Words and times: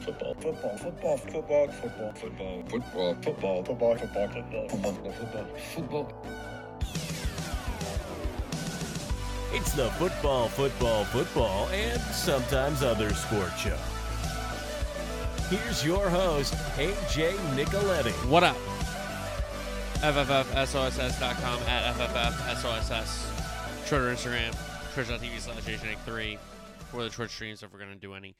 Football. 0.00 0.34
Football. 0.34 0.76
Football. 0.78 1.16
Football. 1.18 1.68
Football. 1.68 2.12
Football. 2.12 2.12
Football. 2.14 3.14
Football. 3.22 3.64
Football. 3.64 3.64
Football. 3.64 3.98
Football. 3.98 4.68
Football. 4.68 5.12
Football. 5.12 5.46
Football. 5.74 6.12
It's 9.52 9.72
the 9.72 9.90
football, 9.90 10.48
football, 10.48 11.04
football, 11.06 11.68
and 11.70 12.00
sometimes 12.00 12.84
other 12.84 13.12
sport 13.14 13.50
show. 13.58 13.76
Here's 15.48 15.84
your 15.84 16.08
host, 16.08 16.54
AJ 16.76 17.32
Nicoletti. 17.56 18.12
What 18.28 18.44
up? 18.44 18.56
FFFSOSS.com 20.02 21.62
at 21.68 21.94
FFFSOSS. 21.96 23.88
Twitter, 23.88 24.14
Instagram, 24.14 24.54
twitch.tv 24.94 25.40
slash 25.40 25.64
AJNick3 25.64 26.38
for 26.90 27.02
the 27.02 27.10
Twitch 27.10 27.32
streams 27.32 27.64
if 27.64 27.72
we're 27.72 27.80
going 27.80 27.90
to 27.90 27.98
do 27.98 28.14
any. 28.14 28.36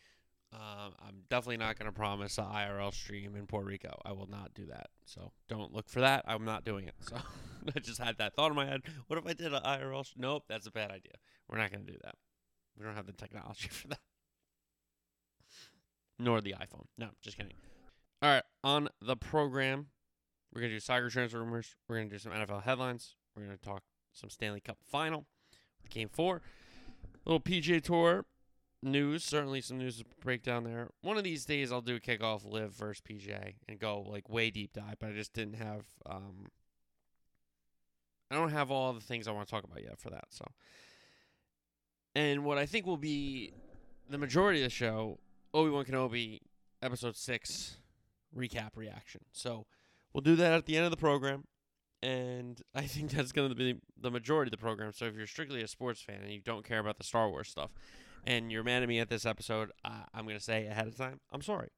Um, 0.53 0.95
I'm 1.07 1.23
definitely 1.29 1.59
not 1.59 1.79
going 1.79 1.87
to 1.87 1.97
promise 1.97 2.37
an 2.37 2.45
IRL 2.45 2.93
stream 2.93 3.37
in 3.37 3.47
Puerto 3.47 3.67
Rico. 3.67 4.01
I 4.05 4.13
will 4.13 4.29
not 4.29 4.53
do 4.53 4.67
that. 4.67 4.89
So 5.05 5.31
don't 5.49 5.73
look 5.73 5.89
for 5.89 6.01
that. 6.01 6.25
I'm 6.27 6.45
not 6.45 6.65
doing 6.65 6.87
it. 6.89 6.95
So 7.09 7.17
I 7.77 7.79
just 7.79 8.01
had 8.01 8.19
that 8.19 8.35
thought 8.35 8.51
in 8.51 8.57
my 8.57 8.67
head. 8.67 8.83
What 9.07 9.19
if 9.19 9.27
I 9.27 9.33
did 9.33 9.55
an 9.55 9.63
IRL? 9.63 10.05
Sh- 10.05 10.15
nope, 10.17 10.45
that's 10.49 10.67
a 10.67 10.73
bad 10.73 10.91
idea. 10.91 11.13
We're 11.49 11.59
not 11.59 11.71
going 11.71 11.87
to 11.87 11.93
do 11.93 11.99
that. 12.03 12.17
We 12.77 12.85
don't 12.85 12.97
have 12.97 13.07
the 13.07 13.13
technology 13.13 13.69
for 13.71 13.89
that. 13.89 14.01
Nor 16.19 16.41
the 16.41 16.55
iPhone. 16.59 16.87
No, 16.99 17.11
just 17.23 17.37
kidding. 17.37 17.55
All 18.21 18.31
right, 18.31 18.43
on 18.65 18.89
the 19.01 19.17
program, 19.17 19.87
we're 20.53 20.61
going 20.61 20.71
to 20.71 20.77
do 20.77 20.81
soccer 20.81 21.09
transfer 21.09 21.39
rumors. 21.39 21.77
We're 21.89 21.97
going 21.97 22.11
to 22.11 22.15
do 22.15 22.19
some 22.19 22.33
NFL 22.33 22.65
headlines. 22.65 23.15
We're 23.35 23.45
going 23.45 23.57
to 23.57 23.65
talk 23.65 23.83
some 24.13 24.29
Stanley 24.31 24.61
Cup 24.61 24.79
final, 24.85 25.27
game 25.89 26.09
four. 26.13 26.43
Little 27.25 27.41
PGA 27.41 27.83
Tour 27.83 28.27
news, 28.83 29.25
certainly 29.25 29.61
some 29.61 29.79
news 29.79 29.99
to 29.99 30.05
break 30.21 30.43
down 30.43 30.65
there. 30.65 30.89
One 31.03 31.19
of 31.19 31.25
these 31.25 31.45
days, 31.45 31.73
I'll 31.73 31.81
do 31.81 31.97
a 31.97 32.01
kickoff 32.01 32.51
LIV 32.51 32.73
versus 32.73 33.03
PGA 33.09 33.55
and 33.69 33.79
go 33.79 34.01
like 34.01 34.29
way 34.29 34.51
deep 34.51 34.73
dive, 34.73 34.97
but 34.99 35.11
I 35.11 35.13
just 35.13 35.33
didn't 35.33 35.55
have. 35.55 35.85
Um, 36.07 36.47
I 38.31 38.37
don't 38.37 38.51
have 38.51 38.71
all 38.71 38.93
the 38.93 39.01
things 39.01 39.27
I 39.27 39.33
want 39.33 39.49
to 39.49 39.51
talk 39.51 39.65
about 39.65 39.83
yet 39.83 39.99
for 39.99 40.11
that. 40.11 40.27
So, 40.31 40.45
and 42.15 42.45
what 42.45 42.59
I 42.59 42.67
think 42.67 42.87
will 42.87 42.97
be 42.97 43.53
the 44.09 44.19
majority 44.19 44.61
of 44.61 44.65
the 44.65 44.71
show, 44.71 45.19
Obi 45.53 45.71
Wan 45.71 45.85
Kenobi, 45.85 46.41
episode 46.83 47.17
six 47.17 47.77
recap 48.37 48.77
reaction. 48.77 49.23
So, 49.33 49.67
we'll 50.13 50.23
do 50.23 50.37
that 50.37 50.53
at 50.53 50.67
the 50.67 50.77
end 50.77 50.85
of 50.85 50.91
the 50.91 50.97
program. 50.97 51.45
And 52.03 52.61
I 52.75 52.83
think 52.83 53.11
that's 53.11 53.33
going 53.33 53.51
to 53.51 53.55
be 53.55 53.77
the 54.01 54.11
majority 54.11 54.49
of 54.49 54.53
the 54.53 54.63
program. 54.63 54.93
So 54.93 55.05
if 55.07 55.15
you're 55.15 55.27
strictly 55.27 55.63
a 55.63 55.69
sports 55.69 56.01
fan 56.01 56.21
and 56.23 56.33
you 56.33 56.41
don't 56.41 56.65
care 56.65 56.79
about 56.79 56.99
the 56.99 57.05
Star 57.05 57.29
Wars 57.29 57.49
stuff, 57.49 57.71
and 58.27 58.51
you're 58.51 58.65
mad 58.65 58.83
at 58.83 58.89
me 58.89 58.99
at 58.99 59.09
this 59.09 59.27
episode, 59.27 59.71
uh, 59.85 60.05
I'm 60.15 60.25
going 60.25 60.37
to 60.37 60.43
say 60.43 60.67
ahead 60.67 60.87
of 60.87 60.97
time, 60.97 61.21
I'm 61.33 61.43
sorry. 61.43 61.69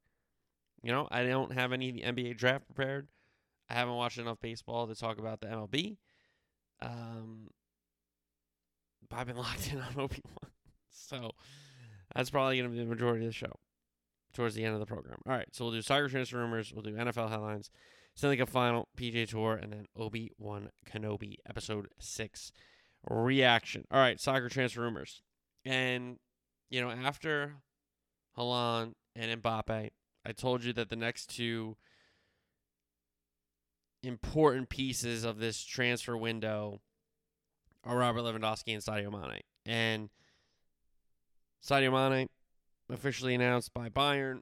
You 0.83 0.93
know, 0.93 1.09
I 1.11 1.25
don't 1.25 1.53
have 1.53 1.73
any 1.73 1.93
NBA 1.93 2.37
draft 2.37 2.67
prepared. 2.67 3.09
I 3.71 3.75
haven't 3.75 3.95
watched 3.95 4.19
enough 4.19 4.41
baseball 4.41 4.87
to 4.87 4.95
talk 4.95 5.19
about 5.19 5.41
the 5.41 5.47
MLB. 5.47 5.97
Um, 6.81 7.49
but 9.09 9.17
I've 9.17 9.27
been 9.27 9.37
locked 9.39 9.73
in 9.73 9.81
on 9.81 9.95
Obi 9.99 10.21
Wan. 10.25 10.51
So 10.91 11.31
that's 12.15 12.31
probably 12.31 12.59
going 12.59 12.71
to 12.71 12.77
be 12.77 12.83
the 12.83 12.89
majority 12.89 13.25
of 13.25 13.31
the 13.31 13.35
show 13.35 13.53
towards 14.35 14.55
the 14.55 14.65
end 14.65 14.75
of 14.75 14.81
the 14.81 14.87
program. 14.87 15.19
All 15.27 15.33
right, 15.33 15.49
so 15.53 15.65
we'll 15.65 15.75
do 15.75 15.83
soccer 15.83 16.09
transfer 16.09 16.39
rumors, 16.39 16.73
we'll 16.73 16.83
do 16.83 16.93
NFL 16.93 17.31
headlines, 17.31 17.71
Stanley 18.15 18.37
Cup 18.37 18.49
final, 18.49 18.89
PGA 18.97 19.29
Tour, 19.29 19.55
and 19.55 19.73
then 19.73 19.87
Obi 19.97 20.33
Wan 20.39 20.71
Kenobi, 20.91 21.37
episode 21.49 21.89
six 21.99 22.53
reaction. 23.09 23.85
All 23.91 24.01
right, 24.01 24.21
soccer 24.21 24.49
transfer 24.49 24.81
rumors. 24.81 25.23
And 25.65 26.19
you 26.73 26.81
know, 26.81 26.91
after 26.91 27.57
Haaland 28.37 28.95
and 29.15 29.43
Mbappe, 29.43 29.91
I 30.25 30.33
told 30.33 30.65
you 30.65 30.73
that 30.73 30.89
the 30.89 30.97
next 30.97 31.27
two 31.27 31.77
important 34.03 34.71
pieces 34.71 35.23
of 35.23 35.39
this 35.39 35.63
transfer 35.63 36.17
window 36.17 36.81
are 37.85 37.99
Robert 37.99 38.23
Lewandowski 38.23 38.73
and 38.73 38.83
Sadio 38.83 39.13
Mane. 39.13 39.43
And 39.67 40.09
Sadio 41.63 41.93
Mane 41.93 42.31
officially 42.89 43.35
announced 43.35 43.75
by 43.75 43.91
Bayern 43.91 44.41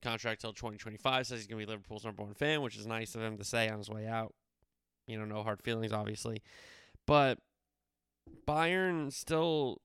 contract 0.00 0.40
till 0.40 0.54
2025 0.54 1.26
says 1.26 1.40
he's 1.40 1.46
going 1.46 1.60
to 1.60 1.66
be 1.66 1.70
Liverpool's 1.70 2.06
number 2.06 2.22
one 2.22 2.32
fan, 2.32 2.62
which 2.62 2.78
is 2.78 2.86
nice 2.86 3.14
of 3.14 3.20
him 3.20 3.36
to 3.36 3.44
say 3.44 3.68
on 3.68 3.76
his 3.76 3.90
way 3.90 4.06
out. 4.06 4.32
You 5.06 5.18
know, 5.18 5.26
no 5.26 5.42
hard 5.42 5.60
feelings 5.60 5.92
obviously. 5.92 6.40
But 7.06 7.38
Bayern 8.48 9.12
still 9.12 9.82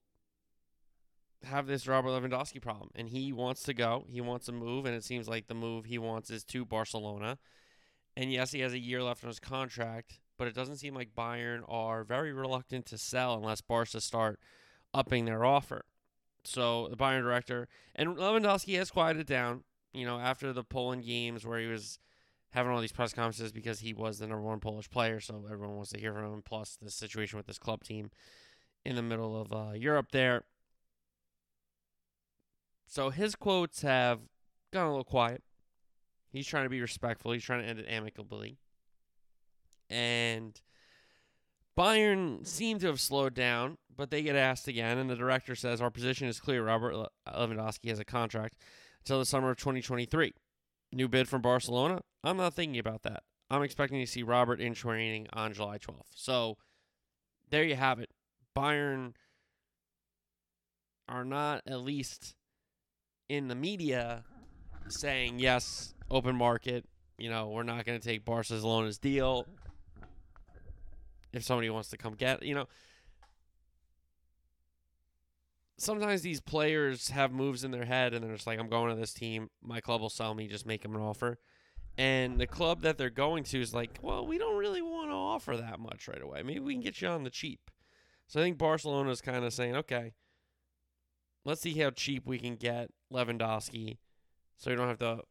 have 1.46 1.68
this 1.68 1.88
Robert 1.88 2.10
Lewandowski 2.10 2.62
problem, 2.62 2.90
and 2.96 3.10
he 3.10 3.32
wants 3.32 3.64
to 3.64 3.74
go. 3.74 4.06
He 4.10 4.22
wants 4.22 4.46
to 4.48 4.52
move, 4.52 4.86
and 4.86 4.96
it 4.96 5.04
seems 5.04 5.28
like 5.28 5.48
the 5.48 5.54
move 5.54 5.86
he 5.86 5.98
wants 5.98 6.30
is 6.30 6.44
to 6.46 6.66
Barcelona. 6.66 7.38
And 8.18 8.32
yes, 8.32 8.52
he 8.52 8.62
has 8.62 8.74
a 8.74 8.80
year 8.80 9.04
left 9.04 9.24
on 9.24 9.30
his 9.30 9.40
contract, 9.40 10.20
but 10.38 10.48
it 10.48 10.56
doesn't 10.56 10.78
seem 10.78 10.96
like 10.96 11.16
Bayern 11.16 11.62
are 11.68 12.04
very 12.04 12.34
reluctant 12.34 12.86
to 12.88 12.98
sell 12.98 13.36
unless 13.36 13.62
Barca 13.62 14.02
start 14.02 14.40
upping 14.94 15.26
their 15.26 15.44
offer. 15.44 15.86
So 16.44 16.88
the 16.90 16.98
Bayern 16.98 17.22
director 17.22 17.68
and 17.96 18.16
Lewandowski 18.16 18.78
has 18.78 18.92
quieted 18.92 19.28
down. 19.28 19.64
You 19.94 20.06
know, 20.06 20.20
after 20.20 20.52
the 20.52 20.64
Poland 20.64 21.06
games 21.06 21.46
where 21.46 21.60
he 21.60 21.68
was 21.68 22.00
having 22.52 22.72
all 22.72 22.82
these 22.82 22.92
press 22.92 23.14
conferences 23.14 23.52
because 23.52 23.80
he 23.80 23.94
was 23.94 24.20
the 24.20 24.28
number 24.28 24.44
one 24.44 24.60
Polish 24.60 24.90
player, 24.90 25.20
so 25.20 25.46
everyone 25.50 25.76
wants 25.76 25.92
to 25.92 26.00
hear 26.00 26.14
from 26.14 26.34
him. 26.34 26.42
Plus 26.44 26.78
the 26.82 26.92
situation 26.92 27.38
with 27.38 27.48
this 27.48 27.58
club 27.58 27.84
team 27.84 28.12
in 28.86 28.96
the 28.96 29.02
middle 29.02 29.40
of 29.40 29.52
uh, 29.54 29.72
Europe 29.74 30.08
there. 30.12 30.44
So 32.88 33.10
his 33.10 33.36
quotes 33.36 33.82
have 33.82 34.20
gone 34.72 34.88
a 34.88 34.90
little 34.90 35.04
quiet. 35.04 35.44
He's 36.30 36.48
trying 36.48 36.64
to 36.66 36.70
be 36.70 36.82
respectful. 36.82 37.32
He's 37.32 37.44
trying 37.44 37.62
to 37.62 37.68
end 37.68 37.80
it 37.80 37.86
amicably. 37.88 38.58
And 39.90 40.60
Bayern 41.78 42.46
seem 42.46 42.80
to 42.80 42.88
have 42.88 43.00
slowed 43.00 43.34
down, 43.34 43.78
but 43.96 44.10
they 44.10 44.22
get 44.22 44.36
asked 44.36 44.68
again, 44.68 44.98
and 44.98 45.10
the 45.10 45.16
director 45.16 45.56
says, 45.56 45.82
Our 45.82 45.92
position 45.92 46.28
is 46.28 46.40
clear. 46.40 46.64
Robert 46.66 47.10
Lewandowski 47.28 47.90
has 47.90 48.00
a 48.00 48.06
contract 48.06 48.56
until 49.00 49.20
the 49.20 49.26
summer 49.26 49.52
of 49.52 49.58
2023. 49.58 50.34
New 50.94 51.08
bid 51.08 51.28
from 51.28 51.42
Barcelona? 51.42 52.02
I'm 52.24 52.38
not 52.38 52.54
thinking 52.54 52.80
about 52.80 53.04
that. 53.04 53.24
I'm 53.50 53.64
expecting 53.64 54.00
to 54.00 54.08
see 54.08 54.24
Robert 54.24 54.60
in 54.60 54.74
training 54.74 55.28
on 55.34 55.54
July 55.54 55.78
12th. 55.78 56.08
So 56.16 56.58
there 57.50 57.64
you 57.64 57.76
have 57.76 58.00
it. 58.00 58.10
Bayern 58.58 59.14
are 61.08 61.26
not 61.26 61.62
at 61.68 61.82
least 61.82 62.36
in 63.30 63.48
the 63.48 63.56
media 63.56 64.24
saying 64.88 65.40
yes, 65.40 65.94
open 66.10 66.36
market. 66.36 66.86
You 67.18 67.30
know, 67.30 67.50
we're 67.50 67.64
not 67.64 67.86
going 67.86 68.00
to 68.00 68.06
take 68.06 68.26
Barcelona's 68.26 68.98
deal. 68.98 69.48
If 71.32 71.44
somebody 71.44 71.70
wants 71.70 71.90
to 71.90 71.98
come 71.98 72.14
get, 72.14 72.44
you 72.44 72.56
know, 72.56 72.68
sometimes 75.78 76.22
these 76.22 76.40
players 76.40 77.10
have 77.10 77.32
moves 77.32 77.64
in 77.64 77.72
their 77.72 77.86
head 77.86 78.14
and 78.14 78.24
they're 78.24 78.36
just 78.36 78.48
like, 78.48 78.60
I'm 78.60 78.70
going 78.70 78.90
to 78.90 79.00
this 79.00 79.14
team. 79.14 79.50
My 79.62 79.82
club 79.82 80.02
will 80.02 80.10
sell 80.10 80.34
me. 80.34 80.48
Just 80.48 80.66
make 80.66 80.82
them 80.82 80.96
an 80.96 81.02
offer. 81.02 81.38
And 81.98 82.40
the 82.40 82.48
club 82.48 82.82
that 82.82 82.98
they're 82.98 83.10
going 83.10 83.44
to 83.46 83.62
is 83.62 83.74
like, 83.74 84.00
well, 84.02 84.26
we 84.26 84.38
don't 84.38 84.58
really 84.58 84.82
want 84.82 85.10
to 85.10 85.16
offer 85.16 85.56
that 85.56 85.80
much 85.80 86.08
right 86.08 86.22
away. 86.22 86.44
Maybe 86.44 86.60
we 86.60 86.74
can 86.74 86.82
get 86.82 87.02
you 87.02 87.08
on 87.08 87.24
the 87.24 87.30
cheap. 87.30 87.72
So 88.28 88.40
I 88.40 88.44
think 88.44 88.58
Barcelona 88.58 89.10
is 89.12 89.22
kind 89.22 89.46
of 89.46 89.54
saying, 89.54 89.76
okay, 89.78 90.14
let's 91.46 91.62
see 91.62 91.78
how 91.80 91.92
cheap 91.92 92.26
we 92.26 92.40
can 92.40 92.56
get 92.56 92.90
Lewandowski, 93.16 93.98
so 94.58 94.70
you 94.70 94.76
don't 94.76 94.88
have 94.88 95.00
to 95.00 95.22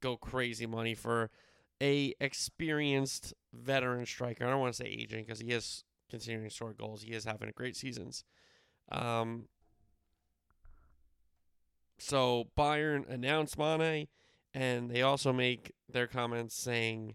go 0.00 0.16
crazy 0.16 0.66
money 0.66 0.94
for 0.94 1.30
a 1.80 2.14
experienced 2.20 3.34
veteran 3.52 4.06
striker. 4.06 4.46
I 4.46 4.50
don't 4.50 4.60
want 4.60 4.74
to 4.74 4.82
say 4.82 4.88
aging 4.88 5.24
because 5.24 5.40
he 5.40 5.48
is 5.48 5.84
continuing 6.10 6.48
to 6.48 6.54
score 6.54 6.72
goals. 6.72 7.02
He 7.02 7.12
is 7.12 7.24
having 7.24 7.50
great 7.54 7.76
seasons. 7.76 8.24
Um, 8.90 9.44
so 11.98 12.48
Bayern 12.56 13.08
announced 13.08 13.58
Mane, 13.58 14.08
and 14.52 14.90
they 14.90 15.02
also 15.02 15.32
make 15.32 15.72
their 15.88 16.06
comments 16.06 16.54
saying 16.54 17.14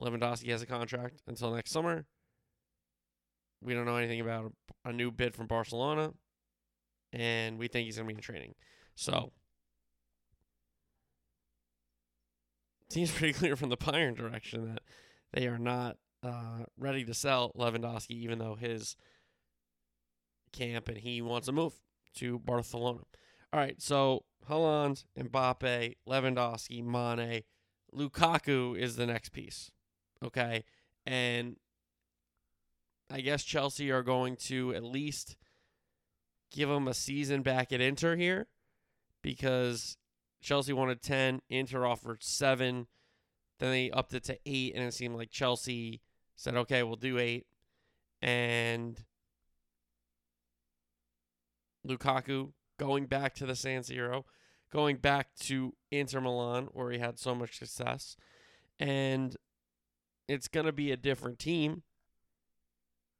Lewandowski 0.00 0.50
has 0.50 0.62
a 0.62 0.66
contract 0.66 1.22
until 1.26 1.54
next 1.54 1.70
summer. 1.70 2.06
We 3.62 3.74
don't 3.74 3.86
know 3.86 3.96
anything 3.96 4.20
about 4.20 4.52
a, 4.84 4.90
a 4.90 4.92
new 4.92 5.10
bid 5.12 5.36
from 5.36 5.46
Barcelona, 5.46 6.12
and 7.12 7.58
we 7.58 7.68
think 7.68 7.86
he's 7.86 7.96
going 7.96 8.08
to 8.08 8.14
be 8.14 8.18
in 8.18 8.22
training. 8.22 8.54
So, 8.94 9.32
seems 12.88 13.10
pretty 13.10 13.32
clear 13.38 13.56
from 13.56 13.68
the 13.68 13.76
Bayern 13.76 14.16
direction 14.16 14.66
that 14.72 14.82
they 15.32 15.46
are 15.46 15.58
not 15.58 15.96
uh, 16.22 16.64
ready 16.78 17.04
to 17.04 17.14
sell 17.14 17.52
Lewandowski, 17.56 18.10
even 18.10 18.38
though 18.38 18.54
his 18.54 18.96
camp 20.52 20.88
and 20.88 20.98
he 20.98 21.22
wants 21.22 21.46
to 21.46 21.52
move 21.52 21.74
to 22.16 22.38
Barcelona. 22.38 23.00
All 23.52 23.60
right, 23.60 23.80
so 23.80 24.24
Haaland, 24.48 25.04
Mbappe, 25.18 25.96
Lewandowski, 26.08 26.84
Mane, 26.84 27.42
Lukaku 27.94 28.76
is 28.76 28.96
the 28.96 29.06
next 29.06 29.30
piece. 29.30 29.70
Okay, 30.24 30.64
and 31.04 31.56
I 33.10 33.20
guess 33.20 33.42
Chelsea 33.42 33.90
are 33.90 34.02
going 34.02 34.36
to 34.36 34.74
at 34.74 34.84
least 34.84 35.36
give 36.52 36.70
him 36.70 36.86
a 36.86 36.94
season 36.94 37.42
back 37.42 37.72
at 37.72 37.80
Inter 37.80 38.16
here 38.16 38.46
because 39.22 39.96
Chelsea 40.40 40.72
wanted 40.72 41.02
10, 41.02 41.42
Inter 41.48 41.86
offered 41.86 42.22
7, 42.22 42.86
then 43.58 43.70
they 43.70 43.90
upped 43.90 44.14
it 44.14 44.24
to 44.24 44.38
8 44.44 44.74
and 44.74 44.84
it 44.84 44.94
seemed 44.94 45.16
like 45.16 45.30
Chelsea 45.30 46.00
said, 46.36 46.56
"Okay, 46.56 46.82
we'll 46.82 46.96
do 46.96 47.18
8." 47.18 47.46
And 48.20 49.04
Lukaku 51.86 52.52
going 52.78 53.06
back 53.06 53.34
to 53.34 53.46
the 53.46 53.56
San 53.56 53.82
Siro, 53.82 54.24
going 54.70 54.96
back 54.96 55.34
to 55.36 55.74
Inter 55.90 56.20
Milan 56.20 56.68
where 56.72 56.90
he 56.90 56.98
had 56.98 57.18
so 57.18 57.34
much 57.34 57.58
success. 57.58 58.16
And 58.78 59.36
it's 60.28 60.48
going 60.48 60.66
to 60.66 60.72
be 60.72 60.90
a 60.90 60.96
different 60.96 61.38
team. 61.38 61.82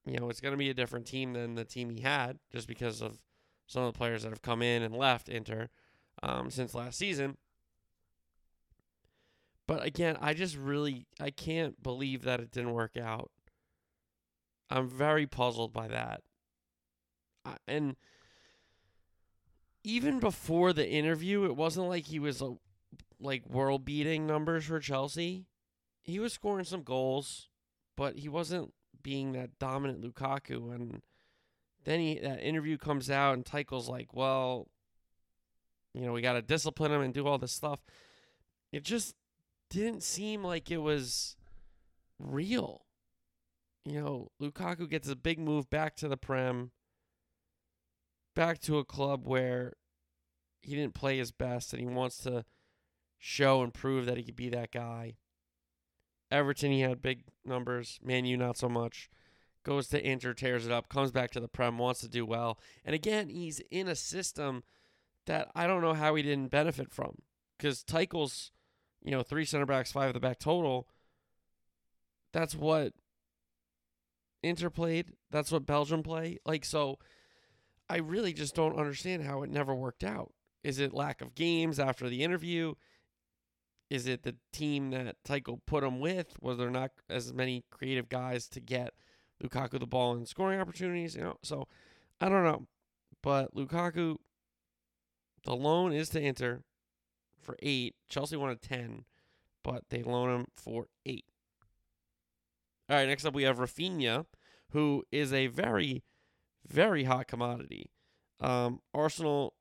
You 0.05 0.19
know, 0.19 0.31
it's 0.31 0.41
going 0.41 0.53
to 0.53 0.59
be 0.59 0.71
a 0.71 0.75
different 0.75 1.07
team 1.07 1.33
than 1.33 1.55
the 1.55 1.65
team 1.65 1.91
he 1.91 2.01
had 2.01 2.39
just 2.51 2.67
because 2.67 3.01
of 3.01 3.19
some 3.67 3.85
of 3.85 3.93
the 3.93 3.99
players 3.99 4.23
that 4.23 4.31
have 4.31 4.43
come 4.43 4.63
in 4.63 4.83
and 4.83 4.95
left 4.95 5.29
Inter 5.29 5.69
um, 6.23 6.51
since 6.51 6.75
last 6.75 6.99
season. 6.99 7.37
But 9.67 9.85
again, 9.85 10.17
I 10.21 10.35
just 10.35 10.57
really 10.57 11.07
I 11.21 11.31
can't 11.31 11.83
believe 11.83 12.23
that 12.23 12.41
it 12.41 12.51
didn't 12.51 12.73
work 12.73 12.97
out. 12.97 13.31
I'm 14.69 14.89
very 14.89 15.27
puzzled 15.27 15.73
by 15.73 15.89
that. 15.89 16.23
I, 17.45 17.57
and 17.69 17.97
even 19.85 20.21
before 20.21 20.73
the 20.73 20.89
interview, 20.89 21.45
it 21.45 21.57
wasn't 21.57 21.89
like 21.89 22.07
he 22.07 22.19
was 22.19 22.41
a, 22.41 22.55
like 23.21 23.49
world 23.49 23.85
beating 23.85 24.27
numbers 24.27 24.65
for 24.65 24.81
Chelsea. 24.81 25.47
He 26.03 26.19
was 26.19 26.33
scoring 26.33 26.65
some 26.65 26.83
goals, 26.83 27.49
but 27.97 28.19
he 28.19 28.29
wasn't 28.29 28.73
being 29.03 29.33
that 29.33 29.59
dominant 29.59 30.03
Lukaku. 30.03 30.75
And 30.75 31.03
then 31.85 32.01
he 32.01 32.19
that 32.21 32.43
interview 32.43 32.79
comes 32.79 33.11
out, 33.11 33.35
and 33.35 33.45
Tuchel's 33.45 33.89
like, 33.89 34.15
"Well, 34.15 34.69
you 35.95 36.03
know, 36.03 36.13
we 36.13 36.23
got 36.23 36.35
to 36.35 36.43
discipline 36.43 36.93
him 36.93 37.03
and 37.03 37.15
do 37.15 37.27
all 37.27 37.39
this 37.39 37.53
stuff." 37.53 37.81
It 38.73 38.85
just 38.85 39.15
didn't 39.71 40.03
seem 40.03 40.43
like 40.45 40.71
it 40.71 40.79
was 40.79 41.37
real. 42.19 42.87
You 43.85 44.01
know, 44.01 44.31
Lukaku 44.41 44.89
gets 44.89 45.09
a 45.09 45.17
big 45.17 45.39
move 45.39 45.69
back 45.69 45.97
to 45.97 46.09
the 46.09 46.17
Prem 46.17 46.71
back 48.35 48.61
to 48.61 48.79
a 48.79 48.85
club 48.85 49.27
where 49.27 49.75
he 50.61 50.75
didn't 50.75 50.95
play 50.95 51.19
his 51.19 51.33
best 51.33 51.73
and 51.73 51.81
he 51.81 51.87
wants 51.87 52.19
to 52.19 52.45
show 53.19 53.63
and 53.63 53.75
prove 53.75 54.07
that 54.07 54.17
he 54.17 54.23
could 54.23 54.37
be 54.37 54.49
that 54.49 54.71
guy. 54.71 55.17
Everton, 56.33 56.73
he 56.73 56.81
had 56.81 57.03
big 57.03 57.25
numbers. 57.45 58.01
Man 58.03 58.25
U, 58.25 58.37
not 58.37 58.57
so 58.57 58.69
much. 58.69 59.11
Goes 59.65 59.89
to 59.89 60.05
Inter, 60.05 60.35
tears 60.35 60.67
it 60.67 60.73
up, 60.73 60.89
comes 60.89 61.13
back 61.13 61.31
to 61.33 61.41
the 61.41 61.47
Prem, 61.47 61.79
wants 61.79 62.01
to 62.01 62.09
do 62.09 62.27
well. 62.27 62.59
And 62.85 62.95
again, 62.95 63.29
he's 63.29 63.61
in 63.71 63.87
a 63.87 63.95
system 63.95 64.65
that 65.27 65.49
I 65.55 65.67
don't 65.67 65.83
know 65.83 65.95
how 65.95 66.15
he 66.17 66.23
didn't 66.23 66.51
benefit 66.51 66.91
from. 66.93 67.19
Because 67.57 67.85
Tuchel's, 67.85 68.51
you 69.05 69.13
know, 69.13 69.23
three 69.23 69.45
center 69.45 69.67
backs, 69.67 69.93
five 69.93 70.09
at 70.09 70.15
the 70.15 70.21
back 70.21 70.41
total. 70.41 70.89
That's 72.33 72.57
what 72.57 72.93
Inter 74.43 74.71
played. 74.71 75.13
That's 75.31 75.53
what 75.53 75.67
Belgium 75.67 76.03
play. 76.03 76.39
Like, 76.45 76.65
so 76.65 76.99
I 77.89 77.99
really 77.99 78.33
just 78.33 78.55
don't 78.57 78.79
understand 78.79 79.23
how 79.23 79.43
it 79.43 79.51
never 79.51 79.75
worked 79.75 80.03
out. 80.03 80.33
Is 80.65 80.79
it 80.79 80.95
lack 80.95 81.21
of 81.21 81.35
games 81.35 81.79
after 81.79 82.09
the 82.09 82.25
interview? 82.25 82.75
Is 83.93 84.07
it 84.07 84.23
the 84.23 84.37
team 84.55 84.89
that 84.93 85.23
Tuchel 85.23 85.61
put 85.67 85.85
him 85.85 86.01
with? 86.01 86.39
Was 86.41 86.57
there 86.57 86.71
not 86.71 86.93
as 87.11 87.35
many 87.35 87.67
creative 87.71 88.09
guys 88.09 88.49
to 88.49 88.59
get 88.59 88.95
Lukaku 89.45 89.79
the 89.79 89.87
ball 89.87 90.15
and 90.15 90.27
scoring 90.27 90.59
opportunities? 90.59 91.15
You 91.15 91.21
know, 91.21 91.37
so 91.43 91.69
I 92.19 92.31
don't 92.31 92.43
know. 92.43 92.67
But 93.23 93.55
Lukaku, 93.55 94.17
the 95.45 95.55
loan 95.55 95.93
is 95.93 96.09
to 96.09 96.23
Inter 96.23 96.63
for 97.39 97.55
eight. 97.63 97.95
Chelsea 98.09 98.35
wanted 98.35 98.63
ten, 98.63 99.05
but 99.63 99.83
they 99.91 100.03
loan 100.03 100.31
him 100.31 100.47
for 100.57 100.87
eight. 101.05 101.27
All 102.89 102.97
right, 102.97 103.07
next 103.07 103.27
up 103.27 103.35
we 103.35 103.43
have 103.43 103.59
Raphinha, 103.59 104.25
who 104.71 105.05
is 105.13 105.35
a 105.35 105.49
very 105.49 106.03
very 106.67 107.05
hot 107.05 107.29
commodity. 107.29 107.91
Um, 108.41 108.81
Arsenal 108.95 109.53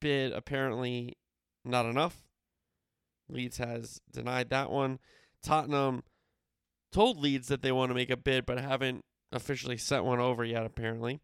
bid 0.00 0.32
apparently 0.32 1.18
not 1.64 1.86
enough. 1.86 2.27
Leeds 3.28 3.58
has 3.58 4.00
denied 4.12 4.50
that 4.50 4.70
one. 4.70 4.98
Tottenham 5.42 6.02
told 6.92 7.18
Leeds 7.18 7.48
that 7.48 7.62
they 7.62 7.72
want 7.72 7.90
to 7.90 7.94
make 7.94 8.10
a 8.10 8.16
bid, 8.16 8.46
but 8.46 8.58
haven't 8.58 9.04
officially 9.32 9.76
sent 9.76 10.04
one 10.04 10.20
over 10.20 10.44
yet, 10.44 10.64
apparently. 10.64 11.20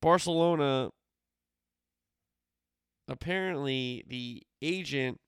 Barcelona, 0.00 0.90
apparently, 3.08 4.04
the 4.06 4.42
agent 4.62 5.20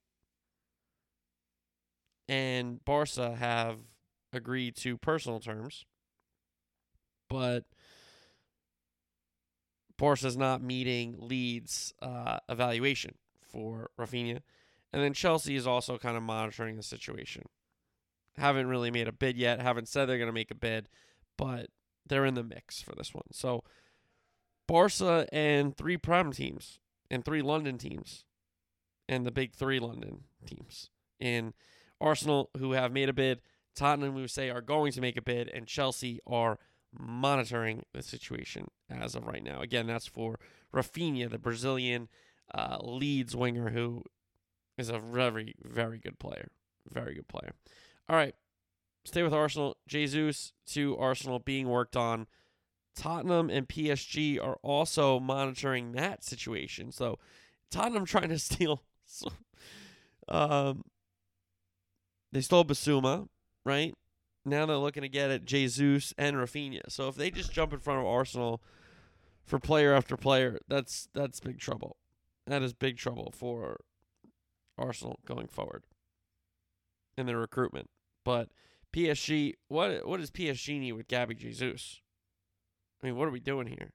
and 2.29 2.85
Barca 2.85 3.37
have 3.37 3.79
agreed 4.33 4.77
to 4.77 4.99
personal 4.99 5.41
terms, 5.41 5.85
but 7.29 7.65
Barca's 9.97 10.37
not 10.37 10.63
meeting 10.63 11.17
Leeds' 11.19 11.95
uh, 12.03 12.39
evaluation 12.49 13.15
for 13.41 13.91
Raphinha. 13.99 14.41
And 14.93 15.03
then 15.03 15.13
Chelsea 15.13 15.57
is 15.57 15.67
also 15.67 15.99
kind 15.99 16.17
of 16.17 16.23
monitoring 16.23 16.77
the 16.77 16.83
situation. 16.83 17.45
Haven't 18.37 18.69
really 18.69 18.91
made 18.91 19.09
a 19.09 19.13
bid 19.13 19.37
yet, 19.37 19.61
haven't 19.61 19.89
said 19.89 20.07
they're 20.07 20.19
going 20.19 20.29
to 20.29 20.33
make 20.33 20.51
a 20.51 20.55
bid, 20.55 20.89
but 21.37 21.69
they're 22.07 22.27
in 22.27 22.35
the 22.35 22.43
mix 22.43 22.83
for 22.83 22.95
this 22.95 23.15
one. 23.15 23.25
So 23.33 23.65
Barca 24.67 25.27
and 25.33 25.77
three 25.77 25.97
Prem 25.97 26.33
teams 26.33 26.79
and 27.11 27.25
three 27.25 27.43
London 27.43 27.79
teams 27.79 28.25
and 29.09 29.25
the 29.25 29.31
big 29.31 29.53
three 29.53 29.79
London 29.79 30.25
teams. 30.47 30.91
In 31.19 31.55
Arsenal, 32.01 32.51
who 32.59 32.73
have 32.73 32.93
made 32.93 33.09
a 33.09 33.13
bid, 33.15 33.41
Tottenham, 33.75 34.15
who 34.15 34.29
say 34.29 34.51
are 34.51 34.61
going 34.61 34.93
to 34.93 35.01
make 35.01 35.17
a 35.17 35.23
bid, 35.23 35.49
and 35.49 35.67
Chelsea 35.67 36.21
are 36.27 36.59
monitoring 36.99 37.85
the 37.93 38.03
situation 38.03 38.69
as 38.91 39.15
of 39.15 39.27
right 39.27 39.43
now. 39.43 39.61
Again, 39.61 39.87
that's 39.87 40.07
for 40.07 40.39
Raphinha, 40.75 41.31
the 41.31 41.39
Brazilian 41.39 42.09
uh, 42.55 42.79
Leeds 42.83 43.37
winger, 43.37 43.71
who 43.71 44.03
is 44.77 44.89
a 44.89 44.99
very, 44.99 45.55
very 45.63 45.99
good 45.99 46.19
player. 46.19 46.49
Very 46.91 47.15
good 47.15 47.29
player. 47.29 47.53
All 48.09 48.17
right. 48.17 48.35
Stay 49.05 49.23
with 49.23 49.33
Arsenal. 49.33 49.77
Jesus 49.87 50.53
to 50.69 50.97
Arsenal 50.97 51.39
being 51.39 51.69
worked 51.69 51.97
on. 51.97 52.27
Tottenham 52.95 53.51
and 53.51 53.69
PSG 53.69 54.43
are 54.43 54.59
also 54.63 55.21
monitoring 55.21 55.93
that 55.93 56.25
situation. 56.25 56.93
So 56.93 57.19
Tottenham 57.71 58.05
trying 58.07 58.31
to 58.31 58.39
steal. 58.39 58.83
um, 60.29 60.83
they 62.33 62.41
stole 62.41 62.65
Bissouma, 62.65 63.29
right? 63.65 63.95
now 64.47 64.65
they're 64.65 64.77
looking 64.77 65.03
to 65.03 65.09
get 65.09 65.31
at 65.31 65.45
Jesus 65.45 66.15
and 66.17 66.37
Raphinha. 66.37 66.83
So 66.89 67.09
if 67.09 67.17
they 67.17 67.31
just 67.31 67.53
jump 67.53 67.73
in 67.73 67.81
front 67.81 68.01
of 68.01 68.07
Arsenal 68.07 68.63
for 69.45 69.59
player 69.59 69.93
after 69.93 70.17
player, 70.17 70.61
that's 70.69 71.09
that's 71.13 71.41
big 71.41 71.59
trouble. 71.59 71.97
That 72.47 72.63
is 72.63 72.73
big 72.73 72.97
trouble 72.97 73.33
for 73.37 73.81
Arsenal 74.79 75.19
going 75.27 75.47
forward 75.47 75.85
in 77.17 77.27
their 77.27 77.39
recruitment. 77.39 77.91
But 78.25 78.51
PSG, 78.93 79.55
what 79.69 80.07
what 80.07 80.21
does 80.21 80.31
PSG 80.31 80.81
need 80.81 80.93
with 80.93 81.09
Gabby 81.09 81.35
Jesus? 81.35 82.01
I 83.03 83.07
mean, 83.07 83.17
what 83.17 83.29
are 83.29 83.33
we 83.33 83.41
doing 83.41 83.67
here? 83.67 83.93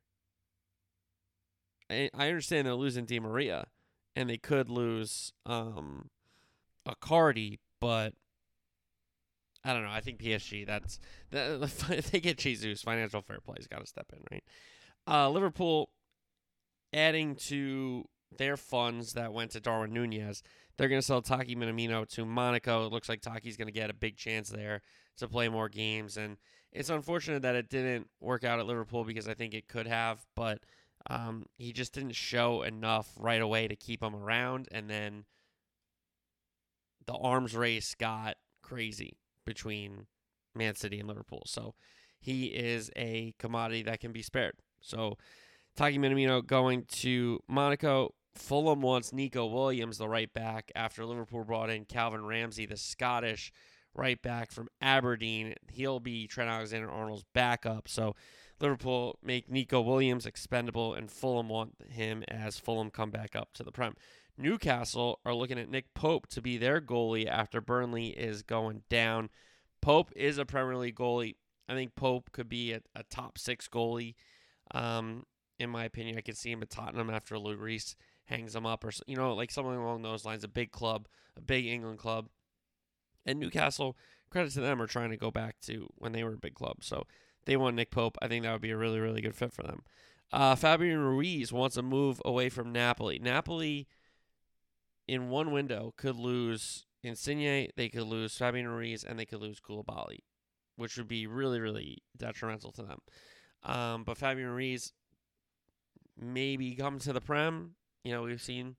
I 1.89 2.09
I 2.13 2.27
understand 2.27 2.67
they're 2.67 2.75
losing 2.75 3.05
Di 3.05 3.19
Maria, 3.19 3.67
and 4.15 4.29
they 4.29 4.37
could 4.37 4.69
lose 4.69 5.33
um, 5.45 6.09
Cardi, 6.99 7.59
but 7.79 8.13
I 9.63 9.73
don't 9.73 9.83
know. 9.83 9.91
I 9.91 10.01
think 10.01 10.19
PSG. 10.19 10.65
That's 10.65 10.99
that, 11.31 11.61
if 11.89 12.11
they 12.11 12.19
get 12.19 12.37
Jesus, 12.37 12.81
financial 12.81 13.21
fair 13.21 13.39
play's 13.39 13.67
got 13.67 13.79
to 13.79 13.87
step 13.87 14.11
in, 14.13 14.19
right? 14.31 14.43
Uh, 15.07 15.29
Liverpool 15.29 15.89
adding 16.93 17.35
to 17.35 18.07
their 18.37 18.57
funds 18.57 19.13
that 19.13 19.33
went 19.33 19.51
to 19.51 19.59
Darwin 19.59 19.93
Nunez. 19.93 20.43
They're 20.81 20.89
going 20.89 20.99
to 20.99 21.05
sell 21.05 21.21
Taki 21.21 21.55
Minamino 21.55 22.09
to 22.15 22.25
Monaco. 22.25 22.87
It 22.87 22.91
looks 22.91 23.07
like 23.07 23.21
Taki's 23.21 23.55
going 23.55 23.67
to 23.67 23.71
get 23.71 23.91
a 23.91 23.93
big 23.93 24.17
chance 24.17 24.49
there 24.49 24.81
to 25.17 25.27
play 25.27 25.47
more 25.47 25.69
games, 25.69 26.17
and 26.17 26.37
it's 26.71 26.89
unfortunate 26.89 27.43
that 27.43 27.53
it 27.53 27.69
didn't 27.69 28.07
work 28.19 28.43
out 28.43 28.59
at 28.59 28.65
Liverpool 28.65 29.03
because 29.03 29.27
I 29.27 29.35
think 29.35 29.53
it 29.53 29.67
could 29.67 29.85
have, 29.85 30.25
but 30.35 30.57
um, 31.07 31.45
he 31.55 31.71
just 31.71 31.93
didn't 31.93 32.15
show 32.15 32.63
enough 32.63 33.11
right 33.15 33.43
away 33.43 33.67
to 33.67 33.75
keep 33.75 34.01
him 34.01 34.15
around, 34.15 34.69
and 34.71 34.89
then 34.89 35.25
the 37.05 37.13
arms 37.13 37.55
race 37.55 37.93
got 37.93 38.37
crazy 38.63 39.19
between 39.45 40.07
Man 40.55 40.73
City 40.73 40.99
and 40.99 41.07
Liverpool. 41.07 41.43
So 41.45 41.75
he 42.19 42.45
is 42.45 42.89
a 42.95 43.35
commodity 43.37 43.83
that 43.83 43.99
can 43.99 44.13
be 44.13 44.23
spared. 44.23 44.55
So 44.81 45.19
Taki 45.75 45.99
Minamino 45.99 46.43
going 46.43 46.85
to 46.85 47.39
Monaco. 47.47 48.15
Fulham 48.35 48.81
wants 48.81 49.13
Nico 49.13 49.45
Williams, 49.45 49.97
the 49.97 50.07
right 50.07 50.33
back, 50.33 50.71
after 50.75 51.05
Liverpool 51.05 51.43
brought 51.43 51.69
in 51.69 51.85
Calvin 51.85 52.25
Ramsey, 52.25 52.65
the 52.65 52.77
Scottish 52.77 53.51
right 53.93 54.21
back 54.21 54.51
from 54.51 54.69
Aberdeen. 54.81 55.55
He'll 55.71 55.99
be 55.99 56.27
Trent 56.27 56.49
Alexander 56.49 56.89
Arnold's 56.89 57.25
backup. 57.33 57.87
So 57.87 58.15
Liverpool 58.59 59.19
make 59.23 59.49
Nico 59.49 59.81
Williams 59.81 60.25
expendable, 60.25 60.93
and 60.93 61.11
Fulham 61.11 61.49
want 61.49 61.75
him 61.89 62.23
as 62.27 62.57
Fulham 62.57 62.89
come 62.89 63.11
back 63.11 63.35
up 63.35 63.53
to 63.53 63.63
the 63.63 63.71
Prem. 63.71 63.95
Newcastle 64.37 65.19
are 65.25 65.33
looking 65.33 65.59
at 65.59 65.69
Nick 65.69 65.93
Pope 65.93 66.27
to 66.27 66.41
be 66.41 66.57
their 66.57 66.79
goalie 66.79 67.27
after 67.27 67.59
Burnley 67.59 68.07
is 68.07 68.43
going 68.43 68.83
down. 68.89 69.29
Pope 69.81 70.11
is 70.15 70.37
a 70.37 70.45
Premier 70.45 70.77
League 70.77 70.95
goalie. 70.95 71.35
I 71.67 71.73
think 71.73 71.95
Pope 71.95 72.31
could 72.31 72.49
be 72.49 72.73
a, 72.73 72.81
a 72.95 73.03
top 73.03 73.37
six 73.37 73.67
goalie. 73.67 74.15
Um, 74.73 75.25
in 75.59 75.69
my 75.69 75.85
opinion, 75.85 76.17
I 76.17 76.21
could 76.21 76.37
see 76.37 76.51
him 76.51 76.61
at 76.61 76.69
Tottenham 76.69 77.09
after 77.09 77.37
Lou 77.37 77.55
hangs 78.31 78.53
them 78.53 78.65
up, 78.65 78.83
or 78.83 78.91
you 79.05 79.15
know, 79.15 79.33
like 79.33 79.51
something 79.51 79.75
along 79.75 80.01
those 80.01 80.25
lines. 80.25 80.43
A 80.43 80.47
big 80.47 80.71
club, 80.71 81.07
a 81.37 81.41
big 81.41 81.65
England 81.65 81.99
club, 81.99 82.29
and 83.25 83.39
Newcastle. 83.39 83.97
Credit 84.29 84.51
to 84.53 84.61
them 84.61 84.81
are 84.81 84.87
trying 84.87 85.09
to 85.09 85.17
go 85.17 85.29
back 85.29 85.59
to 85.63 85.89
when 85.97 86.13
they 86.13 86.23
were 86.23 86.33
a 86.33 86.37
big 86.37 86.55
club. 86.55 86.77
So 86.81 87.05
they 87.45 87.57
want 87.57 87.75
Nick 87.75 87.91
Pope. 87.91 88.17
I 88.21 88.27
think 88.27 88.43
that 88.43 88.51
would 88.53 88.61
be 88.61 88.71
a 88.71 88.77
really, 88.77 88.99
really 88.99 89.21
good 89.21 89.35
fit 89.35 89.51
for 89.51 89.63
them. 89.63 89.83
Uh, 90.31 90.55
Fabian 90.55 90.99
Ruiz 90.99 91.51
wants 91.51 91.75
to 91.75 91.81
move 91.81 92.21
away 92.23 92.47
from 92.47 92.71
Napoli. 92.71 93.19
Napoli, 93.19 93.87
in 95.07 95.29
one 95.29 95.51
window, 95.51 95.93
could 95.97 96.15
lose 96.15 96.85
Insigne, 97.03 97.67
they 97.75 97.89
could 97.89 98.03
lose 98.03 98.37
Fabian 98.37 98.67
Ruiz, 98.67 99.03
and 99.03 99.19
they 99.19 99.25
could 99.25 99.41
lose 99.41 99.59
Koulibaly, 99.59 100.19
which 100.77 100.97
would 100.97 101.07
be 101.07 101.27
really, 101.27 101.59
really 101.59 102.03
detrimental 102.15 102.71
to 102.73 102.83
them. 102.83 102.99
Um, 103.63 104.03
but 104.03 104.17
Fabian 104.17 104.49
Ruiz 104.49 104.93
maybe 106.17 106.75
come 106.75 106.99
to 106.99 107.11
the 107.11 107.21
Prem. 107.21 107.75
You 108.03 108.11
know, 108.11 108.23
we've 108.23 108.41
seen 108.41 108.75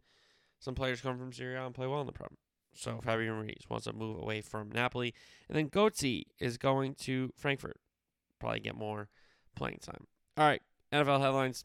some 0.59 0.75
players 0.75 1.01
come 1.01 1.19
from 1.19 1.33
Serie 1.33 1.57
A 1.57 1.67
and 1.67 1.75
play 1.75 1.87
well 1.87 2.01
in 2.01 2.07
the 2.07 2.13
Prem. 2.13 2.37
So 2.75 3.01
Fabian 3.03 3.35
Ruiz 3.39 3.65
wants 3.69 3.85
to 3.87 3.93
move 3.93 4.19
away 4.19 4.41
from 4.41 4.71
Napoli. 4.71 5.15
And 5.49 5.57
then 5.57 5.69
Götze 5.69 6.25
is 6.39 6.57
going 6.57 6.95
to 7.01 7.31
Frankfurt. 7.37 7.79
Probably 8.39 8.61
get 8.61 8.77
more 8.77 9.09
playing 9.55 9.81
time. 9.83 10.07
All 10.37 10.47
right, 10.47 10.63
NFL 10.93 11.21
headlines. 11.21 11.65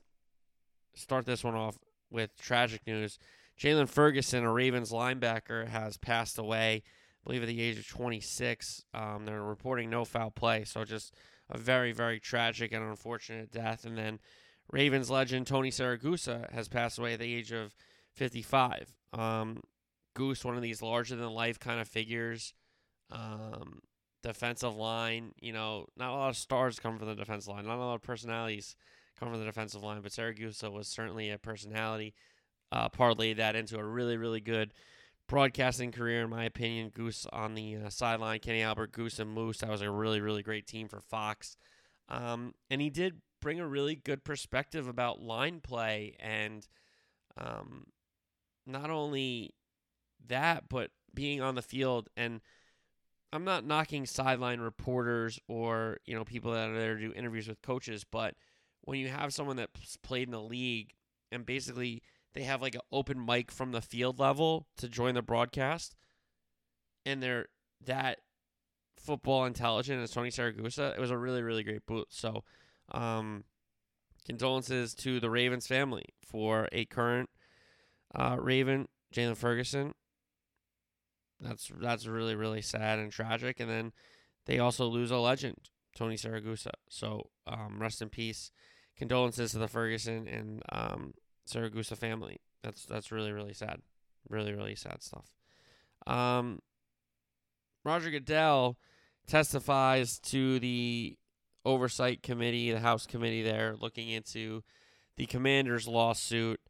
Start 0.96 1.26
this 1.26 1.44
one 1.44 1.56
off 1.56 1.78
with 2.12 2.36
tragic 2.38 2.82
news. 2.86 3.18
Jaylon 3.60 3.90
Ferguson, 3.90 4.44
a 4.44 4.52
Ravens 4.52 4.92
linebacker, 4.92 5.68
has 5.68 5.98
passed 5.98 6.38
away, 6.38 6.84
I 6.86 7.24
believe 7.24 7.42
at 7.44 7.48
the 7.48 7.62
age 7.62 7.80
of 7.80 7.88
26. 7.88 8.84
Um, 8.94 9.26
they're 9.26 9.42
reporting 9.42 9.90
no 9.90 10.06
foul 10.06 10.30
play, 10.30 10.64
so 10.64 10.84
just 10.84 11.16
a 11.50 11.58
very, 11.58 11.92
very 11.92 12.20
tragic 12.20 12.72
and 12.72 12.84
unfortunate 12.84 13.52
death. 13.52 13.86
And 13.86 13.98
then 13.98 14.20
Ravens 14.72 15.10
legend 15.10 15.48
Tony 15.48 15.72
Siragusa 15.72 16.52
has 16.52 16.68
passed 16.68 16.98
away 16.98 17.14
at 17.14 17.20
the 17.20 17.34
age 17.34 17.52
of 17.52 17.76
55. 18.14 18.94
Um, 19.14 19.62
Goose, 20.14 20.44
one 20.44 20.56
of 20.56 20.62
these 20.62 20.82
larger 20.82 21.16
than 21.16 21.30
life 21.30 21.60
kind 21.60 21.80
of 21.80 21.88
figures. 21.88 22.54
Um, 23.12 23.80
defensive 24.24 24.76
line, 24.76 25.32
you 25.40 25.54
know, 25.54 25.88
not 25.96 26.12
a 26.12 26.16
lot 26.16 26.30
of 26.30 26.38
stars 26.38 26.80
come 26.80 26.98
from 26.98 27.08
the 27.08 27.16
defensive 27.16 27.54
line, 27.54 27.66
not 27.66 27.78
a 27.78 27.80
lot 27.80 27.96
of 27.96 28.02
personalities 28.02 28.76
come 29.18 29.30
from 29.30 29.40
the 29.40 29.46
defensive 29.46 29.84
line, 29.84 30.02
but 30.02 30.12
Siragusa 30.12 30.72
was 30.72 30.88
certainly 30.88 31.30
a 31.30 31.38
personality. 31.38 32.14
Uh, 32.72 32.90
parlay 32.90 33.34
that 33.34 33.56
into 33.56 33.78
a 33.78 33.84
really, 33.84 34.18
really 34.18 34.42
good 34.42 34.74
broadcasting 35.28 35.92
career, 35.92 36.24
in 36.24 36.30
my 36.30 36.44
opinion. 36.44 36.90
Goose 36.90 37.26
on 37.32 37.54
the 37.54 37.78
uh, 37.78 37.90
sideline, 37.90 38.40
Kenny 38.40 38.62
Albert, 38.62 38.92
Goose, 38.92 39.20
and 39.20 39.32
Moose. 39.32 39.60
That 39.60 39.70
was 39.70 39.82
a 39.82 39.90
really, 39.90 40.20
really 40.20 40.44
great 40.44 40.68
team 40.68 40.88
for 40.88 41.00
Fox. 41.00 41.56
Um, 42.10 42.54
and 42.70 42.82
he 42.82 42.90
did 42.90 43.22
bring 43.42 43.60
a 43.60 43.68
really 43.68 43.96
good 43.96 44.24
perspective 44.24 44.88
about 44.88 45.22
line 45.22 45.60
play 45.62 46.16
and 46.20 46.68
um, 47.38 47.86
not 48.66 48.90
only 48.90 49.54
that, 50.28 50.70
but 50.70 50.92
being 51.14 51.42
on 51.42 51.56
the 51.56 51.62
field. 51.62 52.10
And 52.18 52.42
I'm 53.34 53.44
not 53.44 53.66
knocking 53.66 54.06
sideline 54.06 54.60
reporters 54.60 55.40
or 55.48 55.98
you 56.06 56.16
know 56.16 56.24
people 56.24 56.52
that 56.54 56.70
are 56.70 56.80
there 56.80 56.96
to 56.96 57.02
do 57.02 57.14
interviews 57.14 57.48
with 57.48 57.62
coaches, 57.62 58.04
but 58.10 58.36
when 58.82 59.00
you 59.00 59.10
have 59.10 59.34
someone 59.34 59.58
that's 59.58 59.98
played 59.98 60.28
in 60.28 60.32
the 60.32 60.42
league 60.42 60.94
and 61.32 61.46
basically 61.46 62.02
they 62.34 62.44
have 62.44 62.62
like 62.62 62.76
an 62.76 62.82
open 62.92 63.24
mic 63.24 63.52
from 63.52 63.72
the 63.72 63.82
field 63.82 64.20
level 64.20 64.68
to 64.78 64.88
join 64.88 65.14
the 65.16 65.22
broadcast, 65.22 65.96
and 67.06 67.22
they're 67.22 67.48
that 67.86 68.20
football 68.96 69.46
intelligent 69.46 70.02
as 70.02 70.12
Tony 70.12 70.30
Siragusa, 70.30 70.94
it 70.96 71.00
was 71.00 71.12
a 71.12 71.18
really 71.18 71.42
really 71.42 71.64
great 71.64 71.86
boot. 71.86 72.08
So, 72.10 72.44
um, 72.92 73.44
condolences 74.26 74.94
to 74.96 75.20
the 75.20 75.30
Ravens 75.30 75.68
family 75.68 76.06
for 76.26 76.68
a 76.72 76.86
current 76.86 77.30
uh, 78.14 78.38
Raven, 78.40 78.88
Jaylon 79.14 79.38
Ferguson. 79.38 79.94
That's 81.40 81.72
that's 81.80 82.08
really 82.08 82.36
really 82.36 82.62
sad 82.62 83.00
and 83.00 83.12
tragic. 83.12 83.60
And 83.60 83.70
then 83.70 83.92
they 84.46 84.60
also 84.60 84.86
lose 84.86 85.12
a 85.12 85.18
legend, 85.18 85.70
Tony 85.96 86.16
Siragusa. 86.16 86.72
So 86.90 87.30
um, 87.46 87.78
rest 87.80 88.02
in 88.02 88.10
peace. 88.10 88.52
Condolences 88.98 89.52
to 89.52 89.60
the 89.60 89.68
Ferguson 89.68 90.28
and 90.28 90.64
um, 90.72 91.14
Siragusa 91.48 91.96
family. 91.96 92.42
That's 92.64 92.86
that's 92.86 93.12
really 93.12 93.32
really 93.32 93.54
sad. 93.54 93.82
Really 94.28 94.54
really 94.54 94.76
sad 94.76 95.04
stuff. 95.04 95.36
Um, 96.08 96.60
Roger 97.86 98.10
Goodell 98.10 98.78
testifies 99.28 100.20
to 100.20 100.60
the 100.60 101.18
oversight 101.68 102.24
committee, 102.24 102.72
the 102.72 102.80
House 102.80 103.06
committee 103.06 103.44
there, 103.44 103.76
looking 103.80 104.10
into 104.10 104.64
the 105.18 105.26
Commanders' 105.26 105.88
lawsuit. 105.88 106.62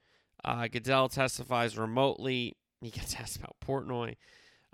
Uh, 0.43 0.67
Goodell 0.67 1.07
testifies 1.07 1.77
remotely. 1.77 2.57
He 2.81 2.89
gets 2.89 3.15
asked 3.19 3.37
about 3.37 3.55
Portnoy, 3.65 4.15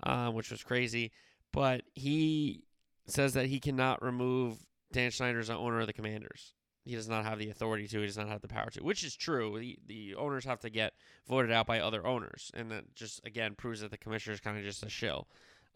uh, 0.02 0.30
which 0.30 0.50
was 0.50 0.64
crazy, 0.64 1.12
but 1.52 1.82
he 1.94 2.64
says 3.06 3.34
that 3.34 3.46
he 3.46 3.60
cannot 3.60 4.02
remove 4.02 4.56
Dan 4.92 5.10
Snyder 5.10 5.40
as 5.40 5.48
the 5.48 5.56
owner 5.56 5.80
of 5.80 5.86
the 5.86 5.92
Commanders. 5.92 6.54
He 6.84 6.94
does 6.94 7.08
not 7.08 7.24
have 7.24 7.38
the 7.38 7.50
authority 7.50 7.88
to. 7.88 8.00
He 8.00 8.06
does 8.06 8.18
not 8.18 8.28
have 8.28 8.42
the 8.42 8.48
power 8.48 8.68
to, 8.70 8.84
which 8.84 9.04
is 9.04 9.16
true. 9.16 9.58
The, 9.58 9.78
the 9.86 10.14
owners 10.16 10.44
have 10.44 10.60
to 10.60 10.70
get 10.70 10.92
voted 11.26 11.50
out 11.50 11.66
by 11.66 11.80
other 11.80 12.06
owners, 12.06 12.50
and 12.54 12.70
that 12.70 12.94
just 12.94 13.24
again 13.24 13.54
proves 13.54 13.80
that 13.80 13.90
the 13.90 13.96
commissioner 13.98 14.34
is 14.34 14.40
kind 14.40 14.58
of 14.58 14.64
just 14.64 14.84
a 14.84 14.90
shill. 14.90 15.26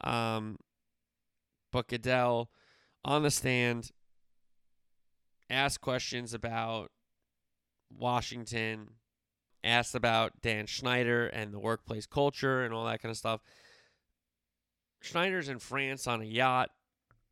Um, 0.05 0.59
but 1.73 1.89
Goodell 1.89 2.51
on 3.05 3.23
the 3.23 3.31
stand 3.31 3.91
asked 5.51 5.81
questions 5.81 6.35
about 6.35 6.91
Washington, 7.91 8.91
asked 9.65 9.95
about 9.95 10.41
Dan 10.43 10.67
Snyder 10.67 11.27
and 11.27 11.53
the 11.53 11.59
workplace 11.59 12.07
culture 12.07 12.65
and 12.65 12.73
all 12.75 12.87
that 12.87 13.03
kind 13.03 13.11
of 13.11 13.17
stuff. 13.17 13.41
Snyder's 15.01 15.49
in 15.49 15.59
France 15.59 16.07
on 16.07 16.21
a 16.21 16.25
yacht. 16.25 16.71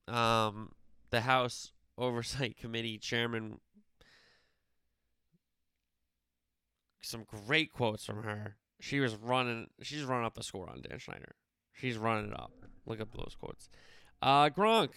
Um, 0.08 0.72
the 1.10 1.22
House 1.22 1.72
Oversight 1.98 2.58
Committee 2.58 2.98
chairman, 2.98 3.60
some 7.02 7.24
great 7.24 7.72
quotes 7.72 8.04
from 8.04 8.22
her. 8.22 8.56
She 8.80 9.00
was 9.00 9.14
running, 9.16 9.68
she's 9.82 10.04
running 10.04 10.26
up 10.26 10.34
the 10.34 10.42
score 10.42 10.68
on 10.68 10.82
Dan 10.82 11.00
Snyder. 11.00 11.34
She's 11.72 11.96
running 11.96 12.32
it 12.32 12.38
up. 12.38 12.52
Look 12.86 13.00
up 13.00 13.08
those 13.12 13.36
quotes. 13.38 13.68
Uh, 14.22 14.48
Gronk 14.50 14.90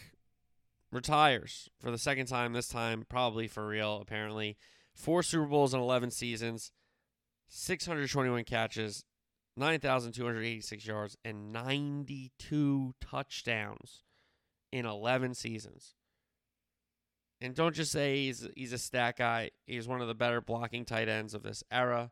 retires 0.91 1.69
for 1.79 1.91
the 1.91 1.97
second 1.97 2.27
time, 2.27 2.53
this 2.53 2.67
time 2.67 3.05
probably 3.07 3.47
for 3.47 3.67
real, 3.67 3.99
apparently. 4.01 4.57
Four 4.93 5.23
Super 5.23 5.45
Bowls 5.45 5.73
in 5.73 5.79
11 5.79 6.11
seasons, 6.11 6.71
621 7.47 8.43
catches, 8.43 9.05
9,286 9.55 10.85
yards, 10.85 11.17
and 11.23 11.51
92 11.51 12.95
touchdowns 12.99 14.03
in 14.71 14.85
11 14.85 15.35
seasons. 15.35 15.95
And 17.41 17.55
don't 17.55 17.75
just 17.75 17.91
say 17.91 18.25
he's 18.25 18.47
he's 18.55 18.73
a 18.73 18.77
stat 18.77 19.15
guy. 19.17 19.51
He's 19.65 19.87
one 19.87 20.01
of 20.01 20.09
the 20.09 20.15
better 20.15 20.41
blocking 20.41 20.83
tight 20.83 21.07
ends 21.07 21.33
of 21.33 21.43
this 21.43 21.63
era. 21.71 22.11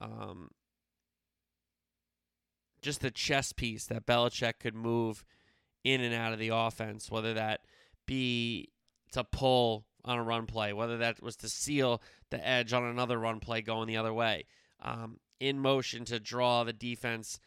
Um, 0.00 0.50
just 2.82 3.00
the 3.00 3.10
chess 3.10 3.52
piece 3.52 3.86
that 3.86 4.04
Belichick 4.04 4.58
could 4.60 4.74
move 4.74 5.24
in 5.84 6.02
and 6.02 6.14
out 6.14 6.32
of 6.32 6.38
the 6.38 6.50
offense, 6.52 7.10
whether 7.10 7.32
that 7.34 7.62
be 8.06 8.70
to 9.12 9.24
pull 9.24 9.84
on 10.04 10.18
a 10.18 10.22
run 10.22 10.46
play, 10.46 10.72
whether 10.72 10.98
that 10.98 11.22
was 11.22 11.36
to 11.36 11.48
seal 11.48 12.02
the 12.30 12.46
edge 12.46 12.72
on 12.72 12.84
another 12.84 13.18
run 13.18 13.40
play 13.40 13.62
going 13.62 13.86
the 13.86 13.96
other 13.96 14.12
way, 14.12 14.44
um, 14.82 15.18
in 15.38 15.58
motion 15.58 16.04
to 16.04 16.18
draw 16.18 16.64
the 16.64 16.72
defense 16.72 17.38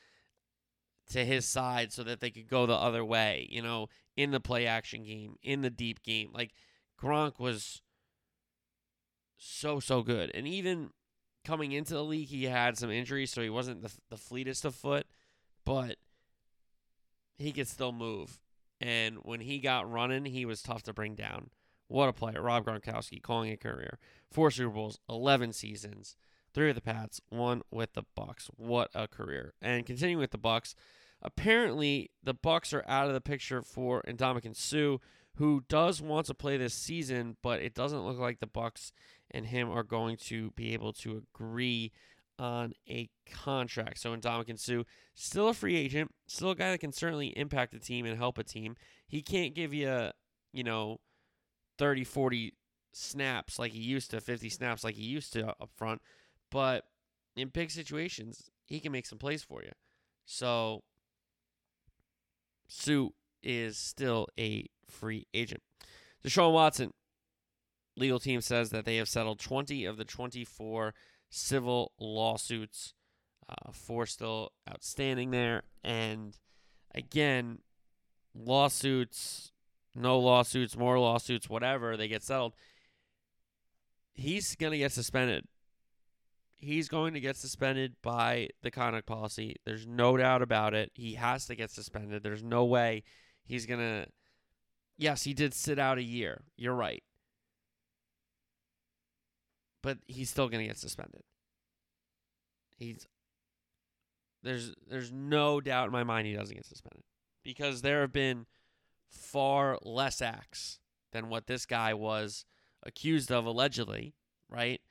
to 1.12 1.24
his 1.26 1.46
side 1.46 1.92
so 1.92 2.04
that 2.04 2.20
they 2.20 2.30
could 2.30 2.48
go 2.48 2.66
the 2.66 2.74
other 2.74 3.04
way, 3.04 3.48
you 3.52 3.62
know, 3.62 3.88
in 4.16 4.32
the 4.32 4.40
play 4.40 4.66
action 4.66 5.04
game, 5.04 5.36
in 5.44 5.62
the 5.62 5.70
deep 5.70 6.02
game. 6.02 6.30
Like 6.34 6.52
Gronk 7.00 7.40
was 7.40 7.82
so, 9.38 9.80
so 9.80 10.02
good. 10.02 10.32
And 10.34 10.48
even 10.48 10.90
coming 11.44 11.72
into 11.72 11.94
the 11.94 12.04
league, 12.04 12.30
he 12.30 12.46
had 12.46 12.78
some 12.78 12.90
injuries, 12.90 13.32
so 13.32 13.42
he 13.42 13.50
wasn't 13.50 13.82
the, 13.82 13.94
the 14.10 14.18
fleetest 14.18 14.66
of 14.66 14.74
foot, 14.74 15.06
but 15.64 15.98
he 17.38 17.52
could 17.52 17.68
still 17.68 17.92
move. 17.92 18.40
And 18.82 19.18
when 19.24 19.42
he 19.42 19.60
got 19.60 19.90
running, 19.90 20.26
he 20.26 20.46
was 20.46 20.62
tough 20.62 20.84
to 20.84 20.94
bring 20.94 21.16
down. 21.16 21.50
What 21.88 22.10
a 22.10 22.14
player. 22.14 22.42
Rob 22.42 22.66
Gronkowski 22.66 23.22
calling 23.22 23.52
a 23.52 23.58
career. 23.58 24.00
Four 24.32 24.52
Super 24.52 24.72
Bowls, 24.72 25.00
11 25.10 25.54
seasons, 25.54 26.16
three 26.54 26.68
with 26.68 26.76
the 26.76 26.82
Pats, 26.82 27.22
one 27.30 27.62
with 27.72 27.94
the 27.94 28.04
Bucs. 28.18 28.50
What 28.58 28.90
a 28.94 29.08
career. 29.08 29.54
And 29.62 29.86
continuing 29.86 30.20
with 30.20 30.32
the 30.32 30.38
Bucs, 30.38 30.74
apparently 31.22 32.12
the 32.24 32.36
Bucs 32.36 32.74
are 32.74 32.84
out 32.88 33.08
of 33.08 33.14
the 33.14 33.22
picture 33.22 33.62
for 33.62 34.02
Ndamukong 34.08 34.56
Suh, 34.56 34.98
who 35.36 35.64
does 35.70 36.02
want 36.02 36.26
to 36.28 36.34
play 36.34 36.58
this 36.58 36.74
season, 36.74 37.38
but 37.42 37.62
it 37.62 37.76
doesn't 37.76 38.06
look 38.06 38.18
like 38.18 38.40
the 38.40 38.48
Bucs 38.48 38.92
and 39.32 39.48
him 39.48 39.70
are 39.70 39.84
going 39.84 40.18
to 40.18 40.52
be 40.52 40.74
able 40.74 40.94
to 40.94 41.24
agree 41.36 41.92
on 42.38 42.74
a 42.90 43.10
contract. 43.32 44.00
So 44.00 44.16
Ndamukong 44.16 44.60
Suh, 44.60 44.84
still 45.14 45.50
a 45.50 45.54
free 45.54 45.76
agent, 45.76 46.12
still 46.28 46.52
a 46.52 46.56
guy 46.56 46.72
that 46.72 46.80
can 46.80 46.92
certainly 46.92 47.28
impact 47.38 47.74
a 47.74 47.80
team 47.80 48.06
and 48.06 48.18
help 48.18 48.38
a 48.38 48.44
team. 48.44 48.76
He 49.08 49.22
can't 49.22 49.56
give 49.56 49.74
you, 49.74 50.10
you 50.54 50.64
know, 50.64 51.00
30, 51.78 52.04
40 52.04 52.54
snaps 52.94 53.60
like 53.60 53.72
he 53.72 53.80
used 53.80 54.12
to, 54.12 54.22
50 54.22 54.50
snaps 54.50 54.84
like 54.84 54.96
he 54.96 55.04
used 55.04 55.34
to 55.34 55.48
up 55.48 55.70
front, 55.76 56.02
but 56.52 56.86
in 57.36 57.50
big 57.50 57.72
situations, 57.72 58.50
he 58.66 58.80
can 58.80 58.92
make 58.92 59.06
some 59.06 59.20
plays 59.20 59.44
for 59.44 59.62
you. 59.62 59.72
So 60.26 60.84
Suh 62.68 63.10
is 63.44 63.78
still 63.78 64.28
a 64.40 64.68
free 64.90 65.28
agent. 65.34 65.62
Deshaun 66.26 66.54
Watson, 66.54 66.94
legal 67.96 68.20
team 68.20 68.42
says 68.42 68.72
that 68.72 68.86
they 68.86 68.98
have 68.98 69.10
settled 69.10 69.40
20 69.40 69.86
of 69.86 69.98
the 69.98 70.06
24 70.06 70.94
civil 71.36 71.92
lawsuits. 72.00 72.94
Uh, 73.48 73.72
four 73.72 74.06
still 74.06 74.52
outstanding 74.70 75.32
there. 75.32 75.64
And 75.84 76.36
again, 76.96 77.60
lawsuits, 78.34 79.52
no 79.94 80.18
lawsuits, 80.20 80.76
more 80.76 81.00
lawsuits, 81.00 81.50
whatever, 81.50 81.96
they 81.96 82.08
get 82.08 82.24
settled. 82.24 82.54
He's 84.14 84.56
going 84.56 84.72
to 84.72 84.78
get 84.78 84.94
suspended. 84.94 85.46
He's 86.56 86.88
going 86.88 87.14
to 87.14 87.20
get 87.20 87.36
suspended 87.36 87.96
by 88.02 88.50
the 88.64 88.72
conduct 88.72 89.06
policy. 89.06 89.58
There's 89.66 89.86
no 89.86 90.18
doubt 90.18 90.42
about 90.42 90.74
it. 90.74 90.92
He 90.96 91.16
has 91.16 91.46
to 91.48 91.56
get 91.56 91.70
suspended. 91.70 92.24
There's 92.24 92.44
no 92.44 92.66
way 92.66 93.04
he's 93.44 93.66
going 93.66 93.82
to. 93.82 94.08
Yes, 94.98 95.24
he 95.24 95.34
did 95.34 95.54
sit 95.54 95.78
out 95.78 95.98
a 95.98 96.04
year. 96.04 96.42
You're 96.56 96.74
right 96.74 97.04
but 99.86 100.00
he's 100.08 100.32
still 100.32 100.50
going 100.50 100.64
to 100.64 100.68
get 100.68 100.80
suspended. 100.80 101.22
He's 102.76 103.08
there's 104.42 104.74
there's 104.90 105.12
no 105.12 105.62
doubt 105.62 105.86
in 105.86 105.92
my 105.92 106.04
mind 106.04 106.26
he 106.26 106.34
doesn't 106.34 106.56
get 106.56 106.66
suspended 106.66 107.04
because 107.44 107.84
there 107.84 108.02
have 108.02 108.12
been 108.12 108.48
far 109.12 109.78
less 109.84 110.24
acts 110.24 110.80
than 111.12 111.30
what 111.30 111.46
this 111.46 111.68
guy 111.68 111.94
was 111.94 112.46
accused 112.82 113.32
of 113.32 113.46
allegedly, 113.46 114.16
right? 114.50 114.82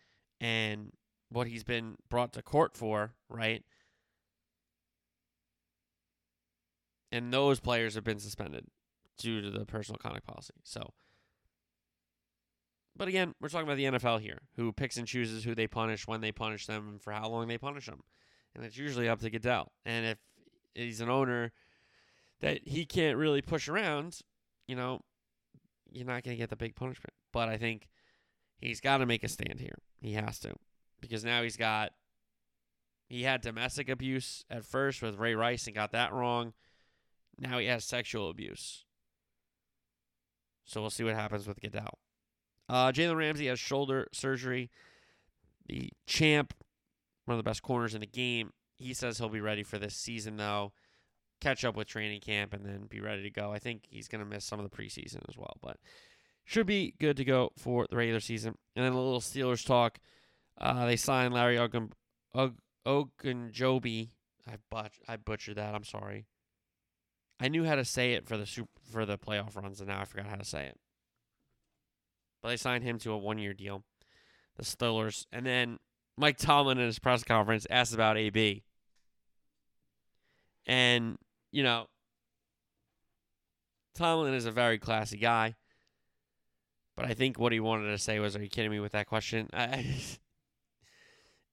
And 0.40 0.92
what 1.28 1.48
he's 1.48 1.64
been 1.64 1.96
brought 2.08 2.32
to 2.34 2.42
court 2.42 2.76
for, 2.76 3.14
right? 3.28 3.64
And 7.10 7.32
those 7.32 7.58
players 7.58 7.96
have 7.96 8.04
been 8.04 8.20
suspended 8.20 8.66
due 9.18 9.40
to 9.40 9.50
the 9.50 9.66
personal 9.66 9.98
conduct 9.98 10.26
policy. 10.26 10.54
So 10.62 10.92
but 12.96 13.08
again, 13.08 13.34
we're 13.40 13.48
talking 13.48 13.66
about 13.66 13.76
the 13.76 13.98
NFL 13.98 14.20
here, 14.20 14.38
who 14.56 14.72
picks 14.72 14.96
and 14.96 15.06
chooses 15.06 15.44
who 15.44 15.54
they 15.54 15.66
punish, 15.66 16.06
when 16.06 16.20
they 16.20 16.32
punish 16.32 16.66
them, 16.66 16.88
and 16.88 17.02
for 17.02 17.12
how 17.12 17.28
long 17.28 17.48
they 17.48 17.58
punish 17.58 17.86
them. 17.86 18.00
And 18.54 18.64
it's 18.64 18.76
usually 18.76 19.08
up 19.08 19.20
to 19.20 19.30
Goodell. 19.30 19.72
And 19.84 20.06
if 20.06 20.18
he's 20.74 21.00
an 21.00 21.10
owner 21.10 21.52
that 22.40 22.60
he 22.68 22.86
can't 22.86 23.18
really 23.18 23.42
push 23.42 23.68
around, 23.68 24.20
you 24.68 24.76
know, 24.76 25.00
you're 25.90 26.06
not 26.06 26.22
going 26.22 26.36
to 26.36 26.40
get 26.40 26.50
the 26.50 26.56
big 26.56 26.76
punishment. 26.76 27.14
But 27.32 27.48
I 27.48 27.56
think 27.56 27.88
he's 28.58 28.80
got 28.80 28.98
to 28.98 29.06
make 29.06 29.24
a 29.24 29.28
stand 29.28 29.58
here. 29.58 29.78
He 30.00 30.12
has 30.12 30.38
to. 30.40 30.54
Because 31.00 31.24
now 31.24 31.42
he's 31.42 31.56
got, 31.56 31.90
he 33.08 33.24
had 33.24 33.40
domestic 33.40 33.88
abuse 33.88 34.44
at 34.48 34.64
first 34.64 35.02
with 35.02 35.18
Ray 35.18 35.34
Rice 35.34 35.66
and 35.66 35.74
got 35.74 35.92
that 35.92 36.12
wrong. 36.12 36.52
Now 37.38 37.58
he 37.58 37.66
has 37.66 37.84
sexual 37.84 38.30
abuse. 38.30 38.84
So 40.64 40.80
we'll 40.80 40.90
see 40.90 41.04
what 41.04 41.14
happens 41.14 41.48
with 41.48 41.60
Goodell. 41.60 41.98
Uh, 42.68 42.92
Jalen 42.92 43.16
Ramsey 43.16 43.46
has 43.46 43.58
shoulder 43.58 44.08
surgery. 44.12 44.70
The 45.68 45.90
champ, 46.06 46.54
one 47.24 47.38
of 47.38 47.44
the 47.44 47.48
best 47.48 47.62
corners 47.62 47.94
in 47.94 48.00
the 48.00 48.06
game, 48.06 48.52
he 48.76 48.94
says 48.94 49.18
he'll 49.18 49.28
be 49.28 49.40
ready 49.40 49.62
for 49.62 49.78
this 49.78 49.94
season, 49.94 50.36
though. 50.36 50.72
Catch 51.40 51.64
up 51.64 51.76
with 51.76 51.88
training 51.88 52.20
camp 52.20 52.54
and 52.54 52.64
then 52.64 52.86
be 52.88 53.00
ready 53.00 53.22
to 53.22 53.30
go. 53.30 53.52
I 53.52 53.58
think 53.58 53.84
he's 53.88 54.08
going 54.08 54.22
to 54.22 54.28
miss 54.28 54.44
some 54.44 54.58
of 54.58 54.68
the 54.68 54.74
preseason 54.74 55.20
as 55.28 55.36
well, 55.36 55.56
but 55.62 55.76
should 56.44 56.66
be 56.66 56.94
good 56.98 57.16
to 57.16 57.24
go 57.24 57.50
for 57.58 57.86
the 57.90 57.96
regular 57.96 58.20
season. 58.20 58.56
And 58.76 58.84
then 58.84 58.92
a 58.92 58.96
little 59.00 59.20
Steelers 59.20 59.64
talk. 59.64 59.98
Uh, 60.58 60.86
they 60.86 60.96
signed 60.96 61.34
Larry 61.34 61.58
Ogun, 61.58 61.92
Og, 62.34 62.56
Ogunjobi. 62.86 64.10
I 64.46 64.56
butch, 64.70 65.00
I 65.08 65.16
butchered 65.16 65.56
that. 65.56 65.74
I'm 65.74 65.84
sorry. 65.84 66.26
I 67.40 67.48
knew 67.48 67.64
how 67.64 67.74
to 67.74 67.84
say 67.84 68.12
it 68.12 68.26
for 68.26 68.36
the 68.36 68.46
super, 68.46 68.70
for 68.90 69.04
the 69.04 69.18
playoff 69.18 69.56
runs, 69.56 69.80
and 69.80 69.88
now 69.88 70.00
I 70.00 70.04
forgot 70.04 70.26
how 70.26 70.36
to 70.36 70.44
say 70.44 70.66
it 70.66 70.78
but 72.44 72.50
they 72.50 72.56
signed 72.58 72.84
him 72.84 72.98
to 72.98 73.10
a 73.10 73.16
one 73.16 73.38
year 73.38 73.54
deal. 73.54 73.82
The 74.58 74.64
Steelers. 74.64 75.24
And 75.32 75.46
then 75.46 75.78
Mike 76.18 76.36
Tomlin 76.36 76.78
in 76.78 76.84
his 76.84 76.98
press 76.98 77.24
conference 77.24 77.66
asked 77.70 77.94
about 77.94 78.18
AB. 78.18 78.62
And, 80.66 81.16
you 81.52 81.62
know, 81.62 81.86
Tomlin 83.94 84.34
is 84.34 84.44
a 84.44 84.50
very 84.50 84.78
classy 84.78 85.16
guy. 85.16 85.54
But 86.96 87.06
I 87.06 87.14
think 87.14 87.38
what 87.38 87.52
he 87.52 87.60
wanted 87.60 87.90
to 87.90 87.98
say 87.98 88.18
was, 88.18 88.36
Are 88.36 88.42
you 88.42 88.50
kidding 88.50 88.70
me 88.70 88.78
with 88.78 88.92
that 88.92 89.06
question? 89.06 89.48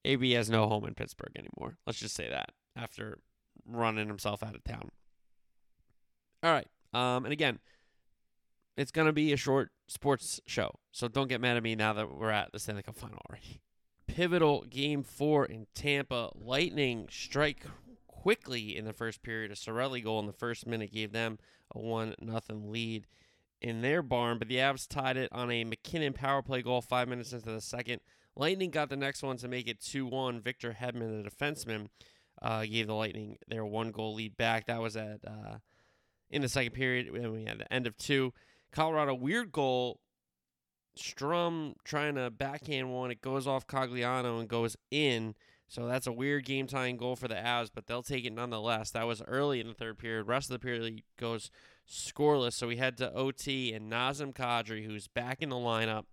AB 0.04 0.32
has 0.32 0.50
no 0.50 0.68
home 0.68 0.84
in 0.84 0.94
Pittsburgh 0.94 1.32
anymore. 1.36 1.78
Let's 1.86 2.00
just 2.00 2.14
say 2.14 2.28
that 2.28 2.50
after 2.76 3.18
running 3.66 4.08
himself 4.08 4.42
out 4.42 4.54
of 4.54 4.62
town. 4.62 4.90
All 6.42 6.52
right. 6.52 6.68
Um, 6.92 7.24
and 7.24 7.32
again, 7.32 7.60
it's 8.82 8.90
going 8.90 9.06
to 9.06 9.12
be 9.12 9.32
a 9.32 9.36
short 9.36 9.70
sports 9.86 10.40
show. 10.46 10.74
So 10.90 11.08
don't 11.08 11.28
get 11.28 11.40
mad 11.40 11.56
at 11.56 11.62
me 11.62 11.74
now 11.76 11.92
that 11.92 12.14
we're 12.14 12.30
at 12.30 12.52
the 12.52 12.58
Stanley 12.58 12.82
Cup 12.82 12.96
final 12.96 13.20
already. 13.30 13.60
Pivotal 14.08 14.64
game 14.68 15.04
four 15.04 15.46
in 15.46 15.68
Tampa. 15.74 16.30
Lightning 16.34 17.06
strike 17.10 17.64
quickly 18.08 18.76
in 18.76 18.84
the 18.84 18.92
first 18.92 19.22
period. 19.22 19.52
A 19.52 19.54
Cirelli 19.54 20.02
goal 20.02 20.18
in 20.20 20.26
the 20.26 20.32
first 20.32 20.66
minute 20.66 20.92
gave 20.92 21.12
them 21.12 21.38
a 21.74 21.78
1 21.78 22.16
nothing 22.20 22.70
lead 22.70 23.06
in 23.60 23.80
their 23.80 24.02
barn, 24.02 24.38
but 24.38 24.48
the 24.48 24.56
Avs 24.56 24.88
tied 24.88 25.16
it 25.16 25.30
on 25.30 25.50
a 25.50 25.62
MacKinnon 25.62 26.12
power 26.12 26.42
play 26.42 26.60
goal 26.60 26.82
five 26.82 27.06
minutes 27.08 27.32
into 27.32 27.50
the 27.50 27.60
second. 27.60 28.00
Lightning 28.34 28.70
got 28.70 28.90
the 28.90 28.96
next 28.96 29.22
one 29.22 29.36
to 29.36 29.46
make 29.46 29.68
it 29.68 29.80
2 29.80 30.06
1. 30.06 30.40
Victor 30.40 30.76
Hedman, 30.78 31.22
the 31.22 31.30
defenseman, 31.30 31.86
uh, 32.42 32.64
gave 32.64 32.88
the 32.88 32.94
Lightning 32.94 33.38
their 33.46 33.64
one 33.64 33.92
goal 33.92 34.14
lead 34.14 34.36
back. 34.36 34.66
That 34.66 34.82
was 34.82 34.96
at 34.96 35.20
uh, 35.24 35.58
in 36.28 36.42
the 36.42 36.48
second 36.48 36.72
period 36.72 37.12
when 37.12 37.32
we 37.32 37.44
had 37.44 37.58
the 37.58 37.72
end 37.72 37.86
of 37.86 37.96
two. 37.96 38.32
Colorado 38.72 39.14
weird 39.14 39.52
goal. 39.52 40.00
Sturm 40.94 41.74
trying 41.84 42.16
to 42.16 42.30
backhand 42.30 42.92
one. 42.92 43.10
It 43.10 43.22
goes 43.22 43.46
off 43.46 43.66
Cogliano 43.66 44.40
and 44.40 44.48
goes 44.48 44.76
in. 44.90 45.34
So 45.68 45.86
that's 45.86 46.06
a 46.06 46.12
weird 46.12 46.44
game 46.44 46.66
tying 46.66 46.98
goal 46.98 47.16
for 47.16 47.28
the 47.28 47.34
Avs, 47.34 47.70
but 47.74 47.86
they'll 47.86 48.02
take 48.02 48.26
it 48.26 48.32
nonetheless. 48.34 48.90
That 48.90 49.06
was 49.06 49.22
early 49.22 49.58
in 49.58 49.68
the 49.68 49.74
third 49.74 49.96
period. 49.96 50.26
Rest 50.26 50.50
of 50.50 50.54
the 50.54 50.58
period 50.58 51.02
goes 51.18 51.50
scoreless. 51.88 52.52
So 52.52 52.68
we 52.68 52.76
head 52.76 52.98
to 52.98 53.10
OT 53.14 53.72
and 53.72 53.90
Nazem 53.90 54.34
Kadri, 54.34 54.84
who's 54.84 55.08
back 55.08 55.40
in 55.40 55.48
the 55.48 55.56
lineup, 55.56 56.04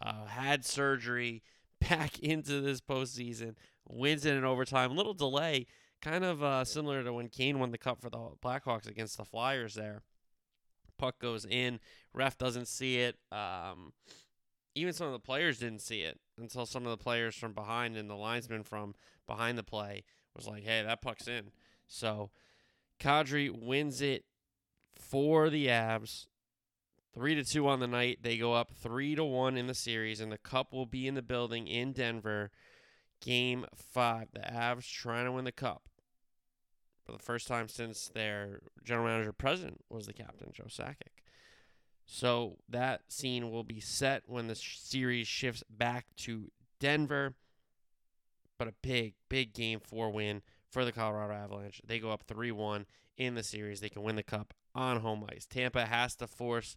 uh, 0.00 0.24
had 0.26 0.64
surgery, 0.64 1.42
back 1.80 2.18
into 2.20 2.62
this 2.62 2.80
postseason, 2.80 3.54
wins 3.86 4.24
it 4.24 4.34
in 4.34 4.44
overtime. 4.44 4.96
Little 4.96 5.12
delay, 5.12 5.66
kind 6.00 6.24
of 6.24 6.42
uh, 6.42 6.64
similar 6.64 7.04
to 7.04 7.12
when 7.12 7.28
Kane 7.28 7.58
won 7.58 7.70
the 7.70 7.76
cup 7.76 8.00
for 8.00 8.08
the 8.08 8.30
Blackhawks 8.42 8.88
against 8.88 9.18
the 9.18 9.26
Flyers 9.26 9.74
there 9.74 10.02
puck 11.02 11.18
goes 11.18 11.44
in. 11.44 11.80
Ref 12.14 12.38
doesn't 12.38 12.68
see 12.68 12.98
it. 12.98 13.16
Um, 13.32 13.92
even 14.76 14.92
some 14.92 15.08
of 15.08 15.12
the 15.12 15.18
players 15.18 15.58
didn't 15.58 15.80
see 15.80 16.02
it 16.02 16.20
until 16.38 16.64
some 16.64 16.84
of 16.84 16.90
the 16.90 17.02
players 17.02 17.34
from 17.34 17.52
behind 17.52 17.96
and 17.96 18.08
the 18.08 18.14
linesman 18.14 18.62
from 18.62 18.94
behind 19.26 19.58
the 19.58 19.64
play 19.64 20.04
was 20.36 20.46
like, 20.46 20.62
"Hey, 20.62 20.82
that 20.82 21.02
puck's 21.02 21.26
in." 21.26 21.50
So 21.88 22.30
Kadri 23.00 23.50
wins 23.50 24.00
it 24.00 24.24
for 24.94 25.50
the 25.50 25.66
Avs. 25.66 26.26
Three 27.12 27.34
to 27.34 27.44
two 27.44 27.66
on 27.66 27.80
the 27.80 27.88
night. 27.88 28.20
They 28.22 28.38
go 28.38 28.54
up 28.54 28.70
three 28.70 29.16
to 29.16 29.24
one 29.24 29.56
in 29.56 29.66
the 29.66 29.74
series, 29.74 30.20
and 30.20 30.30
the 30.30 30.38
cup 30.38 30.72
will 30.72 30.86
be 30.86 31.08
in 31.08 31.14
the 31.14 31.22
building 31.22 31.66
in 31.66 31.92
Denver. 31.92 32.52
Game 33.20 33.66
five. 33.74 34.28
The 34.32 34.40
Avs 34.40 34.88
trying 34.88 35.24
to 35.24 35.32
win 35.32 35.44
the 35.44 35.52
cup 35.52 35.88
for 37.12 37.18
the 37.18 37.24
first 37.24 37.46
time 37.46 37.68
since 37.68 38.10
their 38.14 38.60
general 38.82 39.06
manager 39.06 39.32
president 39.32 39.84
was 39.90 40.06
the 40.06 40.14
captain, 40.14 40.50
Joe 40.52 40.64
Sakic. 40.64 41.20
So 42.06 42.56
that 42.68 43.02
scene 43.08 43.50
will 43.50 43.64
be 43.64 43.80
set 43.80 44.22
when 44.26 44.48
the 44.48 44.54
series 44.54 45.28
shifts 45.28 45.62
back 45.68 46.06
to 46.18 46.50
Denver. 46.80 47.34
But 48.58 48.68
a 48.68 48.74
big, 48.82 49.14
big 49.28 49.52
game 49.52 49.80
four 49.80 50.10
win 50.10 50.42
for 50.70 50.84
the 50.84 50.92
Colorado 50.92 51.34
Avalanche. 51.34 51.82
They 51.86 51.98
go 51.98 52.10
up 52.10 52.22
3 52.26 52.50
1 52.50 52.86
in 53.18 53.34
the 53.34 53.42
series. 53.42 53.80
They 53.80 53.88
can 53.88 54.02
win 54.02 54.16
the 54.16 54.22
cup 54.22 54.54
on 54.74 55.00
home 55.00 55.26
ice. 55.30 55.44
Tampa 55.44 55.84
has 55.84 56.14
to 56.16 56.26
force 56.26 56.76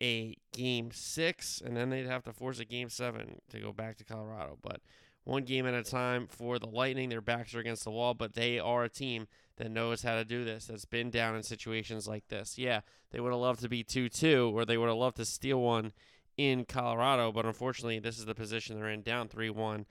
a 0.00 0.36
game 0.52 0.90
six, 0.92 1.60
and 1.62 1.76
then 1.76 1.90
they'd 1.90 2.06
have 2.06 2.22
to 2.24 2.32
force 2.32 2.60
a 2.60 2.64
game 2.64 2.88
seven 2.88 3.40
to 3.50 3.60
go 3.60 3.72
back 3.72 3.98
to 3.98 4.04
Colorado. 4.04 4.56
But 4.62 4.80
one 5.24 5.44
game 5.44 5.66
at 5.66 5.74
a 5.74 5.82
time 5.82 6.26
for 6.26 6.58
the 6.58 6.68
Lightning. 6.68 7.08
Their 7.08 7.20
backs 7.20 7.54
are 7.54 7.60
against 7.60 7.84
the 7.84 7.90
wall, 7.90 8.14
but 8.14 8.34
they 8.34 8.58
are 8.58 8.84
a 8.84 8.88
team 8.88 9.28
that 9.56 9.70
knows 9.70 10.02
how 10.02 10.16
to 10.16 10.24
do 10.24 10.44
this, 10.44 10.66
that's 10.66 10.86
been 10.86 11.10
down 11.10 11.36
in 11.36 11.42
situations 11.42 12.08
like 12.08 12.26
this. 12.28 12.56
Yeah, 12.56 12.80
they 13.10 13.20
would 13.20 13.32
have 13.32 13.40
loved 13.40 13.60
to 13.60 13.68
be 13.68 13.84
2 13.84 14.08
2, 14.08 14.52
or 14.54 14.64
they 14.64 14.78
would 14.78 14.88
have 14.88 14.96
loved 14.96 15.18
to 15.18 15.26
steal 15.26 15.60
one 15.60 15.92
in 16.38 16.64
Colorado, 16.64 17.30
but 17.30 17.44
unfortunately, 17.44 17.98
this 17.98 18.18
is 18.18 18.24
the 18.24 18.34
position 18.34 18.76
they're 18.76 18.88
in, 18.88 19.02
down 19.02 19.28
3 19.28 19.50
1, 19.50 19.84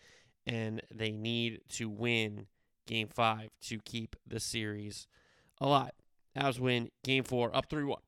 and 0.48 0.82
they 0.92 1.12
need 1.12 1.62
to 1.70 1.88
win 1.88 2.48
game 2.88 3.08
five 3.08 3.52
to 3.62 3.78
keep 3.86 4.16
the 4.26 4.40
series 4.40 5.06
alive. 5.62 5.92
Avs 6.36 6.60
win 6.60 6.90
game 7.04 7.24
four, 7.24 7.56
up 7.56 7.70
3 7.70 7.84
1. 7.84 8.02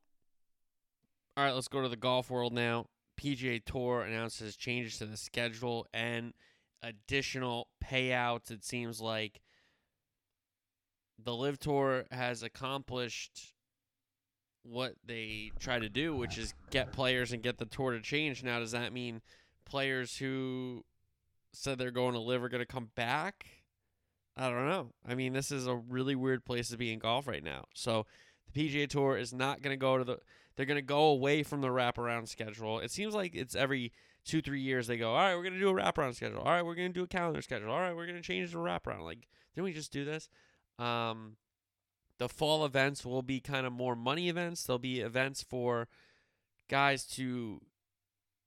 All 1.38 1.44
right, 1.44 1.54
let's 1.54 1.68
go 1.68 1.82
to 1.82 1.90
the 1.90 1.96
golf 1.96 2.32
world 2.32 2.54
now. 2.54 2.88
PGA 3.20 3.64
Tour 3.64 4.02
announces 4.02 4.56
changes 4.56 4.98
to 4.98 5.06
the 5.06 5.18
schedule 5.18 5.86
and 5.94 6.34
additional 6.84 7.68
payouts. 7.84 8.52
It 8.52 8.64
seems 8.64 9.02
like 9.02 9.42
the 11.24 11.36
LIV 11.36 11.60
Tour 11.60 12.06
has 12.12 12.44
accomplished 12.44 13.54
what 14.64 14.94
they 15.06 15.52
try 15.60 15.80
to 15.80 15.90
do, 15.90 16.16
which 16.16 16.38
is 16.38 16.54
get 16.70 16.92
players 16.92 17.32
and 17.32 17.42
get 17.42 17.58
the 17.58 17.66
tour 17.66 17.92
to 17.92 18.02
change. 18.02 18.44
Now, 18.44 18.60
does 18.60 18.72
that 18.72 18.94
mean 18.94 19.22
players 19.66 20.18
who 20.18 20.84
said 21.54 21.78
they're 21.78 21.92
going 21.92 22.14
to 22.14 22.20
LIV 22.20 22.44
are 22.44 22.50
going 22.50 22.62
to 22.62 22.66
come 22.66 22.92
back? 22.96 23.46
I 24.38 24.50
don't 24.50 24.68
know. 24.68 24.92
I 25.08 25.16
mean, 25.16 25.34
this 25.34 25.52
is 25.52 25.68
a 25.68 25.76
really 25.76 26.16
weird 26.16 26.46
place 26.46 26.70
to 26.70 26.78
be 26.78 26.94
in 26.94 27.00
golf 27.00 27.28
right 27.28 27.44
now. 27.44 27.66
So 27.74 28.06
the 28.52 28.70
PGA 28.70 28.88
Tour 28.88 29.18
is 29.18 29.34
not 29.34 29.62
going 29.62 29.74
to 29.74 29.80
go 29.80 29.98
to 29.98 30.04
the. 30.04 30.18
They're 30.56 30.66
going 30.66 30.76
to 30.76 30.82
go 30.82 31.06
away 31.06 31.44
from 31.44 31.62
the 31.62 31.70
wraparound 31.70 32.28
schedule. 32.28 32.80
It 32.80 32.92
seems 32.92 33.14
like 33.14 33.36
it's 33.36 33.56
every 33.56 33.92
two, 34.26 34.42
three 34.42 34.62
years 34.62 34.88
they 34.88 34.98
go, 34.98 35.12
all 35.12 35.18
right, 35.18 35.36
we're 35.36 35.44
going 35.44 35.54
to 35.54 35.60
do 35.60 35.70
a 35.70 35.74
wraparound 35.74 36.16
schedule. 36.16 36.40
All 36.40 36.52
right, 36.52 36.66
we're 36.66 36.76
going 36.76 36.90
to 36.90 36.94
do 36.94 37.04
a 37.04 37.08
calendar 37.08 37.42
schedule. 37.42 37.72
All 37.72 37.80
right, 37.80 37.96
we're 37.96 38.06
going 38.06 38.18
to 38.18 38.24
change 38.24 38.52
the 38.52 38.58
wraparound. 38.58 39.04
Like, 39.04 39.28
didn't 39.56 39.66
we 39.66 39.74
just 39.74 39.92
do 39.92 40.06
this? 40.06 40.30
Um, 40.80 41.38
the 42.18 42.30
fall 42.30 42.66
events 42.66 43.06
will 43.06 43.24
be 43.24 43.40
kind 43.40 43.66
of 43.66 43.74
more 43.74 43.96
money 43.96 44.30
events. 44.30 44.64
There'll 44.64 44.80
be 44.80 45.02
events 45.02 45.42
for 45.44 45.88
guys 46.70 47.06
to 47.06 47.62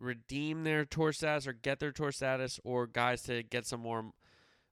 redeem 0.00 0.64
their 0.64 0.84
tour 0.84 1.12
status 1.12 1.46
or 1.46 1.52
get 1.52 1.80
their 1.80 1.92
tour 1.92 2.12
status, 2.12 2.60
or 2.64 2.87
guys 2.87 3.22
to 3.22 3.42
get 3.42 3.66
some 3.66 3.80
more 3.80 4.12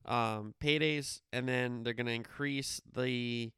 um, 0.05 0.55
paydays, 0.63 1.21
and 1.33 1.49
then 1.49 1.83
they're 1.83 1.95
going 1.95 2.07
to 2.07 2.13
increase 2.13 2.81
the 2.93 3.51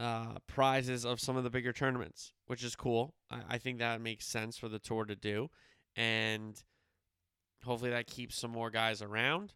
uh, 0.00 0.38
prizes 0.46 1.04
of 1.04 1.20
some 1.20 1.36
of 1.36 1.44
the 1.44 1.50
bigger 1.50 1.72
tournaments, 1.72 2.32
which 2.46 2.64
is 2.64 2.74
cool. 2.74 3.14
I, 3.30 3.40
I 3.50 3.58
think 3.58 3.78
that 3.78 4.00
makes 4.00 4.26
sense 4.26 4.56
for 4.56 4.68
the 4.68 4.78
tour 4.78 5.04
to 5.04 5.14
do, 5.14 5.50
and 5.94 6.60
hopefully 7.64 7.90
that 7.90 8.06
keeps 8.06 8.38
some 8.38 8.50
more 8.50 8.70
guys 8.70 9.02
around. 9.02 9.52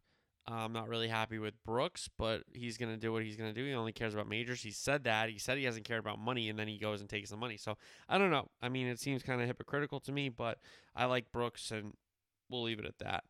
Uh, 0.46 0.56
I'm 0.56 0.74
not 0.74 0.88
really 0.88 1.08
happy 1.08 1.38
with 1.38 1.54
Brooks, 1.64 2.10
but 2.18 2.42
he's 2.52 2.76
going 2.76 2.92
to 2.92 2.98
do 2.98 3.10
what 3.10 3.22
he's 3.22 3.36
going 3.36 3.54
to 3.54 3.58
do. 3.58 3.66
He 3.66 3.72
only 3.72 3.92
cares 3.92 4.12
about 4.12 4.28
majors. 4.28 4.62
He 4.62 4.72
said 4.72 5.04
that. 5.04 5.30
He 5.30 5.38
said 5.38 5.56
he 5.56 5.64
hasn't 5.64 5.86
cared 5.86 6.00
about 6.00 6.18
money, 6.18 6.50
and 6.50 6.58
then 6.58 6.68
he 6.68 6.76
goes 6.76 7.00
and 7.00 7.08
takes 7.08 7.30
the 7.30 7.38
money. 7.38 7.56
So 7.56 7.78
I 8.10 8.18
don't 8.18 8.30
know. 8.30 8.50
I 8.60 8.68
mean, 8.68 8.86
it 8.86 9.00
seems 9.00 9.22
kind 9.22 9.40
of 9.40 9.46
hypocritical 9.46 10.00
to 10.00 10.12
me, 10.12 10.28
but 10.28 10.58
I 10.94 11.06
like 11.06 11.32
Brooks, 11.32 11.70
and 11.70 11.94
we'll 12.50 12.62
leave 12.62 12.78
it 12.78 12.84
at 12.84 12.98
that. 12.98 13.24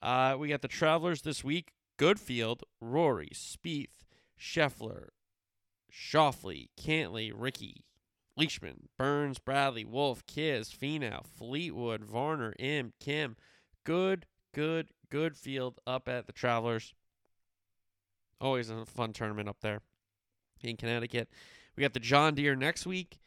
Uh, 0.00 0.36
we 0.38 0.48
got 0.48 0.62
the 0.62 0.68
Travelers 0.68 1.22
this 1.22 1.42
week. 1.42 1.72
Goodfield, 1.98 2.62
Rory, 2.80 3.30
Spieth, 3.34 4.04
Scheffler, 4.40 5.08
Schauffele, 5.90 6.68
Cantlay, 6.80 7.32
Rickie, 7.34 7.84
Leishman, 8.36 8.88
Burns, 8.96 9.38
Bradley, 9.38 9.84
Wolff, 9.84 10.24
Kiss, 10.26 10.72
Finau, 10.72 11.24
Fleetwood, 11.26 12.04
Varner, 12.04 12.54
M, 12.58 12.92
Kim. 13.00 13.36
Good, 13.84 14.26
good, 14.54 14.88
good 15.10 15.36
field 15.36 15.78
up 15.86 16.08
at 16.08 16.26
the 16.26 16.32
Travelers. 16.32 16.94
Always 18.40 18.70
a 18.70 18.86
fun 18.86 19.12
tournament 19.12 19.48
up 19.48 19.60
there 19.60 19.82
in 20.62 20.76
Connecticut. 20.76 21.28
We 21.76 21.82
got 21.82 21.92
the 21.92 22.00
John 22.00 22.34
Deere 22.34 22.56
next 22.56 22.86
week. 22.86 23.18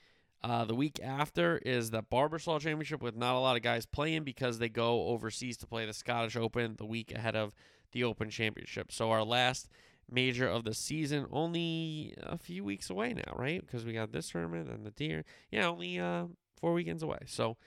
Uh, 0.44 0.66
the 0.66 0.76
week 0.76 1.00
after 1.02 1.58
is 1.60 1.90
the 1.90 2.04
Barbasol 2.04 2.60
Championship 2.60 3.02
with 3.02 3.16
not 3.16 3.36
a 3.36 3.40
lot 3.40 3.56
of 3.56 3.62
guys 3.62 3.86
playing 3.86 4.24
because 4.24 4.60
they 4.60 4.68
go 4.68 5.08
overseas 5.08 5.56
to 5.58 5.68
play 5.68 5.86
the 5.86 5.94
Scottish 5.94 6.36
Open 6.36 6.76
the 6.78 6.86
week 6.86 7.14
ahead 7.14 7.36
of 7.36 7.54
the 7.94 8.04
Open 8.04 8.30
Championship. 8.30 8.92
So 8.92 9.10
our 9.12 9.24
last 9.24 9.70
major 10.10 10.48
of 10.48 10.64
the 10.64 10.74
season 10.74 11.26
only 11.32 12.14
a 12.22 12.38
few 12.38 12.64
weeks 12.64 12.90
away 12.90 13.14
now, 13.14 13.36
right? 13.36 13.62
Because 13.62 13.86
we 13.86 13.94
got 13.94 14.12
this 14.12 14.30
tournament 14.30 14.70
and 14.70 14.86
the 14.86 14.92
deer. 14.92 15.24
Yeah, 15.52 15.68
only 15.68 16.00
uh, 16.00 16.26
four 16.60 16.74
weekends 16.74 17.04
away. 17.04 17.20
So 17.26 17.58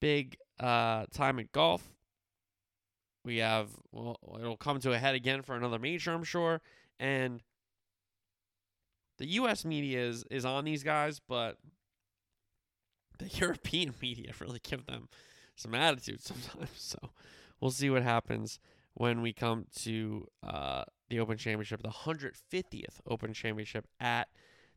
big 0.00 0.36
uh, 0.60 1.06
time 1.12 1.38
in 1.38 1.48
golf. 1.52 1.82
We 3.24 3.38
have 3.38 3.70
well, 3.90 4.18
it'll 4.38 4.56
come 4.56 4.80
to 4.80 4.92
a 4.92 4.98
head 4.98 5.14
again 5.14 5.42
for 5.42 5.56
another 5.56 5.78
major, 5.78 6.12
I'm 6.12 6.24
sure, 6.24 6.60
and 7.00 7.42
the 9.16 9.26
U.S. 9.26 9.64
media 9.64 10.00
is 10.06 10.24
is 10.30 10.44
on 10.44 10.64
these 10.64 10.82
guys, 10.82 11.20
but 11.26 11.56
the 13.18 13.28
European 13.38 13.94
media 14.02 14.32
really 14.40 14.60
give 14.62 14.86
them 14.86 15.08
some 15.56 15.74
attitude 15.74 16.20
sometimes. 16.24 16.70
So 16.76 16.98
we'll 17.60 17.70
see 17.70 17.90
what 17.90 18.02
happens 18.02 18.58
when 18.94 19.22
we 19.22 19.32
come 19.32 19.66
to 19.76 20.26
uh, 20.42 20.84
the 21.08 21.20
Open 21.20 21.36
Championship, 21.36 21.82
the 21.82 21.88
150th 21.88 23.00
Open 23.06 23.32
Championship 23.32 23.86
at 24.00 24.28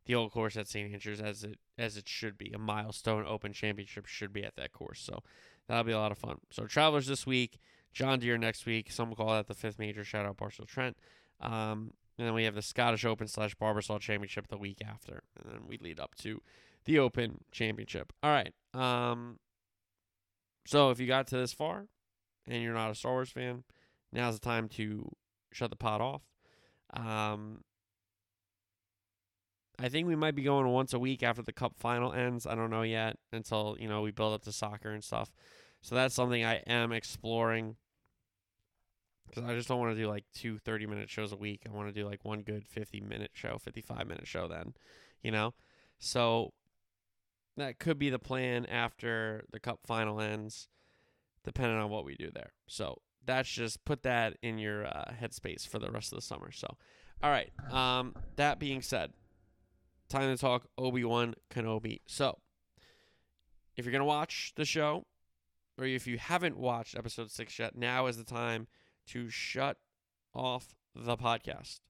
the 0.06 0.16
old 0.16 0.32
course 0.32 0.56
at 0.56 0.68
St. 0.68 0.92
Andrews, 0.94 1.20
as 1.22 1.44
it 1.44 1.60
as 1.78 1.98
it 1.98 2.08
should 2.08 2.38
be. 2.38 2.52
A 2.54 2.58
milestone 2.58 3.26
Open 3.28 3.54
Championship 3.54 4.06
should 4.06 4.34
be 4.34 4.44
at 4.44 4.56
that 4.56 4.72
course. 4.72 5.02
So 5.02 5.20
that'll 5.68 5.84
be 5.84 5.92
a 5.92 6.00
lot 6.00 6.12
of 6.12 6.18
fun. 6.18 6.38
So 6.50 6.66
Travelers 6.66 7.08
this 7.08 7.28
week, 7.28 7.60
John 7.94 8.20
Deere 8.20 8.38
next 8.38 8.66
week. 8.66 8.92
Some 8.92 9.14
call 9.14 9.34
that 9.34 9.48
the 9.48 9.54
fifth 9.54 9.80
major. 9.80 10.04
Shout 10.04 10.26
out 10.26 10.38
Barstool 10.38 10.68
Trent. 10.68 10.98
Um, 11.42 11.94
and 12.18 12.26
then 12.26 12.34
we 12.34 12.46
have 12.46 12.56
the 12.56 12.62
Scottish 12.62 13.06
Open 13.06 13.28
slash 13.28 13.56
Barbasol 13.58 14.00
Championship 14.00 14.48
the 14.48 14.58
week 14.58 14.82
after. 14.86 15.24
And 15.40 15.52
then 15.52 15.68
we 15.68 15.78
lead 15.78 16.00
up 16.00 16.16
to 16.16 16.42
the 16.86 17.00
Open 17.00 17.44
Championship. 17.52 18.12
All 18.24 18.32
right. 18.32 18.54
Um, 18.74 19.40
so 20.66 20.90
if 20.90 21.00
you 21.00 21.08
got 21.08 21.28
to 21.28 21.38
this 21.38 21.54
far 21.54 21.88
and 22.48 22.64
you're 22.64 22.74
not 22.74 22.92
a 22.92 22.96
Star 22.96 23.14
Wars 23.14 23.30
fan, 23.30 23.64
now's 24.12 24.40
the 24.40 24.46
time 24.46 24.68
to 24.70 25.12
shut 25.52 25.70
the 25.70 25.76
pot 25.76 26.02
off. 26.02 26.22
Um, 26.94 27.64
I 29.80 29.90
think 29.90 30.08
we 30.08 30.16
might 30.16 30.36
be 30.36 30.44
going 30.44 30.68
once 30.68 30.94
a 30.94 31.00
week 31.00 31.22
after 31.22 31.42
the 31.42 31.54
Cup 31.54 31.74
final 31.78 32.14
ends. 32.14 32.48
I 32.48 32.56
don't 32.56 32.72
know 32.72 32.82
yet 32.82 33.18
until 33.32 33.78
you 33.80 33.88
know 33.88 34.02
we 34.02 34.12
build 34.12 34.34
up 34.34 34.44
to 34.44 34.52
soccer 34.52 34.92
and 34.92 35.04
stuff. 35.04 35.32
So 35.82 35.96
that's 35.96 36.16
something 36.16 36.44
I 36.44 36.56
am 36.68 36.92
exploring 36.92 37.76
because 39.28 39.44
I 39.44 39.54
just 39.54 39.68
don't 39.68 39.80
want 39.80 39.96
to 39.96 40.02
do 40.02 40.08
like 40.08 40.26
two 40.34 40.58
30 40.58 40.88
minute 40.88 41.10
shows 41.10 41.32
a 41.32 41.38
week. 41.38 41.62
I 41.68 41.76
want 41.76 41.94
to 41.94 41.94
do 41.94 42.08
like 42.08 42.26
one 42.26 42.42
good 42.42 42.66
50 42.66 43.02
minute 43.02 43.32
show, 43.34 43.58
55 43.58 44.08
minute 44.08 44.28
show 44.28 44.48
then, 44.48 44.74
you 45.22 45.32
know? 45.32 45.54
So 46.00 46.54
that 47.56 47.80
could 47.80 48.00
be 48.00 48.10
the 48.10 48.20
plan 48.20 48.66
after 48.66 49.46
the 49.52 49.60
cup 49.60 49.80
final 49.86 50.22
ends, 50.22 50.70
depending 51.44 51.78
on 51.78 51.90
what 51.90 52.06
we 52.06 52.16
do 52.16 52.32
there. 52.34 52.54
So 52.68 53.02
that's 53.28 53.50
just 53.50 53.86
put 53.86 54.04
that 54.04 54.38
in 54.42 54.58
your 54.58 54.88
uh, 54.88 55.12
headspace 55.22 55.68
for 55.68 55.78
the 55.78 55.92
rest 55.92 56.12
of 56.12 56.18
the 56.18 56.22
summer. 56.22 56.52
So, 56.52 56.68
all 57.22 57.30
right. 57.30 57.52
Um, 57.72 58.16
that 58.38 58.58
being 58.58 58.82
said, 58.82 59.12
time 60.10 60.36
to 60.36 60.42
talk 60.42 60.68
Obi 60.78 61.04
Wan 61.04 61.36
Kenobi. 61.52 62.02
So, 62.08 62.40
if 63.76 63.86
you're 63.86 63.92
gonna 63.92 64.06
watch 64.06 64.54
the 64.56 64.66
show, 64.66 65.06
or 65.78 65.86
if 65.86 66.08
you 66.08 66.18
haven't 66.18 66.58
watched 66.58 66.98
episode 66.98 67.30
six 67.30 67.60
yet, 67.60 67.76
now 67.76 68.08
is 68.08 68.18
the 68.18 68.24
time 68.24 68.68
to 69.08 69.30
shut 69.30 69.78
off 70.34 70.76
the 70.96 71.18
podcast. 71.18 71.82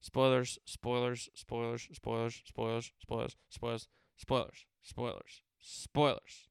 Spoilers, 0.00 0.58
spoilers, 0.66 1.30
spoilers, 1.34 1.88
spoilers, 1.94 2.42
spoilers, 2.44 2.92
spoilers, 2.98 3.36
spoilers, 3.48 3.88
spoilers, 4.16 4.66
spoilers, 4.82 5.42
spoilers. 5.60 6.48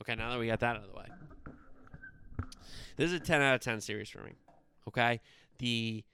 Okay, 0.00 0.16
now 0.16 0.30
that 0.30 0.40
we 0.40 0.48
got 0.48 0.58
that 0.60 0.76
out 0.76 0.82
of 0.82 0.90
the 0.90 0.96
way. 0.96 1.06
This 2.96 3.10
is 3.10 3.14
a 3.14 3.20
10 3.20 3.40
out 3.42 3.54
of 3.54 3.60
10 3.60 3.80
series 3.80 4.08
for 4.08 4.22
me. 4.22 4.32
Okay? 4.88 5.20
The 5.58 6.04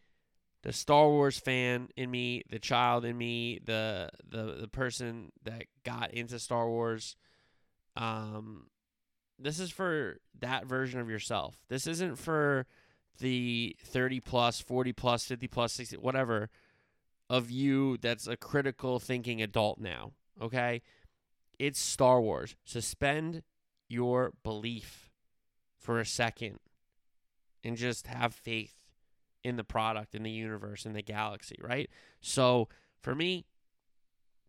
the 0.63 0.73
Star 0.73 1.09
Wars 1.09 1.39
fan 1.39 1.89
in 1.97 2.11
me, 2.11 2.43
the 2.51 2.59
child 2.59 3.05
in 3.05 3.17
me, 3.17 3.61
the 3.65 4.11
the 4.29 4.57
the 4.61 4.69
person 4.69 5.33
that 5.45 5.65
got 5.85 6.13
into 6.13 6.39
Star 6.39 6.69
Wars 6.69 7.17
um 7.97 8.67
this 9.39 9.61
is 9.61 9.71
for 9.71 10.19
that 10.41 10.67
version 10.67 11.01
of 11.01 11.09
yourself. 11.09 11.59
This 11.69 11.87
isn't 11.87 12.17
for 12.17 12.67
the 13.19 13.77
30 13.85 14.21
plus, 14.21 14.61
40 14.61 14.93
plus, 14.93 15.25
50 15.25 15.47
plus, 15.49 15.73
60, 15.73 15.97
whatever 15.99 16.51
of 17.31 17.51
you 17.51 17.99
that's 17.99 18.27
a 18.27 18.37
critical 18.37 18.99
thinking 18.99 19.41
adult 19.43 19.79
now. 19.79 20.13
Okay? 20.41 20.83
It's 21.59 21.79
Star 21.81 22.21
Wars. 22.21 22.57
Suspend 22.65 23.43
your 23.89 24.33
belief 24.43 25.08
for 25.79 26.01
a 26.01 26.07
second 26.07 26.59
and 27.65 27.77
just 27.77 28.07
have 28.07 28.35
faith 28.35 28.75
in 29.45 29.57
the 29.57 29.65
product, 29.65 30.15
in 30.15 30.23
the 30.23 30.31
universe, 30.31 30.85
in 30.85 30.93
the 30.93 31.03
galaxy, 31.03 31.57
right? 31.63 31.89
So 32.21 32.69
for 33.01 33.15
me, 33.15 33.47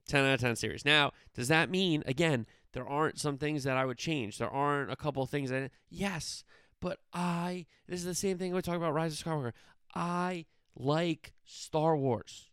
10 0.07 0.25
out 0.25 0.33
of 0.33 0.41
10 0.41 0.55
series. 0.55 0.85
Now, 0.85 1.11
does 1.35 1.47
that 1.47 1.69
mean, 1.69 2.03
again, 2.05 2.45
there 2.73 2.87
aren't 2.87 3.19
some 3.19 3.37
things 3.37 3.63
that 3.63 3.77
I 3.77 3.85
would 3.85 3.97
change? 3.97 4.37
There 4.37 4.49
aren't 4.49 4.91
a 4.91 4.95
couple 4.95 5.25
things 5.25 5.49
that, 5.51 5.71
yes, 5.89 6.43
but 6.79 6.99
I, 7.13 7.67
this 7.87 7.99
is 7.99 8.05
the 8.05 8.15
same 8.15 8.37
thing 8.37 8.53
we 8.53 8.61
talk 8.61 8.75
about 8.75 8.93
Rise 8.93 9.19
of 9.19 9.25
Skywalker. 9.25 9.53
I 9.95 10.45
like 10.75 11.33
Star 11.45 11.95
Wars. 11.95 12.49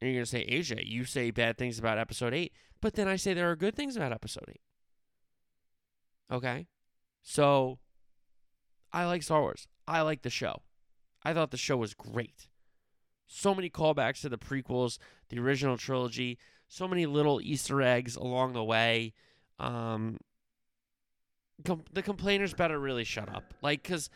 And 0.00 0.10
you're 0.10 0.18
going 0.18 0.24
to 0.24 0.30
say, 0.30 0.46
AJ, 0.46 0.86
you 0.86 1.04
say 1.04 1.30
bad 1.30 1.56
things 1.56 1.78
about 1.78 1.98
episode 1.98 2.34
8, 2.34 2.52
but 2.80 2.94
then 2.94 3.08
I 3.08 3.16
say 3.16 3.34
there 3.34 3.50
are 3.50 3.56
good 3.56 3.76
things 3.76 3.96
about 3.96 4.12
episode 4.12 4.44
8. 4.48 4.60
Okay? 6.32 6.66
So, 7.22 7.78
I 8.92 9.04
like 9.06 9.22
Star 9.22 9.40
Wars. 9.40 9.68
I 9.86 10.02
like 10.02 10.22
the 10.22 10.30
show. 10.30 10.62
I 11.22 11.32
thought 11.32 11.50
the 11.50 11.56
show 11.56 11.76
was 11.76 11.94
great. 11.94 12.48
So 13.26 13.54
many 13.54 13.70
callbacks 13.70 14.20
to 14.22 14.28
the 14.28 14.38
prequels, 14.38 14.98
the 15.28 15.38
original 15.38 15.76
trilogy, 15.76 16.38
so 16.68 16.86
many 16.86 17.06
little 17.06 17.40
Easter 17.40 17.80
eggs 17.80 18.16
along 18.16 18.52
the 18.52 18.64
way. 18.64 19.14
Um, 19.58 20.18
com- 21.64 21.84
the 21.92 22.02
complainers 22.02 22.54
better 22.54 22.78
really 22.78 23.04
shut 23.04 23.28
up. 23.28 23.54
Like, 23.62 23.82
because, 23.82 24.10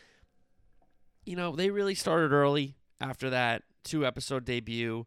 you 1.25 1.35
know, 1.35 1.55
they 1.55 1.69
really 1.69 1.95
started 1.95 2.31
early 2.31 2.75
after 2.99 3.29
that 3.29 3.63
two 3.83 4.05
episode 4.05 4.45
debut. 4.45 5.05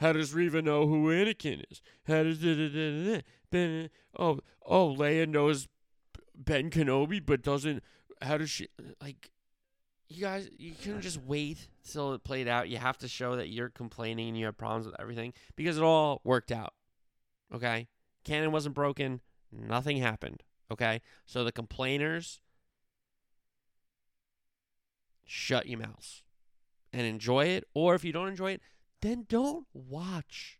How 0.00 0.12
does 0.12 0.34
Reva 0.34 0.62
know 0.62 0.86
who 0.86 1.06
Anakin 1.08 1.64
is? 1.70 1.80
How 2.06 2.22
does 2.22 2.38
da, 2.38 2.54
da, 2.54 2.68
da, 2.68 3.14
da, 3.16 3.22
ben, 3.50 3.90
oh 4.18 4.40
oh 4.64 4.94
Leia 4.94 5.28
knows 5.28 5.66
Ben 6.38 6.70
Kenobi 6.70 7.24
but 7.24 7.42
doesn't 7.42 7.82
how 8.22 8.38
does 8.38 8.50
she 8.50 8.68
like 9.02 9.30
you 10.08 10.22
guys 10.22 10.48
you 10.56 10.72
couldn't 10.82 11.02
just 11.02 11.20
wait 11.22 11.68
till 11.84 12.14
it 12.14 12.24
played 12.24 12.48
out. 12.48 12.68
You 12.68 12.78
have 12.78 12.98
to 12.98 13.08
show 13.08 13.36
that 13.36 13.48
you're 13.48 13.68
complaining 13.68 14.28
and 14.28 14.38
you 14.38 14.46
have 14.46 14.56
problems 14.56 14.86
with 14.86 14.96
everything 14.98 15.32
because 15.56 15.76
it 15.76 15.82
all 15.82 16.20
worked 16.24 16.52
out. 16.52 16.74
Okay? 17.54 17.88
Canon 18.24 18.52
wasn't 18.52 18.74
broken, 18.74 19.20
nothing 19.52 19.98
happened. 19.98 20.42
Okay? 20.70 21.00
So 21.26 21.44
the 21.44 21.52
complainers 21.52 22.40
shut 25.24 25.66
your 25.66 25.78
mouths 25.80 26.22
and 26.92 27.06
enjoy 27.06 27.46
it 27.46 27.64
or 27.74 27.94
if 27.94 28.04
you 28.04 28.12
don't 28.12 28.28
enjoy 28.28 28.52
it, 28.52 28.62
then 29.02 29.26
don't 29.28 29.66
watch. 29.74 30.58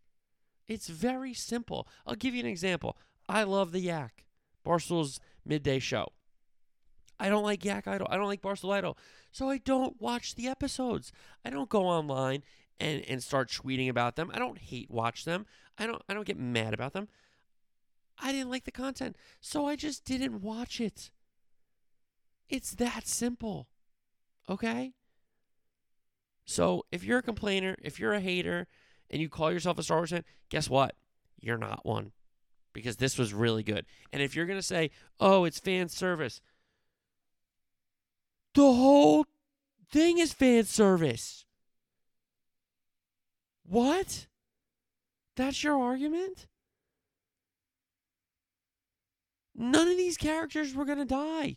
It's 0.66 0.88
very 0.88 1.32
simple. 1.32 1.88
I'll 2.06 2.14
give 2.14 2.34
you 2.34 2.40
an 2.40 2.46
example. 2.46 2.96
I 3.28 3.44
love 3.44 3.72
the 3.72 3.80
Yak, 3.80 4.26
Barstool's 4.64 5.18
midday 5.48 5.78
show. 5.78 6.12
I 7.20 7.28
don't 7.28 7.42
like 7.42 7.64
Yak 7.64 7.88
Idol. 7.88 8.06
I 8.10 8.16
don't 8.16 8.26
like 8.26 8.44
Idol. 8.44 8.96
So 9.32 9.50
I 9.50 9.58
don't 9.58 10.00
watch 10.00 10.34
the 10.34 10.46
episodes. 10.46 11.12
I 11.44 11.50
don't 11.50 11.68
go 11.68 11.86
online 11.86 12.42
and, 12.78 13.04
and 13.08 13.22
start 13.22 13.50
tweeting 13.50 13.88
about 13.88 14.16
them. 14.16 14.30
I 14.32 14.38
don't 14.38 14.58
hate 14.58 14.90
watch 14.90 15.24
them. 15.24 15.46
I 15.78 15.86
don't 15.86 16.02
I 16.08 16.14
don't 16.14 16.26
get 16.26 16.38
mad 16.38 16.74
about 16.74 16.92
them. 16.92 17.08
I 18.20 18.32
didn't 18.32 18.50
like 18.50 18.64
the 18.64 18.72
content. 18.72 19.16
So 19.40 19.66
I 19.66 19.76
just 19.76 20.04
didn't 20.04 20.42
watch 20.42 20.80
it. 20.80 21.10
It's 22.48 22.74
that 22.76 23.06
simple. 23.06 23.68
Okay? 24.48 24.92
So 26.44 26.86
if 26.90 27.04
you're 27.04 27.18
a 27.18 27.22
complainer, 27.22 27.76
if 27.82 28.00
you're 28.00 28.14
a 28.14 28.20
hater, 28.20 28.66
and 29.10 29.20
you 29.20 29.28
call 29.28 29.52
yourself 29.52 29.78
a 29.78 29.82
Star 29.82 29.98
Wars 29.98 30.10
fan, 30.10 30.24
guess 30.48 30.68
what? 30.68 30.94
You're 31.40 31.58
not 31.58 31.84
one. 31.84 32.12
Because 32.78 32.96
this 32.96 33.18
was 33.18 33.34
really 33.34 33.62
good. 33.62 33.84
And 34.12 34.22
if 34.22 34.34
you're 34.34 34.46
going 34.46 34.58
to 34.58 34.62
say, 34.62 34.90
oh, 35.20 35.44
it's 35.44 35.58
fan 35.58 35.88
service, 35.88 36.40
the 38.54 38.62
whole 38.62 39.26
thing 39.90 40.18
is 40.18 40.32
fan 40.32 40.64
service. 40.64 41.44
What? 43.64 44.26
That's 45.36 45.62
your 45.62 45.82
argument? 45.82 46.46
None 49.54 49.88
of 49.88 49.96
these 49.96 50.16
characters 50.16 50.74
were 50.74 50.84
going 50.84 50.98
to 50.98 51.04
die. 51.04 51.56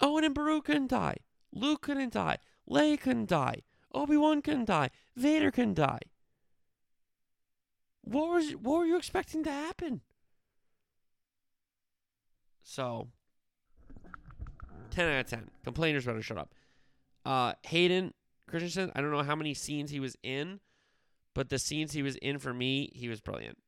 Owen 0.00 0.24
and 0.24 0.34
Beru 0.34 0.60
couldn't 0.60 0.90
die. 0.90 1.16
Luke 1.52 1.82
couldn't 1.82 2.12
die. 2.12 2.38
Leia 2.68 3.00
couldn't 3.00 3.28
die. 3.28 3.62
Obi 3.94 4.16
Wan 4.16 4.42
couldn't 4.42 4.66
die. 4.66 4.90
Vader 5.16 5.50
couldn't 5.50 5.74
die. 5.74 6.00
What 8.02 8.30
was 8.30 8.52
what 8.52 8.78
were 8.80 8.84
you 8.84 8.96
expecting 8.96 9.44
to 9.44 9.50
happen? 9.50 10.00
So, 12.62 13.08
ten 14.90 15.08
out 15.08 15.20
of 15.20 15.26
ten. 15.26 15.50
Complainers 15.64 16.04
better 16.04 16.22
shut 16.22 16.38
up. 16.38 16.54
Uh, 17.24 17.54
Hayden 17.62 18.12
Christensen. 18.48 18.90
I 18.94 19.00
don't 19.00 19.12
know 19.12 19.22
how 19.22 19.36
many 19.36 19.54
scenes 19.54 19.90
he 19.90 20.00
was 20.00 20.16
in, 20.22 20.60
but 21.34 21.48
the 21.48 21.58
scenes 21.58 21.92
he 21.92 22.02
was 22.02 22.16
in 22.16 22.38
for 22.38 22.52
me, 22.52 22.90
he 22.94 23.08
was 23.08 23.20
brilliant. 23.20 23.58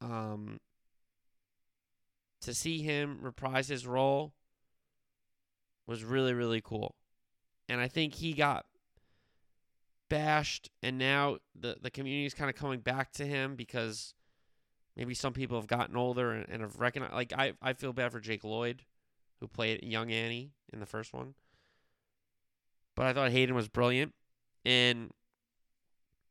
Um, 0.00 0.60
to 2.42 2.54
see 2.54 2.82
him 2.82 3.18
reprise 3.20 3.68
his 3.68 3.86
role 3.86 4.32
was 5.86 6.04
really 6.04 6.34
really 6.34 6.60
cool, 6.60 6.94
and 7.68 7.80
I 7.80 7.88
think 7.88 8.14
he 8.14 8.34
got 8.34 8.66
bashed 10.08 10.70
and 10.82 10.98
now 10.98 11.38
the 11.58 11.76
the 11.82 11.90
community 11.90 12.26
is 12.26 12.34
kind 12.34 12.50
of 12.50 12.56
coming 12.56 12.80
back 12.80 13.12
to 13.12 13.26
him 13.26 13.56
because 13.56 14.14
maybe 14.96 15.14
some 15.14 15.32
people 15.32 15.58
have 15.58 15.66
gotten 15.66 15.96
older 15.96 16.32
and, 16.32 16.46
and 16.48 16.62
have 16.62 16.78
recognized 16.78 17.14
like 17.14 17.32
I, 17.32 17.52
I 17.60 17.72
feel 17.72 17.92
bad 17.92 18.12
for 18.12 18.20
Jake 18.20 18.44
Lloyd 18.44 18.84
who 19.40 19.46
played 19.46 19.82
young 19.82 20.10
Annie 20.10 20.52
in 20.72 20.80
the 20.80 20.86
first 20.86 21.12
one. 21.12 21.34
But 22.96 23.06
I 23.06 23.12
thought 23.12 23.30
Hayden 23.30 23.54
was 23.54 23.68
brilliant 23.68 24.14
and 24.64 25.10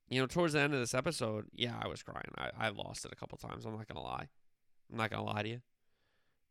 you 0.09 0.19
know 0.19 0.27
towards 0.27 0.53
the 0.53 0.59
end 0.59 0.73
of 0.73 0.79
this 0.79 0.93
episode 0.93 1.45
yeah 1.53 1.75
I 1.81 1.87
was 1.87 2.03
crying. 2.03 2.31
I, 2.37 2.67
I 2.67 2.69
lost 2.69 3.05
it 3.05 3.11
a 3.11 3.15
couple 3.15 3.37
times 3.37 3.65
I'm 3.65 3.75
not 3.75 3.87
gonna 3.87 4.03
lie. 4.03 4.27
I'm 4.91 4.97
not 4.97 5.11
gonna 5.11 5.23
lie 5.23 5.43
to 5.43 5.49
you. 5.49 5.61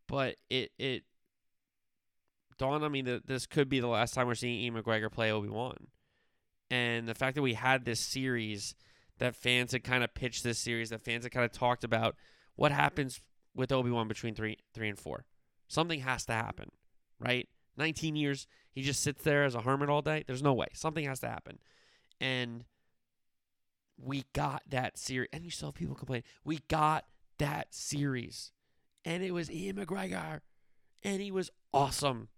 But 0.06 0.36
it 0.48 0.70
it 0.78 1.02
dawned 2.58 2.84
on 2.84 2.92
me 2.92 3.02
that 3.02 3.26
this 3.26 3.46
could 3.46 3.68
be 3.68 3.80
the 3.80 3.88
last 3.88 4.14
time 4.14 4.26
we're 4.26 4.34
seeing 4.34 4.60
Ewan 4.60 4.82
McGregor 4.82 5.10
play 5.10 5.30
Obi-Wan 5.30 5.88
and 6.70 7.08
the 7.08 7.14
fact 7.14 7.34
that 7.36 7.42
we 7.42 7.54
had 7.54 7.84
this 7.84 8.00
series 8.00 8.74
that 9.18 9.34
fans 9.34 9.72
had 9.72 9.84
kind 9.84 10.04
of 10.04 10.14
pitched 10.14 10.44
this 10.44 10.58
series 10.58 10.90
that 10.90 11.00
fans 11.00 11.24
had 11.24 11.32
kind 11.32 11.44
of 11.44 11.52
talked 11.52 11.84
about 11.84 12.16
what 12.54 12.72
happens 12.72 13.20
with 13.54 13.72
Obi-Wan 13.72 14.08
between 14.08 14.34
3 14.34 14.56
3 14.74 14.88
and 14.88 14.98
4 14.98 15.24
something 15.68 16.00
has 16.00 16.24
to 16.26 16.32
happen 16.32 16.70
right? 17.20 17.48
19 17.76 18.16
years 18.16 18.46
he 18.72 18.82
just 18.82 19.00
sits 19.00 19.22
there 19.22 19.44
as 19.44 19.54
a 19.54 19.62
hermit 19.62 19.88
all 19.88 20.02
day? 20.02 20.24
There's 20.26 20.42
no 20.42 20.52
way. 20.52 20.66
Something 20.74 21.06
has 21.06 21.20
to 21.20 21.28
happen. 21.28 21.58
And 22.20 22.64
we 23.98 24.24
got 24.34 24.62
that 24.68 24.98
series 24.98 25.28
and 25.32 25.44
you 25.44 25.50
have 25.62 25.74
people 25.74 25.94
complain 25.94 26.22
we 26.44 26.60
got 26.68 27.06
that 27.38 27.74
series. 27.74 28.52
And 29.04 29.22
it 29.22 29.32
was 29.32 29.50
Ewan 29.50 29.86
McGregor 29.86 30.40
and 31.02 31.22
he 31.22 31.30
was 31.30 31.50
awesome. 31.72 32.28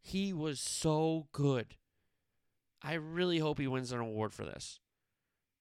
He 0.00 0.32
was 0.32 0.60
so 0.60 1.26
good 1.32 1.74
I 2.82 2.94
really 2.94 3.38
hope 3.38 3.58
he 3.58 3.66
wins 3.66 3.92
an 3.92 4.00
award 4.00 4.32
for 4.32 4.44
this. 4.44 4.80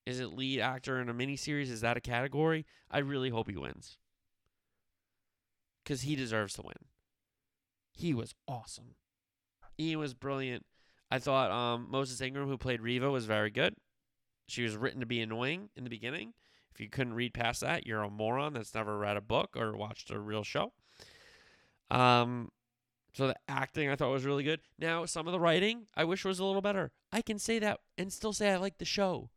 Is 0.06 0.20
it 0.20 0.34
lead 0.34 0.62
actor 0.62 1.02
in 1.02 1.10
a 1.10 1.14
miniseries? 1.14 1.70
Is 1.70 1.82
that 1.82 1.98
a 1.98 2.02
category? 2.02 2.66
I 2.90 3.00
really 3.00 3.30
hope 3.30 3.50
he 3.50 3.58
wins. 3.58 3.98
Because 5.84 6.02
he 6.02 6.16
deserves 6.16 6.54
to 6.54 6.62
win. 6.62 6.78
He 7.92 8.14
was 8.14 8.36
awesome. 8.48 8.96
Ewan 9.78 10.00
was 10.00 10.14
brilliant. 10.14 10.66
I 11.10 11.20
thought 11.20 11.52
um, 11.52 11.88
Moses 11.90 12.22
Ingram, 12.22 12.48
who 12.48 12.58
played 12.58 12.82
Reva, 12.82 13.10
was 13.10 13.26
very 13.26 13.50
good. 13.50 13.76
She 14.48 14.64
was 14.64 14.78
written 14.78 15.00
to 15.00 15.06
be 15.06 15.22
annoying 15.22 15.70
in 15.76 15.84
the 15.84 15.90
beginning. 15.90 16.34
If 16.74 16.80
you 16.80 16.90
couldn't 16.90 17.14
read 17.14 17.34
past 17.34 17.62
that, 17.62 17.86
you're 17.86 18.04
a 18.04 18.10
moron 18.10 18.54
that's 18.54 18.76
never 18.76 18.98
read 18.98 19.18
a 19.18 19.22
book 19.22 19.58
or 19.58 19.76
watched 19.76 20.12
a 20.12 20.20
real 20.20 20.44
show. 20.44 20.74
Um, 21.90 22.50
so 23.14 23.28
the 23.28 23.36
acting 23.48 23.90
I 23.90 23.96
thought 23.96 24.12
was 24.12 24.26
really 24.26 24.44
good. 24.44 24.62
Now 24.80 25.06
some 25.06 25.28
of 25.28 25.34
the 25.34 25.40
writing 25.40 25.88
I 25.96 26.04
wish 26.04 26.24
was 26.26 26.40
a 26.40 26.46
little 26.46 26.62
better. 26.62 26.92
I 27.12 27.22
can 27.22 27.40
say 27.40 27.60
that 27.60 27.80
and 27.98 28.12
still 28.12 28.34
say 28.34 28.52
I 28.52 28.58
like 28.58 28.78
the 28.78 28.86
show. 28.86 29.30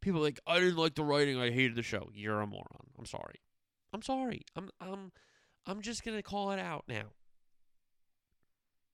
People 0.00 0.20
like 0.20 0.40
I 0.46 0.58
didn't 0.58 0.76
like 0.76 0.94
the 0.94 1.04
writing. 1.04 1.38
I 1.38 1.50
hated 1.50 1.76
the 1.76 1.82
show. 1.82 2.10
You're 2.14 2.40
a 2.40 2.46
moron. 2.46 2.90
I'm 2.98 3.06
sorry. 3.06 3.40
I'm 3.92 4.02
sorry. 4.02 4.42
I'm 4.56 4.70
I'm 4.80 5.12
I'm 5.66 5.82
just 5.82 6.04
gonna 6.04 6.22
call 6.22 6.52
it 6.52 6.58
out 6.58 6.84
now. 6.88 7.12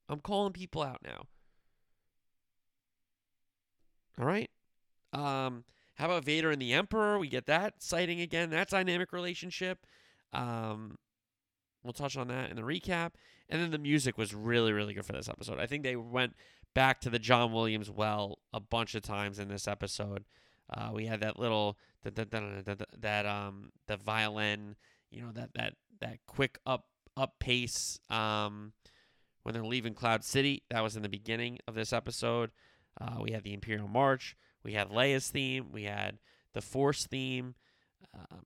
I'm 0.08 0.20
calling 0.20 0.52
people 0.52 0.82
out 0.82 1.00
now. 1.04 1.26
All 4.18 4.26
right. 4.26 4.50
Um, 5.12 5.64
how 5.96 6.06
about 6.06 6.24
Vader 6.24 6.50
and 6.50 6.60
the 6.60 6.72
Emperor? 6.72 7.18
We 7.18 7.28
get 7.28 7.46
that 7.46 7.82
sighting 7.82 8.20
again. 8.20 8.50
That 8.50 8.68
dynamic 8.68 9.12
relationship. 9.12 9.86
Um, 10.32 10.96
we'll 11.86 11.92
touch 11.92 12.16
on 12.16 12.28
that 12.28 12.50
in 12.50 12.56
the 12.56 12.62
recap. 12.62 13.12
And 13.48 13.62
then 13.62 13.70
the 13.70 13.78
music 13.78 14.18
was 14.18 14.34
really, 14.34 14.72
really 14.72 14.94
good 14.94 15.06
for 15.06 15.12
this 15.12 15.28
episode. 15.28 15.58
I 15.58 15.66
think 15.66 15.82
they 15.82 15.96
went 15.96 16.34
back 16.74 17.00
to 17.02 17.10
the 17.10 17.18
John 17.18 17.52
Williams 17.52 17.90
well 17.90 18.38
a 18.52 18.60
bunch 18.60 18.94
of 18.94 19.02
times 19.02 19.38
in 19.38 19.48
this 19.48 19.68
episode. 19.68 20.24
Uh, 20.68 20.90
we 20.92 21.06
had 21.06 21.20
that 21.20 21.38
little 21.38 21.78
that 22.04 23.26
um 23.26 23.70
the 23.86 23.96
violin, 23.96 24.76
you 25.10 25.22
know 25.22 25.32
that 25.32 25.50
that 25.54 25.74
that 26.00 26.18
quick 26.26 26.58
up 26.66 26.86
up 27.16 27.38
pace 27.38 27.98
um 28.10 28.72
when 29.42 29.54
they're 29.54 29.64
leaving 29.64 29.94
Cloud 29.94 30.24
City. 30.24 30.64
That 30.70 30.82
was 30.82 30.96
in 30.96 31.02
the 31.02 31.08
beginning 31.08 31.58
of 31.68 31.74
this 31.74 31.92
episode. 31.92 32.50
Uh, 33.00 33.18
we 33.20 33.30
had 33.30 33.44
the 33.44 33.54
Imperial 33.54 33.88
March. 33.88 34.36
We 34.64 34.72
had 34.72 34.90
Leia's 34.90 35.28
theme. 35.30 35.66
We 35.72 35.84
had 35.84 36.18
the 36.52 36.60
Force 36.60 37.06
theme. 37.06 37.54
Um, 38.14 38.44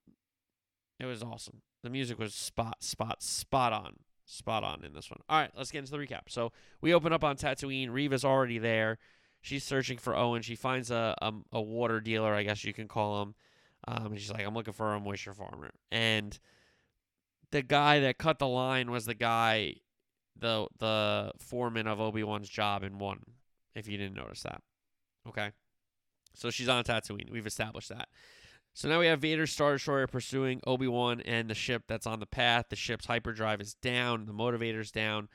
it 1.00 1.06
was 1.06 1.22
awesome. 1.22 1.62
The 1.82 1.90
music 1.90 2.18
was 2.18 2.34
spot 2.34 2.82
spot 2.82 3.22
spot 3.22 3.72
on 3.72 3.96
spot 4.24 4.62
on 4.62 4.84
in 4.84 4.92
this 4.92 5.10
one. 5.10 5.20
All 5.28 5.40
right, 5.40 5.50
let's 5.56 5.70
get 5.70 5.80
into 5.80 5.92
the 5.92 5.98
recap. 5.98 6.28
So 6.28 6.52
we 6.80 6.94
open 6.94 7.12
up 7.12 7.24
on 7.24 7.36
Tatooine. 7.36 7.90
Reva's 7.90 8.24
already 8.24 8.58
there. 8.58 8.98
She's 9.40 9.64
searching 9.64 9.98
for 9.98 10.14
Owen. 10.14 10.42
She 10.42 10.54
finds 10.54 10.90
a 10.90 11.16
a, 11.20 11.32
a 11.52 11.60
water 11.60 12.00
dealer, 12.00 12.34
I 12.34 12.42
guess 12.42 12.64
you 12.64 12.72
can 12.72 12.88
call 12.88 13.22
him. 13.22 13.34
Um, 13.88 14.06
and 14.06 14.20
she's 14.20 14.30
like, 14.30 14.46
I'm 14.46 14.54
looking 14.54 14.74
for 14.74 14.94
a 14.94 15.00
moisture 15.00 15.32
farmer. 15.32 15.70
And 15.90 16.38
the 17.50 17.62
guy 17.62 18.00
that 18.00 18.18
cut 18.18 18.38
the 18.38 18.46
line 18.46 18.90
was 18.90 19.06
the 19.06 19.14
guy, 19.14 19.76
the 20.36 20.66
the 20.78 21.32
foreman 21.38 21.86
of 21.86 22.00
Obi 22.00 22.22
Wan's 22.22 22.48
job 22.48 22.82
in 22.82 22.98
one. 22.98 23.20
If 23.74 23.88
you 23.88 23.96
didn't 23.96 24.16
notice 24.16 24.42
that, 24.42 24.62
okay. 25.28 25.52
So 26.34 26.50
she's 26.50 26.68
on 26.68 26.84
Tatooine. 26.84 27.30
We've 27.30 27.46
established 27.46 27.88
that. 27.88 28.08
So 28.72 28.88
now 28.88 29.00
we 29.00 29.06
have 29.06 29.20
Vader's 29.20 29.50
Star 29.50 29.72
Destroyer 29.72 30.06
pursuing 30.06 30.60
Obi 30.66 30.86
Wan 30.86 31.20
and 31.22 31.50
the 31.50 31.54
ship 31.54 31.84
that's 31.88 32.06
on 32.06 32.20
the 32.20 32.26
path. 32.26 32.66
The 32.70 32.76
ship's 32.76 33.06
hyperdrive 33.06 33.60
is 33.60 33.74
down, 33.74 34.26
the 34.26 34.32
motivator's 34.32 34.92
down, 34.92 35.28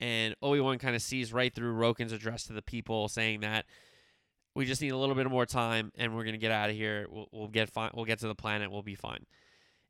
and 0.00 0.34
Obi 0.42 0.60
Wan 0.60 0.78
kind 0.78 0.96
of 0.96 1.02
sees 1.02 1.32
right 1.32 1.54
through 1.54 1.74
Roken's 1.74 2.12
address 2.12 2.44
to 2.44 2.54
the 2.54 2.62
people, 2.62 3.08
saying 3.08 3.40
that 3.40 3.66
we 4.54 4.64
just 4.64 4.80
need 4.80 4.92
a 4.92 4.96
little 4.96 5.14
bit 5.14 5.28
more 5.30 5.46
time, 5.46 5.92
and 5.96 6.16
we're 6.16 6.24
gonna 6.24 6.38
get 6.38 6.50
out 6.50 6.70
of 6.70 6.76
here. 6.76 7.06
We'll, 7.10 7.28
we'll 7.30 7.48
get 7.48 7.70
fine. 7.70 7.90
We'll 7.94 8.06
get 8.06 8.20
to 8.20 8.26
the 8.28 8.34
planet. 8.34 8.70
We'll 8.70 8.82
be 8.82 8.94
fine. 8.94 9.26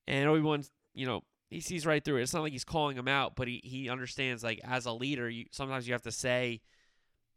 And 0.06 0.28
Obi 0.28 0.42
Wan's, 0.42 0.70
you 0.92 1.06
know, 1.06 1.22
he 1.50 1.60
sees 1.60 1.86
right 1.86 2.04
through 2.04 2.16
it. 2.16 2.22
It's 2.22 2.34
not 2.34 2.42
like 2.42 2.52
he's 2.52 2.64
calling 2.64 2.96
him 2.96 3.08
out, 3.08 3.36
but 3.36 3.48
he 3.48 3.60
he 3.62 3.88
understands 3.88 4.42
like 4.42 4.60
as 4.64 4.86
a 4.86 4.92
leader, 4.92 5.30
you 5.30 5.46
sometimes 5.52 5.86
you 5.86 5.94
have 5.94 6.02
to 6.02 6.12
say 6.12 6.60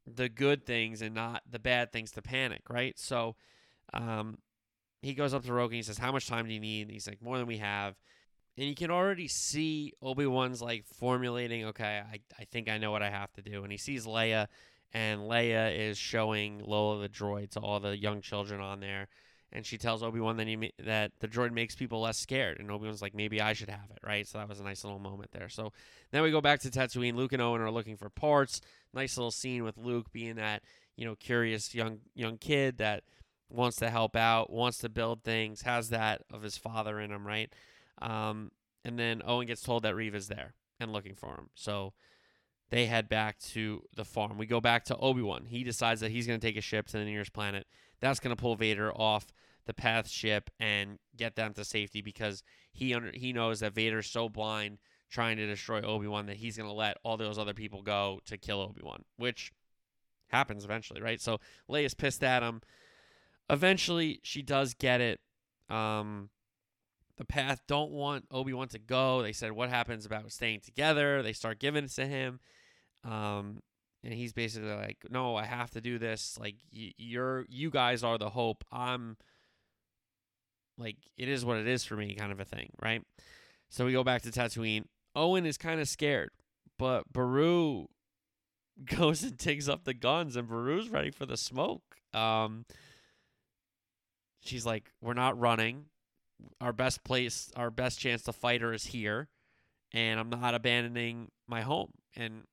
the 0.07 0.27
good 0.27 0.65
things 0.65 1.01
and 1.01 1.13
not 1.13 1.43
the 1.49 1.59
bad 1.59 1.91
things 1.91 2.11
to 2.11 2.21
panic, 2.21 2.63
right? 2.67 2.97
So. 2.97 3.35
Um, 3.93 4.37
he 5.01 5.13
goes 5.13 5.33
up 5.33 5.43
to 5.43 5.51
Roken. 5.51 5.65
And 5.65 5.73
he 5.75 5.83
says, 5.83 5.97
"How 5.97 6.11
much 6.11 6.27
time 6.27 6.47
do 6.47 6.53
you 6.53 6.59
need?" 6.59 6.83
And 6.83 6.91
he's 6.91 7.07
like, 7.07 7.21
"More 7.21 7.37
than 7.37 7.47
we 7.47 7.57
have." 7.57 7.95
And 8.57 8.67
you 8.67 8.75
can 8.75 8.91
already 8.91 9.27
see 9.27 9.93
Obi 10.01 10.25
Wan's 10.25 10.61
like 10.61 10.85
formulating. 10.85 11.65
Okay, 11.65 12.01
I 12.05 12.19
I 12.39 12.45
think 12.45 12.69
I 12.69 12.77
know 12.77 12.91
what 12.91 13.01
I 13.01 13.09
have 13.09 13.31
to 13.33 13.41
do. 13.41 13.63
And 13.63 13.71
he 13.71 13.77
sees 13.77 14.05
Leia, 14.05 14.47
and 14.93 15.21
Leia 15.21 15.75
is 15.75 15.97
showing 15.97 16.59
Lola 16.59 17.01
the 17.01 17.09
droid 17.09 17.51
to 17.51 17.59
all 17.59 17.79
the 17.79 17.97
young 17.97 18.21
children 18.21 18.61
on 18.61 18.79
there. 18.79 19.07
And 19.53 19.65
she 19.65 19.77
tells 19.77 20.01
Obi 20.01 20.19
Wan 20.19 20.37
that 20.37 20.47
he 20.47 20.71
that 20.79 21.11
the 21.19 21.27
droid 21.27 21.51
makes 21.51 21.75
people 21.75 22.01
less 22.01 22.17
scared. 22.17 22.59
And 22.59 22.71
Obi 22.71 22.85
Wan's 22.85 23.01
like, 23.01 23.13
maybe 23.15 23.41
I 23.41 23.53
should 23.53 23.69
have 23.69 23.89
it, 23.91 23.99
right? 24.01 24.27
So 24.27 24.37
that 24.37 24.47
was 24.47 24.59
a 24.59 24.63
nice 24.63 24.83
little 24.83 24.99
moment 24.99 25.31
there. 25.31 25.49
So 25.49 25.73
then 26.11 26.23
we 26.23 26.31
go 26.31 26.39
back 26.39 26.61
to 26.61 26.69
Tatooine. 26.69 27.15
Luke 27.15 27.33
and 27.33 27.41
Owen 27.41 27.59
are 27.61 27.71
looking 27.71 27.97
for 27.97 28.09
parts. 28.09 28.61
Nice 28.93 29.17
little 29.17 29.31
scene 29.31 29.63
with 29.63 29.77
Luke 29.77 30.11
being 30.13 30.35
that 30.35 30.63
you 30.95 31.05
know 31.05 31.15
curious 31.15 31.73
young 31.73 31.99
young 32.13 32.37
kid 32.37 32.77
that 32.77 33.03
wants 33.51 33.77
to 33.77 33.89
help 33.89 34.15
out, 34.15 34.51
wants 34.51 34.77
to 34.79 34.89
build 34.89 35.23
things, 35.23 35.61
has 35.61 35.89
that 35.89 36.21
of 36.31 36.43
his 36.43 36.57
father 36.57 36.99
in 36.99 37.11
him, 37.11 37.25
right? 37.25 37.53
Um, 38.01 38.51
and 38.83 38.97
then 38.97 39.21
Owen 39.25 39.47
gets 39.47 39.61
told 39.61 39.83
that 39.83 39.95
Reva's 39.95 40.27
there 40.27 40.53
and 40.79 40.91
looking 40.91 41.15
for 41.15 41.35
him. 41.35 41.49
So 41.55 41.93
they 42.69 42.85
head 42.85 43.09
back 43.09 43.37
to 43.39 43.83
the 43.95 44.05
farm. 44.05 44.37
We 44.37 44.45
go 44.45 44.61
back 44.61 44.85
to 44.85 44.97
Obi 44.97 45.21
Wan. 45.21 45.45
He 45.45 45.63
decides 45.63 46.01
that 46.01 46.11
he's 46.11 46.25
going 46.25 46.39
to 46.39 46.45
take 46.45 46.57
a 46.57 46.61
ship 46.61 46.87
to 46.87 46.97
the 46.97 47.05
nearest 47.05 47.33
planet. 47.33 47.67
That's 47.99 48.19
going 48.19 48.35
to 48.35 48.41
pull 48.41 48.55
Vader 48.55 48.91
off 48.91 49.27
the 49.65 49.73
path 49.73 50.09
ship 50.09 50.49
and 50.59 50.97
get 51.15 51.35
them 51.35 51.53
to 51.53 51.63
safety 51.63 52.01
because 52.01 52.43
he 52.71 52.95
under, 52.95 53.11
he 53.13 53.33
knows 53.33 53.59
that 53.59 53.73
Vader's 53.73 54.07
so 54.07 54.29
blind 54.29 54.79
trying 55.09 55.37
to 55.37 55.45
destroy 55.45 55.81
Obi 55.81 56.07
Wan 56.07 56.25
that 56.27 56.37
he's 56.37 56.57
going 56.57 56.69
to 56.69 56.73
let 56.73 56.97
all 57.03 57.17
those 57.17 57.37
other 57.37 57.53
people 57.53 57.81
go 57.81 58.21
to 58.25 58.37
kill 58.37 58.61
Obi 58.61 58.81
Wan, 58.81 59.03
which 59.17 59.51
happens 60.29 60.63
eventually, 60.63 61.01
right? 61.01 61.21
So 61.21 61.39
Leia's 61.69 61.93
pissed 61.93 62.23
at 62.23 62.41
him 62.41 62.61
eventually 63.51 64.19
she 64.23 64.41
does 64.41 64.73
get 64.73 65.01
it. 65.01 65.19
Um, 65.69 66.29
the 67.17 67.25
path 67.25 67.61
don't 67.67 67.91
want 67.91 68.25
Obi 68.31 68.53
Wan 68.53 68.67
to 68.69 68.79
go. 68.79 69.21
They 69.21 69.33
said, 69.33 69.51
"What 69.51 69.69
happens 69.69 70.05
about 70.05 70.31
staying 70.31 70.61
together?" 70.61 71.21
They 71.21 71.33
start 71.33 71.59
giving 71.59 71.83
it 71.83 71.91
to 71.91 72.07
him, 72.07 72.39
um, 73.03 73.61
and 74.03 74.13
he's 74.13 74.33
basically 74.33 74.71
like, 74.73 75.05
"No, 75.09 75.35
I 75.35 75.45
have 75.45 75.69
to 75.71 75.81
do 75.81 75.99
this. 75.99 76.37
Like, 76.39 76.55
y- 76.73 76.93
you're 76.97 77.45
you 77.47 77.69
guys 77.69 78.03
are 78.03 78.17
the 78.17 78.31
hope. 78.31 78.63
I'm 78.71 79.17
like, 80.77 80.97
it 81.17 81.29
is 81.29 81.45
what 81.45 81.57
it 81.57 81.67
is 81.67 81.83
for 81.83 81.95
me, 81.95 82.15
kind 82.15 82.31
of 82.31 82.39
a 82.39 82.45
thing, 82.45 82.71
right?" 82.81 83.03
So 83.69 83.85
we 83.85 83.91
go 83.91 84.03
back 84.03 84.23
to 84.23 84.31
Tatooine. 84.31 84.85
Owen 85.15 85.45
is 85.45 85.57
kind 85.57 85.79
of 85.79 85.87
scared, 85.87 86.31
but 86.79 87.11
Beru 87.11 87.87
goes 88.85 89.23
and 89.23 89.37
takes 89.37 89.67
up 89.67 89.83
the 89.83 89.93
guns, 89.93 90.35
and 90.35 90.47
Beru's 90.47 90.89
ready 90.89 91.11
for 91.11 91.25
the 91.25 91.37
smoke. 91.37 91.83
Um, 92.13 92.65
she's 94.43 94.65
like, 94.65 94.91
"We're 95.01 95.13
not 95.13 95.39
running. 95.39 95.85
Our 96.59 96.73
best 96.73 97.03
place, 97.03 97.51
our 97.55 97.69
best 97.69 97.99
chance 97.99 98.23
to 98.23 98.33
fight 98.33 98.61
her 98.61 98.73
is 98.73 98.85
here, 98.87 99.29
and 99.93 100.19
I'm 100.19 100.29
not 100.29 100.55
abandoning 100.55 101.31
my 101.47 101.61
home." 101.61 101.91
And 102.15 102.43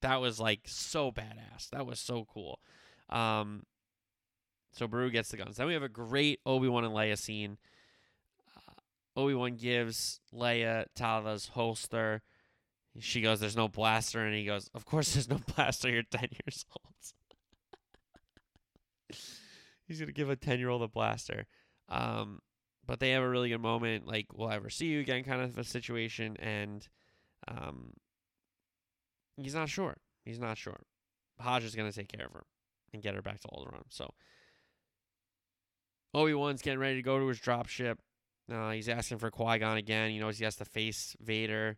that 0.00 0.20
was 0.20 0.40
like 0.40 0.60
so 0.66 1.10
badass. 1.10 1.70
That 1.70 1.86
was 1.86 2.00
so 2.00 2.26
cool. 2.32 2.60
Um, 3.08 3.64
so 4.72 4.86
Beru 4.86 5.10
gets 5.10 5.30
the 5.30 5.36
guns. 5.36 5.56
Then 5.56 5.66
we 5.66 5.74
have 5.74 5.82
a 5.82 5.88
great 5.88 6.40
Obi 6.46 6.68
Wan 6.68 6.84
and 6.84 6.94
Leia 6.94 7.18
scene. 7.18 7.58
Uh, 8.56 8.72
Obi 9.20 9.34
Wan 9.34 9.56
gives 9.56 10.20
Leia 10.34 10.86
Tala's 10.94 11.48
holster. 11.48 12.22
She 12.98 13.20
goes, 13.22 13.40
"There's 13.40 13.56
no 13.56 13.68
blaster," 13.68 14.24
and 14.24 14.34
he 14.34 14.44
goes, 14.44 14.70
"Of 14.74 14.84
course, 14.84 15.14
there's 15.14 15.28
no 15.28 15.40
blaster. 15.56 15.88
You're 15.88 16.02
ten 16.02 16.28
years 16.44 16.66
old." 16.70 16.92
He's 19.92 20.00
gonna 20.00 20.12
give 20.12 20.30
a 20.30 20.36
ten 20.36 20.58
year 20.58 20.70
old 20.70 20.80
a 20.80 20.88
blaster. 20.88 21.44
Um, 21.90 22.40
but 22.86 22.98
they 22.98 23.10
have 23.10 23.22
a 23.22 23.28
really 23.28 23.50
good 23.50 23.60
moment, 23.60 24.06
like 24.06 24.26
we'll 24.34 24.50
ever 24.50 24.70
see 24.70 24.86
you 24.86 25.00
again, 25.00 25.22
kind 25.22 25.42
of 25.42 25.58
a 25.58 25.64
situation, 25.64 26.34
and 26.40 26.88
um, 27.46 27.92
he's 29.36 29.54
not 29.54 29.68
sure. 29.68 29.98
He's 30.24 30.38
not 30.38 30.56
sure. 30.56 30.80
Hodge 31.38 31.64
is 31.64 31.74
gonna 31.74 31.92
take 31.92 32.08
care 32.08 32.24
of 32.24 32.32
her 32.32 32.46
and 32.94 33.02
get 33.02 33.14
her 33.14 33.20
back 33.20 33.40
to 33.40 33.48
Alderaan. 33.48 33.84
So 33.90 34.14
Obi 36.14 36.32
Wan's 36.32 36.62
getting 36.62 36.80
ready 36.80 36.96
to 36.96 37.02
go 37.02 37.18
to 37.18 37.28
his 37.28 37.38
dropship. 37.38 37.96
Uh, 38.50 38.70
he's 38.70 38.88
asking 38.88 39.18
for 39.18 39.30
Qui 39.30 39.58
Gon 39.58 39.76
again. 39.76 40.10
He 40.10 40.18
knows 40.18 40.38
he 40.38 40.44
has 40.44 40.56
to 40.56 40.64
face 40.64 41.14
Vader. 41.20 41.76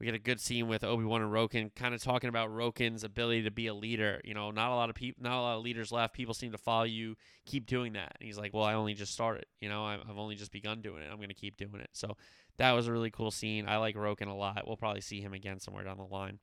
We 0.00 0.06
get 0.06 0.14
a 0.14 0.18
good 0.18 0.40
scene 0.40 0.66
with 0.66 0.82
Obi 0.82 1.04
Wan 1.04 1.22
and 1.22 1.30
Roken, 1.30 1.72
kind 1.74 1.94
of 1.94 2.02
talking 2.02 2.28
about 2.28 2.50
Roken's 2.50 3.04
ability 3.04 3.42
to 3.42 3.50
be 3.50 3.68
a 3.68 3.74
leader. 3.74 4.20
You 4.24 4.34
know, 4.34 4.50
not 4.50 4.72
a 4.72 4.74
lot 4.74 4.90
of 4.90 4.96
people, 4.96 5.22
not 5.22 5.38
a 5.38 5.40
lot 5.40 5.56
of 5.56 5.62
leaders 5.62 5.92
left. 5.92 6.14
People 6.14 6.34
seem 6.34 6.50
to 6.50 6.58
follow 6.58 6.82
you. 6.84 7.16
Keep 7.46 7.66
doing 7.66 7.92
that. 7.92 8.16
And 8.18 8.26
he's 8.26 8.36
like, 8.36 8.52
"Well, 8.52 8.64
I 8.64 8.74
only 8.74 8.94
just 8.94 9.12
started. 9.12 9.46
You 9.60 9.68
know, 9.68 9.84
I've 9.84 10.18
only 10.18 10.34
just 10.34 10.50
begun 10.50 10.82
doing 10.82 11.02
it. 11.02 11.08
I'm 11.10 11.18
going 11.18 11.28
to 11.28 11.34
keep 11.34 11.56
doing 11.56 11.80
it." 11.80 11.90
So 11.92 12.16
that 12.56 12.72
was 12.72 12.88
a 12.88 12.92
really 12.92 13.10
cool 13.10 13.30
scene. 13.30 13.68
I 13.68 13.76
like 13.76 13.94
Roken 13.94 14.28
a 14.28 14.34
lot. 14.34 14.66
We'll 14.66 14.76
probably 14.76 15.00
see 15.00 15.20
him 15.20 15.32
again 15.32 15.60
somewhere 15.60 15.84
down 15.84 15.98
the 15.98 16.04
line. 16.04 16.40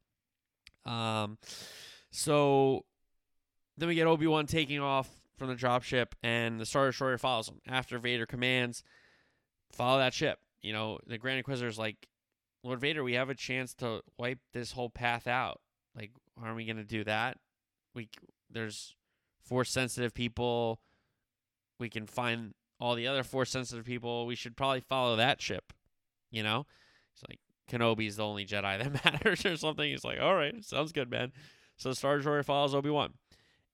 Um, 0.85 1.37
so 2.09 2.85
then 3.77 3.89
we 3.89 3.95
get 3.95 4.07
Obi 4.07 4.27
Wan 4.27 4.45
taking 4.45 4.79
off 4.79 5.09
from 5.37 5.49
the 5.49 5.55
dropship, 5.55 6.13
and 6.23 6.59
the 6.59 6.65
Star 6.65 6.87
Destroyer 6.87 7.17
follows 7.17 7.49
him 7.49 7.59
after 7.67 7.99
Vader 7.99 8.25
commands, 8.25 8.81
"Follow 9.73 9.99
that 9.99 10.13
ship." 10.13 10.39
You 10.61 10.71
know, 10.71 10.99
the 11.05 11.17
Grand 11.17 11.39
Inquisitor's 11.39 11.79
like, 11.79 12.07
Lord 12.63 12.79
Vader, 12.79 13.03
we 13.03 13.13
have 13.13 13.29
a 13.29 13.35
chance 13.35 13.73
to 13.75 14.01
wipe 14.17 14.39
this 14.53 14.71
whole 14.71 14.89
path 14.89 15.27
out. 15.27 15.61
Like, 15.95 16.11
aren't 16.41 16.55
we 16.55 16.65
gonna 16.65 16.83
do 16.83 17.03
that? 17.03 17.37
We 17.93 18.09
there's 18.49 18.95
force 19.43 19.69
sensitive 19.69 20.13
people. 20.13 20.81
We 21.79 21.89
can 21.89 22.05
find 22.05 22.53
all 22.79 22.95
the 22.95 23.07
other 23.07 23.23
force 23.23 23.49
sensitive 23.49 23.85
people. 23.85 24.25
We 24.25 24.35
should 24.35 24.55
probably 24.55 24.81
follow 24.81 25.15
that 25.15 25.41
ship. 25.41 25.73
You 26.29 26.43
know, 26.43 26.65
it's 27.13 27.23
like 27.29 27.39
Kenobi's 27.69 28.17
the 28.17 28.25
only 28.25 28.45
Jedi 28.45 28.77
that 28.83 29.05
matters 29.05 29.45
or 29.45 29.57
something. 29.57 29.89
He's 29.89 30.03
like, 30.03 30.19
all 30.21 30.35
right, 30.35 30.63
sounds 30.63 30.91
good, 30.91 31.09
man. 31.09 31.31
So 31.77 31.93
Star 31.93 32.17
Destroyer 32.17 32.43
follows 32.43 32.75
Obi 32.75 32.89
Wan, 32.89 33.13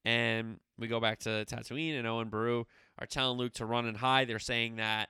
and 0.05 0.59
we 0.79 0.87
go 0.87 0.99
back 0.99 1.19
to 1.19 1.45
Tatooine, 1.45 1.97
and 1.97 2.07
Owen 2.07 2.29
Baru 2.29 2.65
are 2.99 3.05
telling 3.05 3.37
Luke 3.37 3.53
to 3.55 3.65
run 3.65 3.85
and 3.85 3.97
hide. 3.97 4.29
They're 4.29 4.39
saying 4.39 4.77
that 4.77 5.09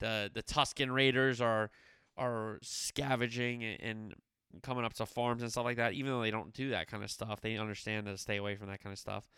the 0.00 0.30
the 0.32 0.42
Tusken 0.42 0.92
Raiders 0.92 1.40
are 1.40 1.70
are 2.16 2.58
scavenging 2.62 3.64
and 3.64 4.14
coming 4.62 4.84
up 4.84 4.94
to 4.94 5.06
farms 5.06 5.42
and 5.42 5.50
stuff 5.50 5.64
like 5.64 5.76
that. 5.76 5.94
Even 5.94 6.12
though 6.12 6.20
they 6.20 6.30
don't 6.30 6.52
do 6.52 6.70
that 6.70 6.86
kind 6.86 7.02
of 7.02 7.10
stuff, 7.10 7.40
they 7.40 7.56
understand 7.56 8.06
to 8.06 8.16
stay 8.16 8.36
away 8.36 8.56
from 8.56 8.68
that 8.68 8.82
kind 8.82 8.92
of 8.92 8.98
stuff. 8.98 9.28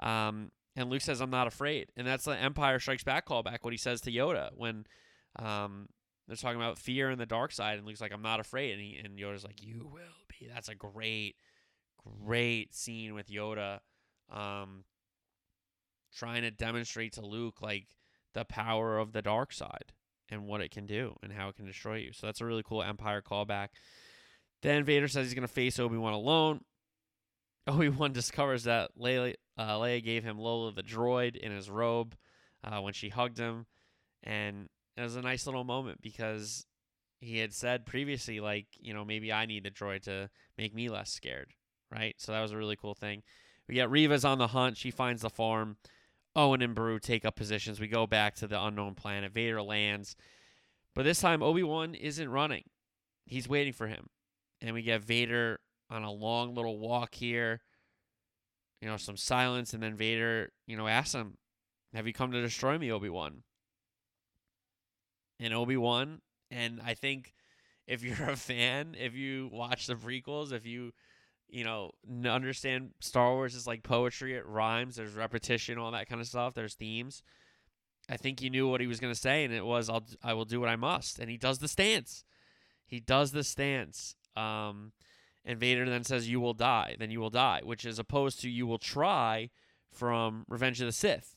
Um, 0.00 0.50
and 0.76 0.90
Luke 0.90 1.02
says, 1.02 1.20
"I'm 1.20 1.30
not 1.30 1.46
afraid," 1.46 1.90
and 1.96 2.06
that's 2.06 2.24
the 2.24 2.36
Empire 2.36 2.78
Strikes 2.80 3.04
Back 3.04 3.26
callback. 3.26 3.58
What 3.62 3.72
he 3.72 3.78
says 3.78 4.00
to 4.02 4.12
Yoda 4.12 4.50
when 4.56 4.86
um, 5.36 5.88
they're 6.26 6.36
talking 6.36 6.60
about 6.60 6.78
fear 6.78 7.10
and 7.10 7.20
the 7.20 7.26
dark 7.26 7.52
side, 7.52 7.78
and 7.78 7.86
Luke's 7.86 8.00
like, 8.00 8.12
"I'm 8.12 8.22
not 8.22 8.40
afraid," 8.40 8.72
and, 8.72 8.80
he, 8.80 8.96
and 8.96 9.18
Yoda's 9.18 9.44
like, 9.44 9.62
"You 9.62 9.88
will 9.92 10.00
be." 10.28 10.48
That's 10.52 10.68
a 10.68 10.74
great, 10.74 11.36
great 12.24 12.74
scene 12.74 13.14
with 13.14 13.28
Yoda, 13.28 13.80
um, 14.32 14.84
trying 16.12 16.42
to 16.42 16.50
demonstrate 16.50 17.12
to 17.14 17.24
Luke 17.24 17.62
like 17.62 17.86
the 18.32 18.44
power 18.44 18.98
of 18.98 19.12
the 19.12 19.22
dark 19.22 19.52
side 19.52 19.92
and 20.30 20.46
what 20.46 20.60
it 20.60 20.70
can 20.70 20.86
do 20.86 21.14
and 21.22 21.32
how 21.32 21.48
it 21.48 21.56
can 21.56 21.66
destroy 21.66 21.96
you. 21.96 22.12
So 22.12 22.26
that's 22.26 22.40
a 22.40 22.46
really 22.46 22.62
cool 22.62 22.82
Empire 22.82 23.22
callback. 23.22 23.68
Then 24.62 24.84
Vader 24.84 25.08
says 25.08 25.26
he's 25.26 25.34
going 25.34 25.46
to 25.46 25.52
face 25.52 25.78
Obi 25.78 25.96
Wan 25.96 26.14
alone. 26.14 26.60
Obi 27.66 27.88
Wan 27.88 28.12
discovers 28.12 28.64
that 28.64 28.90
Leia, 28.98 29.34
uh, 29.56 29.78
Leia 29.78 30.02
gave 30.02 30.24
him 30.24 30.38
Lola 30.38 30.72
the 30.72 30.82
droid 30.82 31.36
in 31.36 31.52
his 31.52 31.70
robe 31.70 32.14
uh, 32.62 32.80
when 32.80 32.92
she 32.92 33.08
hugged 33.08 33.38
him, 33.38 33.66
and 34.22 34.68
it 34.96 35.02
was 35.02 35.16
a 35.16 35.22
nice 35.22 35.46
little 35.46 35.64
moment 35.64 36.00
because 36.00 36.66
he 37.20 37.38
had 37.38 37.52
said 37.52 37.86
previously, 37.86 38.40
like, 38.40 38.66
you 38.78 38.92
know, 38.94 39.04
maybe 39.04 39.32
I 39.32 39.46
need 39.46 39.64
the 39.64 39.70
droid 39.70 40.02
to 40.02 40.30
make 40.58 40.74
me 40.74 40.88
less 40.88 41.10
scared, 41.10 41.52
right? 41.90 42.14
So 42.18 42.32
that 42.32 42.42
was 42.42 42.52
a 42.52 42.56
really 42.56 42.76
cool 42.76 42.94
thing. 42.94 43.22
We 43.68 43.76
get 43.76 43.90
Reva's 43.90 44.24
on 44.24 44.38
the 44.38 44.48
hunt. 44.48 44.76
She 44.76 44.90
finds 44.90 45.22
the 45.22 45.30
farm. 45.30 45.76
Owen 46.36 46.62
and 46.62 46.74
Beru 46.74 46.98
take 46.98 47.24
up 47.24 47.36
positions. 47.36 47.80
We 47.80 47.88
go 47.88 48.06
back 48.06 48.34
to 48.36 48.46
the 48.46 48.62
unknown 48.62 48.94
planet. 48.94 49.32
Vader 49.32 49.62
lands. 49.62 50.16
But 50.94 51.04
this 51.04 51.20
time, 51.20 51.42
Obi 51.42 51.62
Wan 51.62 51.94
isn't 51.94 52.28
running. 52.28 52.64
He's 53.26 53.48
waiting 53.48 53.72
for 53.72 53.86
him. 53.86 54.08
And 54.60 54.74
we 54.74 54.82
get 54.82 55.02
Vader 55.02 55.60
on 55.90 56.02
a 56.02 56.12
long 56.12 56.54
little 56.54 56.78
walk 56.78 57.14
here. 57.14 57.60
You 58.80 58.88
know, 58.88 58.96
some 58.96 59.16
silence. 59.16 59.74
And 59.74 59.82
then 59.82 59.96
Vader, 59.96 60.50
you 60.66 60.76
know, 60.76 60.88
asks 60.88 61.14
him, 61.14 61.36
Have 61.94 62.06
you 62.06 62.12
come 62.12 62.32
to 62.32 62.42
destroy 62.42 62.78
me, 62.78 62.90
Obi 62.90 63.08
Wan? 63.08 63.42
And 65.40 65.52
Obi 65.52 65.76
Wan, 65.76 66.20
and 66.50 66.80
I 66.84 66.94
think 66.94 67.34
if 67.86 68.02
you're 68.02 68.28
a 68.30 68.36
fan, 68.36 68.96
if 68.98 69.14
you 69.14 69.50
watch 69.52 69.86
the 69.86 69.94
prequels, 69.94 70.52
if 70.52 70.66
you 70.66 70.92
you 71.54 71.62
know, 71.62 71.92
understand 72.28 72.90
Star 72.98 73.32
Wars 73.32 73.54
is 73.54 73.64
like 73.64 73.84
poetry. 73.84 74.34
It 74.34 74.44
rhymes. 74.44 74.96
There's 74.96 75.14
repetition, 75.14 75.78
all 75.78 75.92
that 75.92 76.08
kind 76.08 76.20
of 76.20 76.26
stuff. 76.26 76.52
There's 76.52 76.74
themes. 76.74 77.22
I 78.10 78.16
think 78.16 78.40
he 78.40 78.50
knew 78.50 78.68
what 78.68 78.80
he 78.80 78.88
was 78.88 78.98
going 78.98 79.14
to 79.14 79.18
say, 79.18 79.44
and 79.44 79.54
it 79.54 79.64
was, 79.64 79.88
"I'll, 79.88 80.04
I 80.22 80.34
will 80.34 80.44
do 80.44 80.58
what 80.58 80.68
I 80.68 80.74
must." 80.74 81.20
And 81.20 81.30
he 81.30 81.36
does 81.36 81.60
the 81.60 81.68
stance. 81.68 82.24
He 82.84 82.98
does 82.98 83.30
the 83.30 83.44
stance. 83.44 84.16
Um, 84.36 84.90
and 85.44 85.60
Vader 85.60 85.88
then 85.88 86.02
says, 86.02 86.28
"You 86.28 86.40
will 86.40 86.54
die." 86.54 86.96
Then 86.98 87.12
you 87.12 87.20
will 87.20 87.30
die, 87.30 87.60
which 87.62 87.84
is 87.84 88.00
opposed 88.00 88.40
to 88.40 88.50
"You 88.50 88.66
will 88.66 88.78
try" 88.78 89.50
from 89.92 90.44
Revenge 90.48 90.80
of 90.80 90.86
the 90.86 90.92
Sith. 90.92 91.36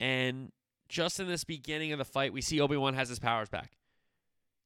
And 0.00 0.50
just 0.88 1.20
in 1.20 1.28
this 1.28 1.44
beginning 1.44 1.92
of 1.92 1.98
the 1.98 2.04
fight, 2.04 2.32
we 2.32 2.40
see 2.40 2.60
Obi 2.60 2.76
Wan 2.76 2.94
has 2.94 3.08
his 3.08 3.20
powers 3.20 3.48
back. 3.48 3.78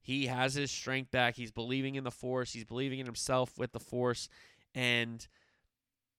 He 0.00 0.28
has 0.28 0.54
his 0.54 0.70
strength 0.70 1.10
back. 1.10 1.36
He's 1.36 1.52
believing 1.52 1.96
in 1.96 2.04
the 2.04 2.10
Force. 2.10 2.54
He's 2.54 2.64
believing 2.64 3.00
in 3.00 3.04
himself 3.04 3.58
with 3.58 3.72
the 3.72 3.80
Force 3.80 4.30
and 4.78 5.26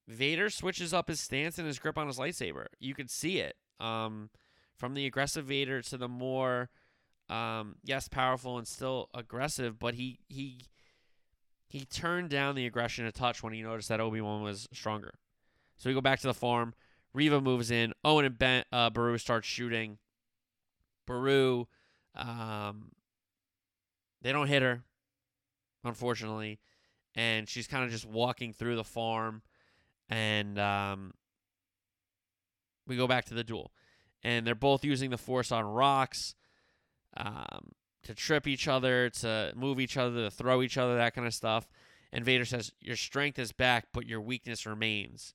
Vader 0.05 0.49
switches 0.49 0.93
up 0.93 1.07
his 1.07 1.21
stance 1.21 1.57
and 1.57 1.65
his 1.65 1.79
grip 1.79 1.97
on 1.97 2.07
his 2.07 2.17
lightsaber. 2.17 2.65
You 2.77 2.93
could 2.93 3.09
see 3.09 3.39
it 3.39 3.55
um, 3.79 4.29
from 4.77 4.95
the 4.95 5.05
aggressive 5.05 5.45
Vader 5.45 5.81
to 5.83 5.97
the 5.97 6.09
more, 6.09 6.69
um, 7.29 7.75
yes, 7.85 8.09
powerful 8.09 8.57
and 8.57 8.67
still 8.67 9.07
aggressive, 9.13 9.79
but 9.79 9.93
he 9.93 10.19
he 10.27 10.59
he 11.69 11.85
turned 11.85 12.29
down 12.29 12.55
the 12.55 12.65
aggression 12.65 13.05
a 13.05 13.13
touch 13.13 13.41
when 13.41 13.53
he 13.53 13.61
noticed 13.61 13.87
that 13.87 14.01
Obi 14.01 14.19
Wan 14.19 14.41
was 14.41 14.67
stronger. 14.73 15.13
So 15.77 15.89
we 15.89 15.93
go 15.93 16.01
back 16.01 16.19
to 16.19 16.27
the 16.27 16.33
farm. 16.33 16.73
Reva 17.13 17.39
moves 17.39 17.71
in. 17.71 17.93
Owen 18.03 18.25
and 18.25 18.37
ben, 18.37 18.65
uh, 18.73 18.89
Beru 18.89 19.17
start 19.17 19.45
shooting. 19.45 19.99
Beru, 21.07 21.65
um, 22.13 22.91
they 24.21 24.33
don't 24.33 24.47
hit 24.47 24.61
her, 24.61 24.83
unfortunately 25.85 26.59
and 27.15 27.47
she's 27.47 27.67
kind 27.67 27.83
of 27.83 27.91
just 27.91 28.05
walking 28.05 28.53
through 28.53 28.75
the 28.75 28.83
farm, 28.83 29.41
and 30.09 30.57
um, 30.59 31.13
we 32.87 32.97
go 32.97 33.07
back 33.07 33.25
to 33.25 33.33
the 33.33 33.43
duel, 33.43 33.71
and 34.23 34.45
they're 34.45 34.55
both 34.55 34.83
using 34.83 35.09
the 35.09 35.17
force 35.17 35.51
on 35.51 35.65
rocks. 35.65 36.35
Um, 37.17 37.71
to 38.03 38.13
trip 38.13 38.47
each 38.47 38.67
other, 38.67 39.09
to 39.09 39.51
move 39.55 39.79
each 39.79 39.97
other, 39.97 40.23
to 40.23 40.31
throw 40.31 40.61
each 40.61 40.77
other, 40.77 40.97
that 40.97 41.13
kind 41.13 41.27
of 41.27 41.33
stuff. 41.33 41.67
And 42.11 42.25
Vader 42.25 42.45
says, 42.45 42.71
Your 42.79 42.95
strength 42.95 43.37
is 43.39 43.51
back, 43.51 43.87
but 43.93 44.07
your 44.07 44.21
weakness 44.21 44.65
remains. 44.65 45.33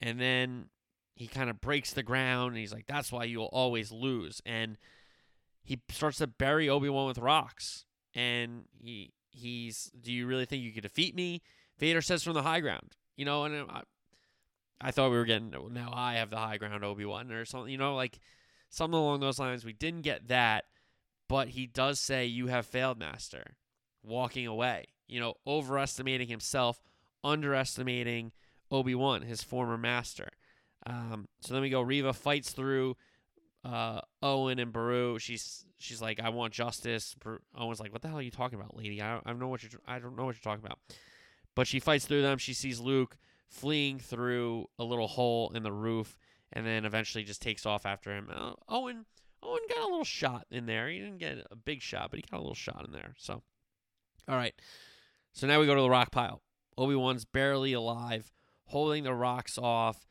And 0.00 0.20
then 0.20 0.66
he 1.14 1.26
kind 1.26 1.48
of 1.48 1.60
breaks 1.60 1.92
the 1.92 2.02
ground 2.02 2.52
and 2.52 2.58
he's 2.58 2.72
like, 2.72 2.86
That's 2.86 3.12
why 3.12 3.24
you'll 3.24 3.50
always 3.52 3.92
lose. 3.92 4.40
And 4.44 4.76
he 5.62 5.80
starts 5.90 6.18
to 6.18 6.26
bury 6.26 6.68
Obi 6.68 6.88
Wan 6.88 7.06
with 7.06 7.18
rocks. 7.18 7.84
And 8.14 8.64
he 8.78 9.12
he's, 9.36 9.90
do 10.00 10.12
you 10.12 10.26
really 10.26 10.46
think 10.46 10.62
you 10.62 10.72
could 10.72 10.82
defeat 10.82 11.14
me? 11.14 11.42
Vader 11.78 12.00
says 12.00 12.22
from 12.22 12.34
the 12.34 12.42
high 12.42 12.60
ground, 12.60 12.96
you 13.16 13.24
know, 13.24 13.44
and 13.44 13.70
I, 13.70 13.82
I 14.80 14.90
thought 14.90 15.10
we 15.10 15.16
were 15.16 15.24
getting, 15.24 15.54
now 15.70 15.92
I 15.94 16.14
have 16.14 16.30
the 16.30 16.36
high 16.36 16.56
ground, 16.56 16.84
Obi 16.84 17.04
Wan, 17.04 17.30
or 17.30 17.44
something, 17.44 17.70
you 17.70 17.78
know, 17.78 17.94
like 17.94 18.18
something 18.70 18.98
along 18.98 19.20
those 19.20 19.38
lines. 19.38 19.64
We 19.64 19.72
didn't 19.72 20.02
get 20.02 20.28
that, 20.28 20.64
but 21.28 21.48
he 21.48 21.66
does 21.66 22.00
say, 22.00 22.26
You 22.26 22.48
have 22.48 22.66
failed, 22.66 22.98
Master, 22.98 23.56
walking 24.02 24.46
away, 24.46 24.86
you 25.06 25.20
know, 25.20 25.34
overestimating 25.46 26.28
himself, 26.28 26.82
underestimating 27.22 28.32
Obi 28.70 28.94
Wan, 28.94 29.22
his 29.22 29.42
former 29.42 29.78
master. 29.78 30.30
Um, 30.86 31.26
so 31.40 31.52
then 31.52 31.62
we 31.62 31.70
go. 31.70 31.80
Reva 31.80 32.12
fights 32.12 32.52
through 32.52 32.96
uh, 33.66 34.00
Owen 34.22 34.58
and 34.58 34.72
Beru. 34.72 35.18
She's 35.18 35.64
she's 35.78 36.00
like, 36.00 36.20
I 36.20 36.28
want 36.28 36.52
justice. 36.52 37.16
Owen's 37.56 37.80
like, 37.80 37.92
what 37.92 38.02
the 38.02 38.08
hell 38.08 38.18
are 38.18 38.22
you 38.22 38.30
talking 38.30 38.58
about, 38.58 38.76
lady? 38.76 39.02
I 39.02 39.14
don't, 39.14 39.22
I 39.26 39.30
don't 39.30 39.40
know 39.40 39.48
what 39.48 39.62
you're 39.62 39.80
I 39.86 39.98
don't 39.98 40.16
know 40.16 40.24
what 40.24 40.36
you're 40.36 40.52
talking 40.52 40.64
about. 40.64 40.78
But 41.54 41.66
she 41.66 41.80
fights 41.80 42.06
through 42.06 42.22
them. 42.22 42.38
She 42.38 42.54
sees 42.54 42.80
Luke 42.80 43.16
fleeing 43.48 43.98
through 43.98 44.66
a 44.78 44.84
little 44.84 45.08
hole 45.08 45.50
in 45.54 45.62
the 45.62 45.72
roof, 45.72 46.18
and 46.52 46.66
then 46.66 46.84
eventually 46.84 47.24
just 47.24 47.42
takes 47.42 47.66
off 47.66 47.86
after 47.86 48.14
him. 48.14 48.30
Uh, 48.32 48.52
Owen 48.68 49.06
Owen 49.42 49.60
got 49.68 49.82
a 49.82 49.90
little 49.90 50.04
shot 50.04 50.46
in 50.50 50.66
there. 50.66 50.88
He 50.88 50.98
didn't 50.98 51.18
get 51.18 51.46
a 51.50 51.56
big 51.56 51.82
shot, 51.82 52.10
but 52.10 52.18
he 52.18 52.24
got 52.30 52.38
a 52.38 52.42
little 52.42 52.54
shot 52.54 52.84
in 52.86 52.92
there. 52.92 53.14
So, 53.18 53.42
all 54.28 54.36
right. 54.36 54.54
So 55.32 55.46
now 55.46 55.60
we 55.60 55.66
go 55.66 55.74
to 55.74 55.82
the 55.82 55.90
rock 55.90 56.10
pile. 56.10 56.42
Obi 56.78 56.94
Wan's 56.94 57.24
barely 57.24 57.72
alive, 57.72 58.32
holding 58.66 59.04
the 59.04 59.14
rocks 59.14 59.58
off. 59.58 60.06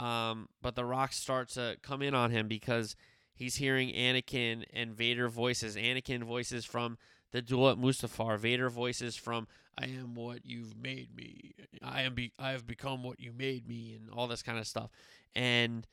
Um, 0.00 0.48
but 0.62 0.76
the 0.76 0.84
rocks 0.84 1.16
start 1.16 1.50
to 1.50 1.76
come 1.82 2.00
in 2.00 2.14
on 2.14 2.30
him 2.30 2.48
because 2.48 2.96
he's 3.34 3.56
hearing 3.56 3.90
Anakin 3.90 4.64
and 4.72 4.94
Vader 4.94 5.28
voices. 5.28 5.76
Anakin 5.76 6.24
voices 6.24 6.64
from 6.64 6.96
the 7.32 7.42
duel 7.42 7.68
at 7.68 7.76
Mustafar. 7.76 8.38
Vader 8.38 8.70
voices 8.70 9.14
from 9.14 9.46
"I 9.76 9.86
am 9.86 10.14
what 10.14 10.46
you've 10.46 10.74
made 10.74 11.14
me. 11.14 11.52
I 11.82 12.02
am 12.02 12.14
be 12.14 12.32
I 12.38 12.52
have 12.52 12.66
become 12.66 13.02
what 13.02 13.20
you 13.20 13.32
made 13.32 13.68
me," 13.68 13.94
and 13.94 14.10
all 14.10 14.26
this 14.26 14.42
kind 14.42 14.58
of 14.58 14.66
stuff. 14.66 14.90
And 15.34 15.86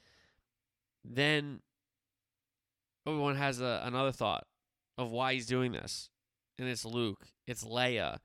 then 1.04 1.60
Obi 3.06 3.20
Wan 3.20 3.36
has 3.36 3.60
a, 3.60 3.82
another 3.84 4.14
thought 4.14 4.48
of 4.98 5.12
why 5.12 5.34
he's 5.34 5.46
doing 5.46 5.74
this, 5.74 6.10
and 6.58 6.70
it's 6.70 6.86
Luke, 6.86 7.28
it's 7.46 7.66
Leia, 7.66 8.20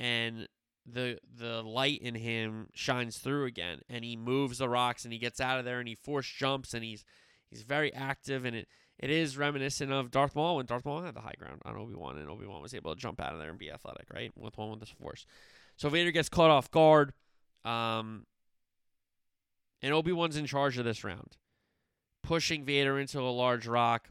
and 0.00 0.48
the 0.92 1.18
the 1.36 1.62
light 1.62 2.00
in 2.00 2.14
him 2.14 2.68
shines 2.74 3.18
through 3.18 3.44
again 3.44 3.80
and 3.88 4.04
he 4.04 4.16
moves 4.16 4.58
the 4.58 4.68
rocks 4.68 5.04
and 5.04 5.12
he 5.12 5.18
gets 5.18 5.40
out 5.40 5.58
of 5.58 5.64
there 5.64 5.78
and 5.78 5.88
he 5.88 5.94
force 5.94 6.26
jumps 6.26 6.74
and 6.74 6.84
he's 6.84 7.04
he's 7.50 7.62
very 7.62 7.92
active 7.92 8.44
and 8.44 8.56
it 8.56 8.68
it 8.98 9.10
is 9.10 9.38
reminiscent 9.38 9.92
of 9.92 10.10
Darth 10.10 10.34
Maul 10.34 10.56
when 10.56 10.66
Darth 10.66 10.84
Maul 10.84 11.02
had 11.02 11.14
the 11.14 11.20
high 11.20 11.34
ground 11.38 11.62
on 11.64 11.76
Obi-Wan 11.76 12.18
and 12.18 12.28
Obi-Wan 12.28 12.60
was 12.60 12.74
able 12.74 12.94
to 12.94 13.00
jump 13.00 13.20
out 13.20 13.32
of 13.32 13.38
there 13.38 13.48
and 13.48 13.58
be 13.58 13.70
athletic, 13.70 14.08
right? 14.12 14.32
With 14.36 14.58
one 14.58 14.70
with 14.70 14.80
the 14.80 14.86
force. 14.86 15.24
So 15.76 15.88
Vader 15.88 16.10
gets 16.10 16.28
caught 16.28 16.50
off 16.50 16.70
guard. 16.70 17.12
Um 17.64 18.26
and 19.80 19.94
Obi-Wan's 19.94 20.36
in 20.36 20.46
charge 20.46 20.78
of 20.78 20.84
this 20.84 21.04
round. 21.04 21.36
Pushing 22.24 22.64
Vader 22.64 22.98
into 22.98 23.20
a 23.20 23.30
large 23.30 23.66
rock. 23.66 24.08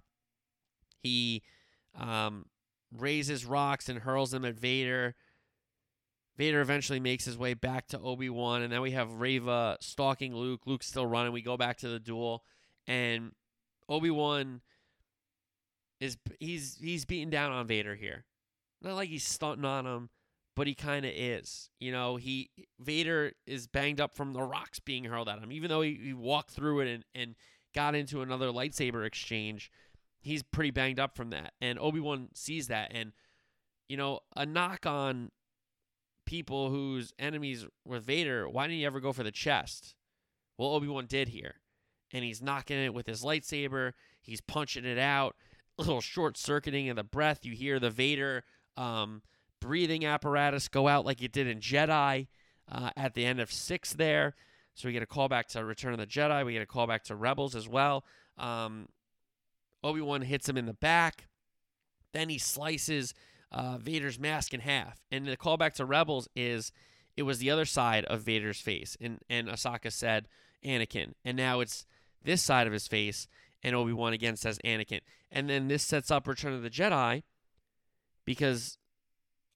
He 1.04 1.44
um 2.00 2.46
raises 2.96 3.46
rocks 3.46 3.90
and 3.90 4.00
hurls 4.00 4.32
them 4.32 4.46
at 4.46 4.56
Vader. 4.56 5.16
Vader 6.38 6.62
eventually 6.62 7.00
makes 7.00 7.26
his 7.26 7.38
way 7.38 7.56
back 7.56 7.88
to 7.88 8.00
Obi 8.00 8.30
Wan, 8.30 8.62
and 8.62 8.72
then 8.72 8.82
we 8.82 8.92
have 8.92 9.20
Reva 9.20 9.78
stalking 9.82 10.36
Luke. 10.36 10.62
Luke's 10.66 10.88
still 10.88 11.08
running. 11.08 11.34
We 11.34 11.42
go 11.42 11.58
back 11.58 11.78
to 11.78 11.90
the 11.90 12.00
duel, 12.00 12.44
and 12.86 13.32
Obi 13.90 14.12
Wan 14.12 14.62
is 16.00 16.18
he's 16.40 16.78
he's 16.80 17.06
beating 17.06 17.32
down 17.32 17.52
on 17.52 17.66
Vader 17.66 17.96
here. 17.96 18.26
Not 18.82 18.96
like 18.96 19.10
he's 19.10 19.26
stunting 19.26 19.66
on 19.66 19.88
him, 19.88 20.10
but 20.56 20.68
he 20.68 20.76
kind 20.76 21.06
of 21.06 21.12
is. 21.16 21.72
You 21.80 21.92
know, 21.92 22.18
he 22.18 22.52
Vader 22.80 23.32
is 23.48 23.66
banged 23.66 24.00
up 24.00 24.16
from 24.16 24.34
the 24.34 24.44
rocks 24.44 24.80
being 24.80 25.06
hurled 25.06 25.30
at 25.30 25.40
him. 25.40 25.52
Even 25.52 25.70
though 25.70 25.82
he, 25.82 26.00
he 26.02 26.14
walked 26.14 26.52
through 26.52 26.82
it 26.82 26.88
and, 26.88 27.04
and 27.16 27.36
got 27.74 27.96
into 27.96 28.22
another 28.22 28.48
lightsaber 28.48 29.06
exchange, 29.06 29.72
he's 30.22 30.44
pretty 30.44 30.72
banged 30.72 31.00
up 31.00 31.16
from 31.16 31.32
that. 31.32 31.54
And 31.60 31.80
Obi 31.80 32.00
Wan 32.00 32.30
sees 32.36 32.68
that, 32.68 32.92
and 32.94 33.14
you 33.90 33.98
know, 33.98 34.20
a 34.36 34.46
knock 34.46 34.86
on 34.86 35.32
people 36.28 36.70
whose 36.70 37.14
enemies 37.18 37.66
were 37.84 38.00
Vader, 38.00 38.48
why 38.48 38.68
didn't 38.68 38.78
he 38.78 38.86
ever 38.86 39.00
go 39.00 39.12
for 39.12 39.24
the 39.24 39.32
chest? 39.32 39.96
Well, 40.58 40.70
Obi 40.70 40.88
Wan 40.88 41.08
did 41.08 41.30
here. 41.30 41.56
And 42.14 42.24
he's 42.24 42.42
knocking 42.42 42.78
it 42.78 42.94
with 42.94 43.08
his 43.08 43.24
lightsaber. 43.24 43.94
He's 44.22 44.42
punching 44.42 44.86
it 44.86 45.00
out. 45.00 45.36
A 45.80 45.82
little 45.84 46.02
short 46.02 46.38
circuiting 46.38 46.90
of 46.90 46.96
the 46.96 47.04
breath. 47.04 47.44
You 47.44 47.54
hear 47.54 47.80
the 47.80 47.90
Vader 47.90 48.44
um, 48.76 49.24
breathing 49.60 50.06
apparatus 50.06 50.68
go 50.68 50.88
out 50.88 51.06
like 51.06 51.22
it 51.24 51.32
did 51.32 51.48
in 51.48 51.60
Jedi 51.60 52.28
uh, 52.72 52.92
at 52.96 53.16
the 53.16 53.26
end 53.26 53.40
of 53.40 53.52
six 53.52 53.94
there. 53.94 54.36
So 54.76 54.88
we 54.88 54.94
get 54.94 55.02
a 55.02 55.08
call 55.08 55.28
back 55.28 55.48
to 55.50 55.66
Return 55.66 55.94
of 55.94 56.00
the 56.00 56.06
Jedi. 56.06 56.46
We 56.46 56.54
get 56.54 56.62
a 56.62 56.68
call 56.68 56.86
back 56.86 57.04
to 57.06 57.16
Rebels 57.16 57.56
as 57.56 57.68
well. 57.68 58.06
Um, 58.38 58.88
Obi 59.84 60.02
Wan 60.02 60.22
hits 60.22 60.48
him 60.48 60.58
in 60.58 60.66
the 60.66 60.74
back. 60.74 61.28
Then 62.14 62.30
he 62.30 62.38
slices 62.38 63.14
uh, 63.52 63.78
Vader's 63.78 64.20
mask 64.20 64.54
in 64.54 64.62
half. 64.62 65.00
And 65.12 65.26
the 65.26 65.38
callback 65.38 65.74
to 65.74 65.86
Rebels 65.86 66.28
is 66.36 66.72
it 67.16 67.24
was 67.24 67.40
the 67.40 67.52
other 67.52 67.66
side 67.66 68.06
of 68.06 68.22
Vader's 68.22 68.60
face. 68.60 68.98
And, 69.00 69.20
and 69.30 69.48
Ahsoka 69.48 69.92
said 69.92 70.28
Anakin. 70.66 71.14
And 71.24 71.38
now 71.38 71.60
it's 71.60 71.86
this 72.24 72.42
side 72.42 72.68
of 72.68 72.74
his 72.74 72.88
face. 72.88 73.28
And 73.64 73.76
Obi 73.76 73.94
Wan 73.94 74.14
again 74.14 74.36
says 74.36 74.60
Anakin. 74.64 75.02
And 75.32 75.50
then 75.50 75.68
this 75.68 75.84
sets 75.84 76.12
up 76.12 76.28
Return 76.28 76.54
of 76.54 76.62
the 76.62 76.70
Jedi 76.70 77.24
because 78.26 78.78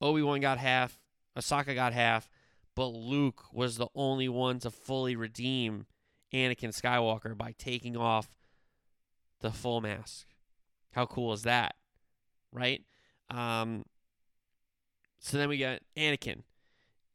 Obi 0.02 0.22
Wan 0.22 0.40
got 0.40 0.58
half, 0.58 1.00
Ahsoka 1.38 1.76
got 1.76 1.94
half, 1.94 2.30
but 2.76 2.88
Luke 2.88 3.44
was 3.54 3.78
the 3.78 3.88
only 3.94 4.28
one 4.28 4.60
to 4.60 4.72
fully 4.72 5.16
redeem 5.16 5.86
Anakin 6.34 6.70
Skywalker 6.70 7.38
by 7.38 7.54
taking 7.58 7.96
off 7.96 8.36
the 9.42 9.52
full 9.52 9.82
mask. 9.82 10.28
How 10.92 11.06
cool 11.06 11.34
is 11.34 11.44
that? 11.44 11.76
Right? 12.52 12.84
Um, 13.32 13.84
so 15.20 15.38
then 15.38 15.50
we 15.50 15.58
got 15.58 15.80
Anakin 15.98 16.44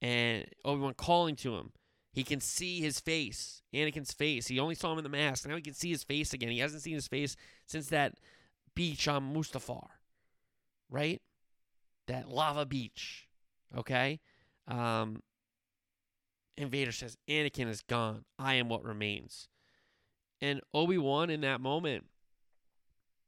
and 0.01 0.47
Obi 0.65 0.81
Wan 0.81 0.95
calling 0.95 1.37
to 1.37 1.57
him. 1.57 1.73
He 2.13 2.25
can 2.25 2.41
see 2.41 2.81
his 2.81 2.99
face, 2.99 3.63
Anakin's 3.75 4.13
face. 4.13 4.47
He 4.47 4.59
only 4.59 4.75
saw 4.75 4.93
him 4.93 4.99
in 4.99 5.05
the 5.05 5.11
mask. 5.11 5.47
Now 5.47 5.57
he 5.57 5.63
can 5.63 5.75
see 5.75 5.91
his 5.91 6.03
face 6.03 6.33
again. 6.33 6.49
He 6.49 6.61
hasn't 6.61 6.83
seen 6.83 6.95
his 6.95 7.09
face 7.09 7.37
since 7.67 7.89
that 7.89 8.15
beach 8.75 9.07
on 9.07 9.35
Mustafar, 9.35 9.89
right? 10.89 11.21
That 12.07 12.31
lava 12.31 12.65
beach, 12.65 13.29
okay? 13.77 14.21
Um, 14.67 15.21
and 16.57 16.71
Vader 16.71 16.93
says, 16.93 17.19
Anakin 17.29 17.69
is 17.69 17.83
gone. 17.83 18.25
I 18.39 18.55
am 18.55 18.71
what 18.71 18.83
remains. 18.83 19.49
And 20.41 20.63
Obi 20.73 20.97
Wan 20.97 21.29
in 21.29 21.43
that 21.43 21.61
moment, 21.61 22.07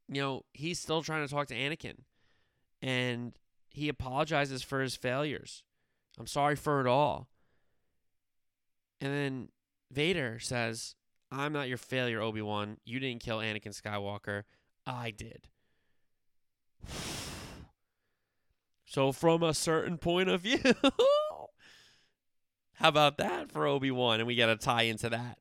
you 0.09 0.23
know, 0.23 0.45
he's 0.55 0.79
still 0.79 1.03
trying 1.03 1.27
to 1.27 1.33
talk 1.33 1.49
to 1.49 1.55
Anakin. 1.55 1.97
And 2.81 3.33
he 3.71 3.89
apologizes 3.89 4.63
for 4.63 4.81
his 4.81 4.97
failures. 4.97 5.63
I'm 6.19 6.27
sorry 6.27 6.57
for 6.57 6.81
it 6.81 6.87
all. 6.87 7.29
And 9.01 9.13
then 9.13 9.49
Vader 9.91 10.39
says, 10.39 10.95
I'm 11.31 11.53
not 11.53 11.69
your 11.69 11.79
failure, 11.79 12.21
Obi 12.21 12.43
Wan. 12.43 12.79
You 12.85 12.99
didn't 12.99 13.23
kill 13.23 13.39
Anakin 13.39 13.81
Skywalker. 13.81 14.43
I 14.87 15.11
did. 15.11 15.49
so, 18.87 19.13
from 19.13 19.43
a 19.43 19.55
certain 19.55 19.99
point 19.99 20.29
of 20.29 20.41
view, 20.43 20.59
how 22.75 22.89
about 22.89 23.19
that 23.19 23.51
for 23.53 23.67
Obi 23.67 23.91
Wan? 23.91 24.21
And 24.21 24.27
we 24.27 24.35
get 24.35 24.49
a 24.49 24.57
tie 24.57 24.83
into 24.83 25.11
that 25.11 25.39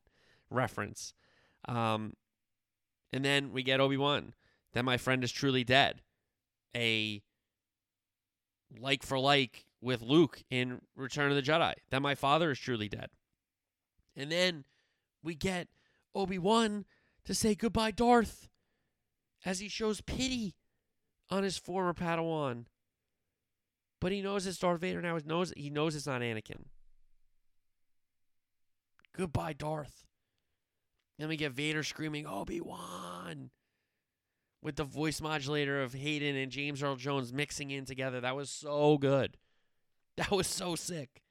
reference. 0.50 1.14
Um, 1.66 2.14
and 3.12 3.24
then 3.24 3.52
we 3.52 3.62
get 3.62 3.80
Obi 3.80 3.96
Wan. 3.96 4.34
Then 4.74 4.84
my 4.84 4.96
friend 4.96 5.24
is 5.24 5.32
truly 5.32 5.64
dead. 5.64 6.02
A 6.76 7.22
like 8.78 9.02
for 9.02 9.18
like 9.18 9.66
with 9.80 10.02
Luke 10.02 10.42
in 10.50 10.80
Return 10.96 11.30
of 11.30 11.36
the 11.36 11.42
Jedi. 11.42 11.74
that 11.90 12.02
my 12.02 12.14
father 12.14 12.50
is 12.50 12.58
truly 12.58 12.88
dead. 12.88 13.10
And 14.16 14.32
then 14.32 14.64
we 15.22 15.34
get 15.34 15.68
Obi 16.14 16.38
Wan 16.38 16.84
to 17.24 17.34
say 17.34 17.54
goodbye, 17.54 17.92
Darth, 17.92 18.48
as 19.44 19.60
he 19.60 19.68
shows 19.68 20.00
pity 20.00 20.56
on 21.30 21.42
his 21.42 21.58
former 21.58 21.94
Padawan. 21.94 22.64
But 24.00 24.12
he 24.12 24.22
knows 24.22 24.46
it's 24.46 24.58
Darth 24.58 24.80
Vader 24.80 25.02
now. 25.02 25.16
He 25.16 25.22
knows 25.24 25.52
he 25.56 25.70
knows 25.70 25.94
it's 25.94 26.06
not 26.06 26.20
Anakin. 26.20 26.64
Goodbye, 29.16 29.52
Darth. 29.52 30.06
Then 31.18 31.28
we 31.28 31.36
get 31.36 31.50
Vader 31.52 31.82
screaming, 31.82 32.26
Obi 32.26 32.60
Wan, 32.60 33.50
with 34.62 34.76
the 34.76 34.84
voice 34.84 35.20
modulator 35.20 35.82
of 35.82 35.92
Hayden 35.94 36.36
and 36.36 36.50
James 36.50 36.82
Earl 36.82 36.96
Jones 36.96 37.32
mixing 37.32 37.70
in 37.70 37.84
together. 37.84 38.20
That 38.20 38.36
was 38.36 38.50
so 38.50 38.98
good. 38.98 39.36
That 40.16 40.32
was 40.32 40.48
so 40.48 40.74
sick. 40.74 41.22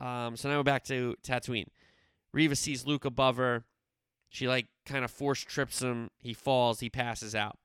Um, 0.00 0.34
so 0.34 0.48
now 0.48 0.56
we're 0.56 0.62
back 0.62 0.84
to 0.84 1.14
Tatooine. 1.22 1.66
Reva 2.32 2.56
sees 2.56 2.86
Luke 2.86 3.04
above 3.04 3.36
her. 3.36 3.64
She 4.30 4.48
like 4.48 4.68
kind 4.86 5.04
of 5.04 5.10
force 5.10 5.40
trips 5.42 5.82
him. 5.82 6.08
He 6.22 6.32
falls. 6.32 6.80
He 6.80 6.88
passes 6.88 7.34
out. 7.34 7.58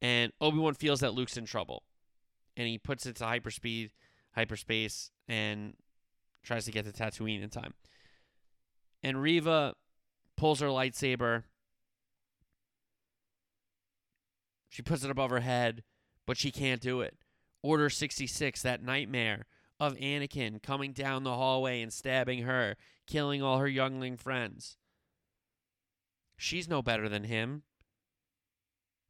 And 0.00 0.32
Obi 0.40 0.58
Wan 0.58 0.74
feels 0.74 0.98
that 1.00 1.14
Luke's 1.14 1.36
in 1.36 1.44
trouble, 1.44 1.84
and 2.56 2.66
he 2.66 2.76
puts 2.76 3.06
it 3.06 3.14
to 3.16 3.24
hyperspeed, 3.24 3.90
hyperspace, 4.34 5.12
and 5.28 5.74
tries 6.42 6.64
to 6.64 6.72
get 6.72 6.84
to 6.84 6.90
Tatooine 6.90 7.40
in 7.40 7.48
time. 7.48 7.74
And 9.04 9.22
Reva 9.22 9.74
pulls 10.36 10.58
her 10.60 10.66
lightsaber. 10.66 11.44
She 14.72 14.80
puts 14.80 15.04
it 15.04 15.10
above 15.10 15.28
her 15.28 15.40
head, 15.40 15.82
but 16.26 16.38
she 16.38 16.50
can't 16.50 16.80
do 16.80 17.02
it. 17.02 17.18
Order 17.62 17.90
66, 17.90 18.62
that 18.62 18.82
nightmare 18.82 19.44
of 19.78 19.98
Anakin 19.98 20.62
coming 20.62 20.94
down 20.94 21.24
the 21.24 21.34
hallway 21.34 21.82
and 21.82 21.92
stabbing 21.92 22.44
her, 22.44 22.76
killing 23.06 23.42
all 23.42 23.58
her 23.58 23.68
youngling 23.68 24.16
friends. 24.16 24.78
She's 26.38 26.70
no 26.70 26.80
better 26.80 27.06
than 27.06 27.24
him. 27.24 27.64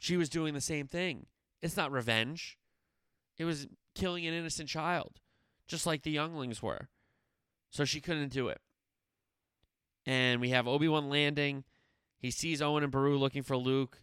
She 0.00 0.16
was 0.16 0.28
doing 0.28 0.52
the 0.52 0.60
same 0.60 0.88
thing. 0.88 1.26
It's 1.62 1.76
not 1.76 1.92
revenge. 1.92 2.58
It 3.38 3.44
was 3.44 3.68
killing 3.94 4.26
an 4.26 4.34
innocent 4.34 4.68
child, 4.68 5.20
just 5.68 5.86
like 5.86 6.02
the 6.02 6.10
younglings 6.10 6.60
were. 6.60 6.88
So 7.70 7.84
she 7.84 8.00
couldn't 8.00 8.32
do 8.32 8.48
it. 8.48 8.60
And 10.06 10.40
we 10.40 10.50
have 10.50 10.66
Obi 10.66 10.88
Wan 10.88 11.08
landing. 11.08 11.62
He 12.18 12.32
sees 12.32 12.60
Owen 12.60 12.82
and 12.82 12.90
Beru 12.90 13.16
looking 13.16 13.44
for 13.44 13.56
Luke. 13.56 14.02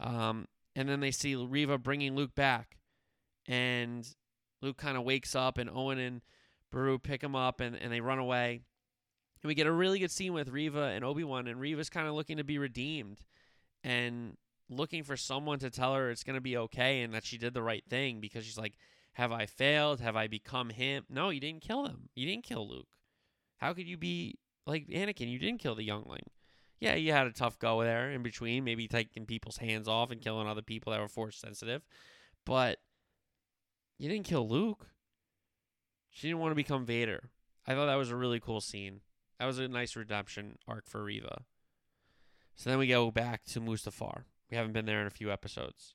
Um, 0.00 0.46
and 0.78 0.88
then 0.88 1.00
they 1.00 1.10
see 1.10 1.34
Reva 1.34 1.76
bringing 1.76 2.14
Luke 2.14 2.36
back. 2.36 2.78
And 3.48 4.08
Luke 4.62 4.76
kind 4.76 4.96
of 4.96 5.02
wakes 5.02 5.34
up, 5.34 5.58
and 5.58 5.68
Owen 5.68 5.98
and 5.98 6.20
Beru 6.70 7.00
pick 7.00 7.20
him 7.20 7.34
up, 7.34 7.60
and, 7.60 7.74
and 7.74 7.92
they 7.92 8.00
run 8.00 8.20
away. 8.20 8.60
And 9.42 9.48
we 9.48 9.56
get 9.56 9.66
a 9.66 9.72
really 9.72 9.98
good 9.98 10.12
scene 10.12 10.32
with 10.32 10.50
Reva 10.50 10.92
and 10.94 11.04
Obi 11.04 11.24
Wan, 11.24 11.48
and 11.48 11.58
Reva's 11.58 11.90
kind 11.90 12.06
of 12.06 12.14
looking 12.14 12.36
to 12.36 12.44
be 12.44 12.58
redeemed 12.58 13.22
and 13.82 14.36
looking 14.70 15.02
for 15.02 15.16
someone 15.16 15.58
to 15.58 15.70
tell 15.70 15.94
her 15.94 16.10
it's 16.10 16.22
going 16.22 16.34
to 16.34 16.40
be 16.40 16.56
okay 16.56 17.02
and 17.02 17.12
that 17.12 17.24
she 17.24 17.38
did 17.38 17.54
the 17.54 17.62
right 17.62 17.84
thing 17.90 18.20
because 18.20 18.44
she's 18.44 18.58
like, 18.58 18.74
Have 19.14 19.32
I 19.32 19.46
failed? 19.46 20.00
Have 20.00 20.14
I 20.14 20.28
become 20.28 20.70
him? 20.70 21.04
No, 21.10 21.30
you 21.30 21.40
didn't 21.40 21.62
kill 21.62 21.86
him. 21.86 22.08
You 22.14 22.24
didn't 22.24 22.44
kill 22.44 22.68
Luke. 22.68 22.86
How 23.56 23.74
could 23.74 23.88
you 23.88 23.96
be 23.96 24.38
like 24.64 24.86
Anakin? 24.86 25.28
You 25.28 25.40
didn't 25.40 25.58
kill 25.58 25.74
the 25.74 25.84
youngling. 25.84 26.30
Yeah, 26.80 26.94
you 26.94 27.12
had 27.12 27.26
a 27.26 27.32
tough 27.32 27.58
go 27.58 27.82
there 27.82 28.10
in 28.10 28.22
between, 28.22 28.64
maybe 28.64 28.86
taking 28.86 29.26
people's 29.26 29.56
hands 29.58 29.88
off 29.88 30.10
and 30.10 30.20
killing 30.20 30.46
other 30.46 30.62
people 30.62 30.92
that 30.92 31.00
were 31.00 31.08
force 31.08 31.36
sensitive. 31.36 31.82
But 32.44 32.78
you 33.98 34.08
didn't 34.08 34.26
kill 34.26 34.48
Luke. 34.48 34.86
She 36.10 36.28
didn't 36.28 36.40
want 36.40 36.52
to 36.52 36.56
become 36.56 36.86
Vader. 36.86 37.30
I 37.66 37.74
thought 37.74 37.86
that 37.86 37.96
was 37.96 38.10
a 38.10 38.16
really 38.16 38.40
cool 38.40 38.60
scene. 38.60 39.00
That 39.38 39.46
was 39.46 39.58
a 39.58 39.68
nice 39.68 39.96
redemption 39.96 40.58
arc 40.66 40.86
for 40.88 41.02
Reva. 41.02 41.42
So 42.54 42.70
then 42.70 42.78
we 42.78 42.86
go 42.86 43.10
back 43.10 43.44
to 43.46 43.60
Mustafar. 43.60 44.24
We 44.50 44.56
haven't 44.56 44.72
been 44.72 44.86
there 44.86 45.00
in 45.00 45.06
a 45.06 45.10
few 45.10 45.30
episodes. 45.30 45.94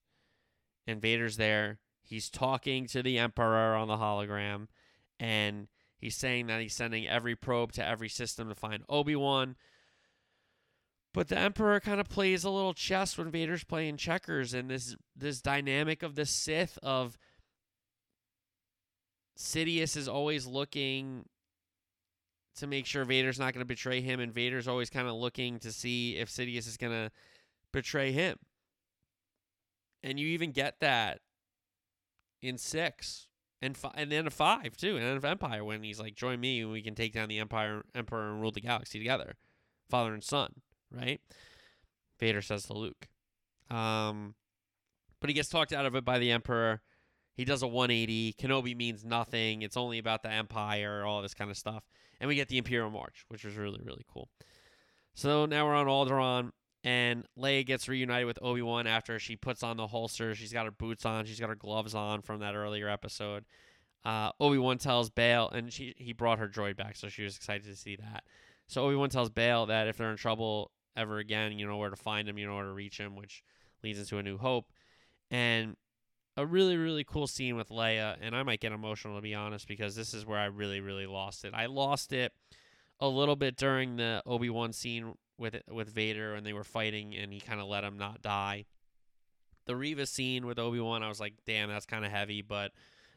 And 0.86 1.02
Vader's 1.02 1.38
there. 1.38 1.80
He's 2.02 2.30
talking 2.30 2.88
to 2.88 3.02
the 3.02 3.18
Emperor 3.18 3.76
on 3.76 3.88
the 3.88 3.98
hologram. 3.98 4.68
And 5.20 5.68
he's 5.98 6.16
saying 6.16 6.48
that 6.48 6.62
he's 6.62 6.74
sending 6.74 7.08
every 7.08 7.36
probe 7.36 7.72
to 7.74 7.86
every 7.86 8.10
system 8.10 8.50
to 8.50 8.56
find 8.56 8.84
Obi 8.88 9.16
Wan. 9.16 9.56
But 11.14 11.28
the 11.28 11.38
Emperor 11.38 11.80
kind 11.80 12.00
of 12.00 12.10
plays 12.10 12.44
a 12.44 12.50
little 12.50 12.74
chess 12.74 13.18
when 13.18 13.30
Vader's 13.30 13.64
playing 13.64 13.98
checkers, 13.98 14.54
and 14.54 14.70
this 14.70 14.96
this 15.16 15.42
dynamic 15.42 16.02
of 16.02 16.16
the 16.16 16.26
Sith 16.26 16.80
of 16.82 17.18
Sidious 19.38 19.96
is 19.96 20.08
always 20.08 20.48
looking 20.48 21.26
to 22.56 22.68
make 22.68 22.86
sure 22.86 23.06
Vader's 23.06 23.40
not 23.40 23.54
going 23.54 23.62
to 23.62 23.66
betray 23.66 24.02
him, 24.02 24.20
and 24.20 24.34
Vader's 24.34 24.68
always 24.68 24.90
kind 24.90 25.08
of 25.08 25.14
looking 25.14 25.60
to 25.60 25.72
see 25.72 26.18
if 26.18 26.30
Sidious 26.30 26.68
is 26.68 26.78
going 26.78 26.94
to 26.94 27.12
betray 27.72 28.12
him. 28.12 28.38
And 30.02 30.20
you 30.20 30.28
even 30.28 30.52
get 30.52 30.80
that 30.82 31.20
in 32.42 32.58
six 32.58 33.28
and 33.62 33.78
fi- 33.78 33.94
and 33.96 34.12
then 34.12 34.26
a 34.26 34.32
five 34.32 34.76
too, 34.76 34.98
and 34.98 35.06
then 35.06 35.18
of 35.18 35.26
Empire 35.26 35.64
when 35.64 35.84
he's 35.84 36.00
like, 36.00 36.16
"Join 36.16 36.40
me, 36.40 36.62
and 36.62 36.72
we 36.72 36.82
can 36.82 36.96
take 36.96 37.14
down 37.14 37.30
the 37.30 37.40
Empire, 37.40 37.84
Emperor, 37.94 38.32
and 38.32 38.42
rule 38.42 38.52
the 38.52 38.62
galaxy 38.62 38.98
together, 38.98 39.36
father 39.90 40.12
and 40.14 40.24
son." 40.24 40.62
Right? 40.94 41.22
Vader 42.20 42.42
says 42.42 42.66
to 42.66 42.74
Luke. 42.74 43.08
Um, 43.70 44.36
but 45.20 45.30
he 45.30 45.34
gets 45.34 45.50
talked 45.50 45.74
out 45.74 45.86
of 45.86 45.96
it 45.96 46.06
by 46.06 46.20
the 46.20 46.32
Emperor. 46.32 46.82
He 47.36 47.46
does 47.46 47.64
a 47.64 47.68
180. 47.68 48.34
Kenobi 48.34 48.76
means 48.76 49.04
nothing. 49.04 49.62
It's 49.62 49.78
only 49.78 49.98
about 49.98 50.22
the 50.22 50.32
Empire, 50.32 51.04
all 51.04 51.22
this 51.22 51.34
kind 51.34 51.50
of 51.50 51.58
stuff. 51.58 51.84
And 52.20 52.28
we 52.28 52.36
get 52.36 52.48
the 52.48 52.58
Imperial 52.58 52.92
March, 52.92 53.26
which 53.30 53.44
was 53.44 53.56
really, 53.56 53.82
really 53.84 54.06
cool. 54.12 54.30
So 55.16 55.46
now 55.46 55.66
we're 55.66 55.76
on 55.76 55.88
Alderaan, 55.88 56.52
and 56.84 57.26
Leia 57.38 57.66
gets 57.66 57.88
reunited 57.88 58.26
with 58.26 58.40
Obi 58.42 58.62
Wan 58.62 58.88
after 58.88 59.20
she 59.20 59.36
puts 59.36 59.64
on 59.64 59.78
the 59.78 59.88
holster. 59.88 60.36
She's 60.36 60.54
got 60.54 60.66
her 60.66 60.72
boots 60.72 61.06
on. 61.06 61.26
She's 61.26 61.40
got 61.40 61.50
her 61.50 61.56
gloves 61.56 61.96
on 61.96 62.22
from 62.22 62.40
that 62.40 62.56
earlier 62.56 62.90
episode. 62.90 63.46
Uh, 64.04 64.32
Obi 64.40 64.58
Wan 64.58 64.78
tells 64.78 65.10
Bail, 65.10 65.50
and 65.50 65.72
she 65.72 65.94
he 65.98 66.14
brought 66.14 66.40
her 66.40 66.48
droid 66.50 66.76
back, 66.76 66.96
so 66.96 67.08
she 67.08 67.24
was 67.24 67.38
excited 67.38 67.66
to 67.66 67.76
see 67.76 67.96
that. 67.96 68.24
So 68.68 68.84
Obi 68.86 68.96
Wan 68.96 69.10
tells 69.10 69.30
Bail 69.30 69.66
that 69.68 69.88
if 69.88 69.98
they're 69.98 70.12
in 70.12 70.18
trouble 70.18 70.72
ever 70.96 71.20
again, 71.20 71.58
you 71.58 71.68
know 71.68 71.78
where 71.78 71.90
to 71.90 71.96
find 71.96 72.28
him, 72.28 72.38
you 72.38 72.48
know 72.48 72.56
where 72.56 72.66
to 72.66 72.72
reach 72.72 72.98
him, 73.00 73.16
which 73.16 73.44
leads 73.84 74.00
into 74.00 74.18
a 74.18 74.24
new 74.24 74.38
hope. 74.38 74.72
And 75.32 75.76
a 76.36 76.46
really 76.46 76.78
really 76.78 77.04
cool 77.04 77.28
scene 77.28 77.56
with 77.56 77.70
Leia, 77.70 78.18
and 78.22 78.36
I 78.36 78.44
might 78.44 78.60
get 78.60 78.72
emotional 78.72 79.16
to 79.16 79.22
be 79.22 79.36
honest 79.36 79.68
because 79.68 79.96
this 79.96 80.14
is 80.14 80.26
where 80.26 80.40
I 80.40 80.46
really 80.46 80.80
really 80.80 81.06
lost 81.06 81.46
it. 81.46 81.54
I 81.54 81.68
lost 81.68 82.12
it 82.12 82.32
a 83.00 83.08
little 83.08 83.36
bit 83.36 83.56
during 83.56 83.98
the 83.98 84.22
Obi 84.26 84.50
Wan 84.50 84.74
scene 84.74 85.14
with 85.38 85.56
with 85.70 85.90
Vader 85.90 86.36
and 86.36 86.46
they 86.46 86.54
were 86.54 86.64
fighting, 86.64 87.16
and 87.16 87.32
he 87.32 87.40
kind 87.40 87.60
of 87.60 87.68
let 87.68 87.84
him 87.84 87.98
not 87.98 88.22
die. 88.22 88.66
The 89.66 89.76
Reva 89.76 90.06
scene 90.06 90.46
with 90.46 90.60
Obi 90.60 90.80
Wan, 90.80 91.04
I 91.04 91.10
was 91.10 91.20
like, 91.20 91.36
damn, 91.46 91.70
that's 91.70 91.86
kind 91.86 92.04
of 92.06 92.12
heavy, 92.12 92.42
but 92.42 92.72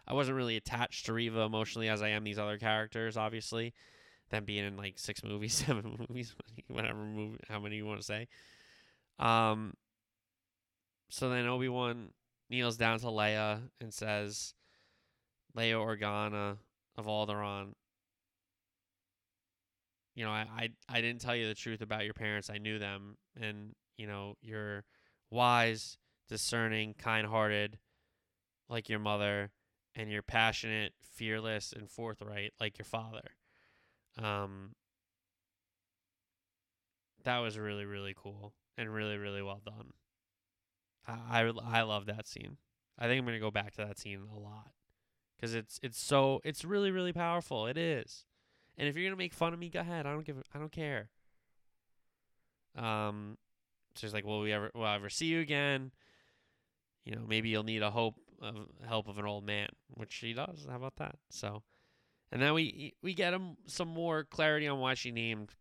I 0.07 0.15
wasn't 0.15 0.37
really 0.37 0.57
attached 0.57 1.07
to 1.07 1.13
Reva 1.13 1.41
emotionally 1.41 1.89
as 1.89 2.03
I 2.03 2.11
am 2.11 2.23
these 2.23 2.39
other 2.39 2.59
characters, 2.59 3.17
obviously. 3.17 3.75
Them 4.31 4.45
being 4.45 4.65
in 4.65 4.77
like 4.77 4.99
six 4.99 5.23
movies, 5.23 5.55
seven 5.67 5.97
movies, 6.09 6.35
whatever 6.69 6.99
movie, 6.99 7.39
how 7.49 7.61
many 7.61 7.77
you 7.77 7.87
want 7.87 8.01
to 8.01 8.07
say. 8.07 8.29
Um. 9.19 9.75
So 11.09 11.31
then 11.31 11.47
Obi 11.47 11.69
Wan 11.69 12.11
kneels 12.51 12.77
down 12.77 12.99
to 13.01 13.07
Leia 13.07 13.61
and 13.81 13.95
says, 13.95 14.55
"Leia 15.57 15.75
Organa 15.75 16.59
of 16.97 17.07
Alderaan, 17.07 17.75
you 20.17 20.25
know, 20.25 20.31
I, 20.31 20.47
I 20.57 20.69
I 20.89 21.01
didn't 21.03 21.21
tell 21.21 21.37
you 21.37 21.47
the 21.47 21.55
truth 21.55 21.83
about 21.83 22.05
your 22.05 22.15
parents. 22.15 22.51
I 22.51 22.59
knew 22.59 22.79
them, 22.79 23.19
and 23.39 23.75
you 23.99 24.07
know, 24.07 24.35
you're 24.41 24.85
wise, 25.31 25.99
discerning, 26.29 26.95
kind-hearted, 26.99 27.79
like 28.69 28.89
your 28.89 28.99
mother, 28.99 29.51
and 29.95 30.11
you're 30.11 30.23
passionate, 30.23 30.95
fearless, 31.03 31.73
and 31.73 31.91
forthright, 31.91 32.53
like 32.59 32.79
your 32.79 32.87
father. 32.87 33.37
Um, 34.23 34.75
that 37.25 37.39
was 37.39 37.59
really 37.59 37.85
really 37.85 38.15
cool 38.17 38.55
and 38.79 38.93
really 38.93 39.17
really 39.17 39.43
well 39.43 39.61
done. 39.65 39.93
I 41.07 41.43
I, 41.43 41.53
I 41.81 41.83
love 41.83 42.07
that 42.07 42.27
scene. 42.27 42.57
I 42.99 43.07
think 43.07 43.19
I'm 43.19 43.27
gonna 43.27 43.39
go 43.39 43.51
back 43.51 43.75
to 43.75 43.85
that 43.85 43.99
scene 43.99 44.23
a 44.35 44.39
lot 44.39 44.71
because 45.37 45.55
it's 45.55 45.79
it's 45.83 46.01
so 46.01 46.41
it's 46.45 46.65
really 46.65 46.91
really 46.91 47.13
powerful. 47.13 47.67
It 47.67 47.77
is. 47.77 48.25
And 48.79 48.89
if 48.89 48.97
you're 48.97 49.07
gonna 49.07 49.17
make 49.17 49.35
fun 49.35 49.53
of 49.53 49.59
me, 49.59 49.69
go 49.69 49.81
ahead. 49.81 50.07
I 50.07 50.13
don't 50.13 50.25
give. 50.27 50.43
I 50.55 50.59
don't 50.59 50.73
care. 50.73 51.11
Um, 52.77 53.39
so 53.95 54.07
she's 54.07 54.15
like, 54.15 54.25
"Will 54.25 54.41
we 54.41 54.53
ever? 54.53 54.71
Will 54.75 54.85
I 54.85 54.97
ever 54.97 55.09
see 55.09 55.27
you 55.27 55.41
again? 55.41 55.93
You 57.05 57.15
know, 57.15 57.23
maybe 57.27 57.49
you'll 57.49 57.63
need 57.63 57.83
a 57.83 57.91
hope 57.91 58.17
of 58.41 58.69
help 58.87 59.09
of 59.09 59.19
an 59.19 59.25
old 59.25 59.45
man, 59.45 59.69
which 59.95 60.13
she 60.13 60.33
does. 60.35 60.67
How 60.69 60.77
about 60.77 60.97
that? 60.97 61.17
So, 61.31 61.63
and 62.33 62.41
then 62.41 62.55
we 62.55 62.95
we 63.03 63.15
get 63.15 63.33
him 63.33 63.57
some 63.67 63.89
more 63.89 64.25
clarity 64.25 64.67
on 64.67 64.79
why 64.79 64.95
she 64.95 65.11
named 65.11 65.55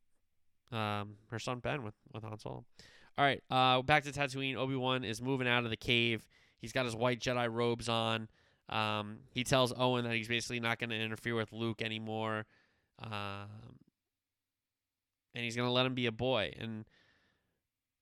um 0.71 1.15
her 1.29 1.39
son 1.39 1.59
Ben 1.59 1.83
with 1.83 1.95
with 2.13 2.23
Han 2.23 2.39
Solo. 2.39 2.65
All 3.17 3.23
right, 3.23 3.41
uh, 3.49 3.81
back 3.81 4.03
to 4.03 4.11
Tatooine. 4.11 4.57
Obi 4.57 4.75
Wan 4.75 5.05
is 5.05 5.21
moving 5.21 5.47
out 5.47 5.63
of 5.63 5.69
the 5.69 5.77
cave. 5.77 6.27
He's 6.59 6.73
got 6.73 6.85
his 6.85 6.95
white 6.95 7.19
Jedi 7.19 7.47
robes 7.49 7.87
on. 7.87 8.27
Um, 8.67 9.19
he 9.31 9.43
tells 9.43 9.71
Owen 9.77 10.03
that 10.05 10.15
he's 10.15 10.27
basically 10.27 10.59
not 10.59 10.79
going 10.79 10.89
to 10.89 10.99
interfere 10.99 11.35
with 11.35 11.53
Luke 11.53 11.81
anymore. 11.81 12.45
Um, 13.01 13.77
and 15.33 15.43
he's 15.43 15.55
going 15.55 15.67
to 15.67 15.71
let 15.71 15.85
him 15.85 15.93
be 15.93 16.07
a 16.07 16.11
boy. 16.11 16.53
And 16.59 16.85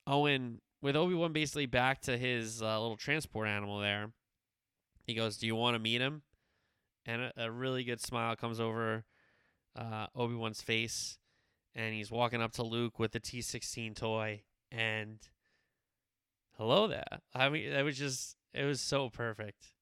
Owen, 0.06 0.60
with 0.80 0.96
Obi 0.96 1.14
Wan 1.14 1.32
basically 1.32 1.66
back 1.66 2.00
to 2.02 2.16
his 2.16 2.62
uh, 2.62 2.80
little 2.80 2.96
transport 2.96 3.48
animal 3.48 3.80
there, 3.80 4.10
he 5.06 5.14
goes, 5.14 5.36
Do 5.36 5.46
you 5.46 5.56
want 5.56 5.74
to 5.74 5.78
meet 5.78 6.00
him? 6.00 6.22
And 7.06 7.22
a, 7.22 7.32
a, 7.36 7.50
really 7.50 7.84
good 7.84 8.00
smile 8.00 8.34
comes 8.34 8.60
over 8.60 9.04
uh, 9.76 10.06
Obi 10.14 10.34
Wan's 10.34 10.62
face. 10.62 11.18
And 11.74 11.94
he's 11.94 12.10
walking 12.10 12.40
up 12.40 12.52
to 12.52 12.62
Luke 12.62 12.98
with 12.98 13.12
the 13.12 13.20
T 13.20 13.42
16 13.42 13.94
toy. 13.94 14.42
And 14.70 15.18
hello 16.56 16.86
there. 16.86 17.04
I 17.34 17.48
mean, 17.48 17.70
that 17.72 17.84
was 17.84 17.98
just, 17.98 18.36
it 18.52 18.64
was 18.64 18.80
so 18.80 19.10
perfect. 19.10 19.74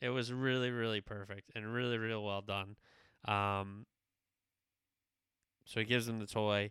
It 0.00 0.10
was 0.10 0.32
really, 0.32 0.70
really 0.70 1.00
perfect 1.00 1.50
and 1.54 1.72
really, 1.72 1.98
really 1.98 2.22
well 2.22 2.42
done. 2.42 2.76
Um, 3.26 3.86
so 5.64 5.80
he 5.80 5.86
gives 5.86 6.08
him 6.08 6.18
the 6.18 6.26
toy. 6.26 6.70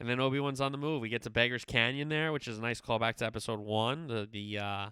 And 0.00 0.08
then 0.08 0.20
Obi 0.20 0.38
Wan's 0.38 0.60
on 0.60 0.72
the 0.72 0.78
move. 0.78 1.00
We 1.00 1.08
get 1.08 1.22
to 1.22 1.30
Beggar's 1.30 1.64
Canyon 1.64 2.08
there, 2.08 2.32
which 2.32 2.46
is 2.46 2.58
a 2.58 2.62
nice 2.62 2.80
callback 2.80 3.16
to 3.16 3.26
episode 3.26 3.58
one, 3.58 4.06
the 4.06 4.28
the 4.30 4.58
uh, 4.58 4.90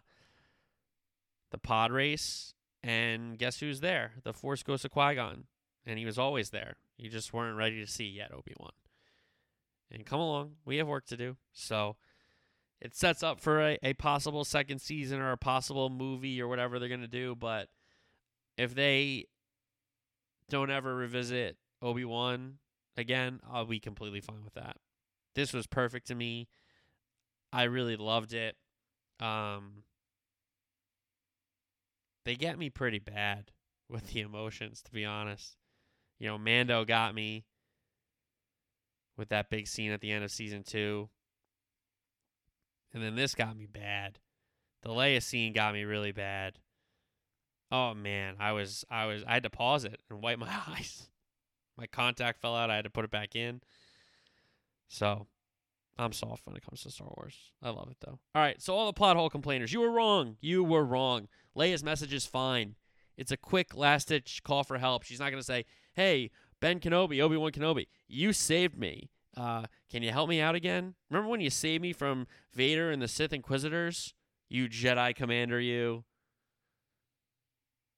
the 1.53 1.59
pod 1.59 1.93
race. 1.93 2.55
And 2.87 3.37
guess 3.37 3.59
who's 3.59 3.81
there? 3.81 4.13
The 4.23 4.33
Force 4.33 4.63
Ghost 4.63 4.85
of 4.85 4.93
Qui 4.93 5.17
Gon, 5.17 5.45
and 5.85 5.99
he 5.99 6.07
was 6.07 6.21
always 6.21 6.51
there. 6.51 6.77
You 6.97 7.11
just 7.11 7.33
weren't 7.33 7.57
ready 7.57 7.85
to 7.85 7.91
see 7.91 8.05
yet, 8.05 8.33
Obi 8.33 8.55
Wan. 8.61 8.71
And 9.91 10.07
come 10.07 10.21
along, 10.21 10.53
we 10.65 10.77
have 10.77 10.87
work 10.87 11.05
to 11.07 11.17
do. 11.17 11.37
So 11.53 11.97
it 12.81 12.95
sets 12.95 13.25
up 13.25 13.41
for 13.41 13.61
a, 13.61 13.79
a 13.83 13.95
possible 13.95 14.45
second 14.45 14.81
season 14.81 15.21
or 15.21 15.33
a 15.33 15.37
possible 15.37 15.91
movie 15.91 16.41
or 16.41 16.47
whatever 16.47 16.79
they're 16.79 16.89
gonna 16.89 17.09
do. 17.09 17.35
But 17.35 17.69
if 18.57 18.73
they 18.73 19.27
don't 20.49 20.71
ever 20.71 20.95
revisit 20.95 21.57
Obi 21.83 22.05
Wan 22.05 22.59
again, 22.97 23.41
I'll 23.51 23.65
be 23.65 23.81
completely 23.81 24.21
fine 24.21 24.45
with 24.45 24.55
that. 24.55 24.77
This 25.35 25.53
was 25.53 25.67
perfect 25.67 26.07
to 26.07 26.15
me. 26.15 26.47
I 27.53 27.65
really 27.65 27.97
loved 27.97 28.33
it. 28.33 28.55
Um, 29.19 29.83
they 32.27 32.35
get 32.35 32.59
me 32.59 32.69
pretty 32.69 32.99
bad 32.99 33.51
with 33.89 34.09
the 34.09 34.21
emotions, 34.21 34.83
to 34.83 34.93
be 34.93 35.05
honest. 35.05 35.57
You 36.19 36.29
know, 36.29 36.37
Mando 36.37 36.85
got 36.85 37.15
me 37.15 37.47
with 39.17 39.31
that 39.31 39.49
big 39.49 39.67
scene 39.67 39.93
at 39.93 40.01
the 40.03 40.13
end 40.13 40.25
of 40.25 40.31
season 40.31 40.63
two. 40.63 41.09
And 42.93 43.03
then 43.03 43.17
this 43.17 43.35
got 43.35 43.57
me 43.57 43.67
bad. 43.67 44.19
The 44.83 44.91
Leia 44.91 45.23
scene 45.23 45.55
got 45.55 45.73
me 45.73 45.85
really 45.85 46.13
bad. 46.13 46.59
Oh 47.73 47.95
man, 47.95 48.37
I 48.39 48.53
was 48.53 48.85
I 48.91 49.07
was 49.07 49.25
I 49.27 49.35
had 49.35 49.43
to 49.43 49.51
pause 49.51 49.85
it 49.85 50.01
and 50.11 50.23
wipe 50.23 50.39
my 50.41 50.55
eyes 50.69 51.09
my 51.77 51.87
contact 51.87 52.41
fell 52.41 52.57
out. 52.57 52.71
I 52.71 52.77
had 52.77 52.85
to 52.85 52.91
put 52.91 53.05
it 53.05 53.11
back 53.11 53.37
in. 53.37 53.61
So 54.89 55.27
I'm 55.99 56.13
soft 56.13 56.47
when 56.47 56.57
it 56.57 56.65
comes 56.65 56.83
to 56.83 56.91
Star 56.91 57.09
Wars. 57.17 57.53
I 57.63 57.71
love 57.71 57.89
it 57.91 57.97
though. 58.01 58.19
All 58.35 58.43
right, 58.43 58.61
so 58.61 58.75
all 58.75 58.87
the 58.87 58.93
plot 58.93 59.17
hole 59.17 59.31
complainers, 59.31 59.73
you 59.73 59.81
were 59.81 59.91
wrong. 59.91 60.37
You 60.41 60.63
were 60.63 60.85
wrong. 60.85 61.29
Leia's 61.57 61.83
message 61.83 62.13
is 62.13 62.27
fine. 62.27 62.75
It's 63.17 63.33
a 63.33 63.37
quick 63.37 63.75
last 63.75 64.09
ditch 64.09 64.43
call 64.45 64.63
for 64.63 64.79
help. 64.79 65.03
She's 65.03 65.21
not 65.21 65.31
going 65.31 65.41
to 65.41 65.47
say, 65.47 65.65
"Hey, 65.95 66.31
Ben 66.61 66.81
Kenobi, 66.81 67.21
Obi 67.21 67.37
Wan 67.37 67.51
Kenobi, 67.51 67.87
you 68.09 68.33
saved 68.33 68.79
me. 68.79 69.11
Uh, 69.37 69.67
can 69.91 70.03
you 70.03 70.11
help 70.13 70.29
me 70.29 70.41
out 70.41 70.55
again? 70.55 70.95
Remember 71.11 71.31
when 71.31 71.41
you 71.41 71.51
saved 71.51 71.83
me 71.83 71.93
from 71.93 72.27
Vader 72.53 72.91
and 72.91 73.01
the 73.01 73.09
Sith 73.09 73.33
Inquisitors? 73.33 74.15
You 74.49 74.69
Jedi 74.69 75.15
Commander, 75.15 75.61
you." 75.61 76.05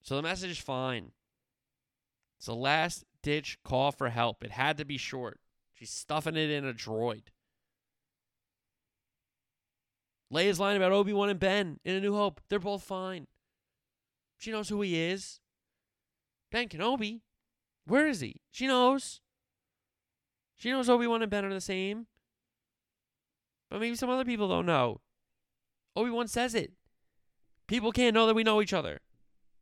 So 0.03 0.15
the 0.17 0.23
message 0.23 0.53
is 0.53 0.59
fine. 0.59 1.13
It's 2.39 2.47
a 2.47 2.55
last 2.55 3.05
ditch 3.23 3.59
call 3.65 3.91
for 3.91 4.11
help. 4.11 4.45
It 4.45 4.53
had 4.53 4.79
to 4.79 4.85
be 4.85 4.97
short. 4.97 5.41
She's 5.75 5.91
stuffing 5.91 6.37
it 6.37 6.51
in 6.51 6.65
a 6.65 6.73
droid. 6.73 7.25
Leia's 10.33 10.61
line 10.61 10.77
about 10.77 10.93
Obi 10.93 11.13
Wan 11.13 11.31
and 11.31 11.41
Ben 11.41 11.81
in 11.85 11.95
A 11.97 12.01
New 12.01 12.15
Hope, 12.15 12.41
they're 12.49 12.59
both 12.59 12.83
fine. 12.83 13.27
She 14.37 14.51
knows 14.51 14.69
who 14.69 14.81
he 14.83 15.01
is. 15.01 15.41
Ben 16.51 16.69
Kenobi, 16.69 17.21
where 17.87 18.07
is 18.07 18.21
he? 18.21 18.41
She 18.51 18.67
knows. 18.67 19.21
She 20.57 20.71
knows 20.71 20.89
Obi 20.89 21.07
Wan 21.07 21.23
and 21.23 21.31
Ben 21.31 21.45
are 21.45 21.53
the 21.53 21.61
same. 21.61 22.07
But 23.71 23.81
maybe 23.81 23.97
some 23.97 24.11
other 24.11 24.25
people 24.25 24.49
don't 24.49 24.67
know. 24.67 25.01
Obi 25.97 26.11
Wan 26.11 26.29
says 26.29 26.55
it. 26.55 26.73
People 27.67 27.93
can't 27.93 28.15
know 28.15 28.27
that 28.27 28.35
we 28.35 28.45
know 28.45 28.63
each 28.63 28.73
other. 28.73 29.01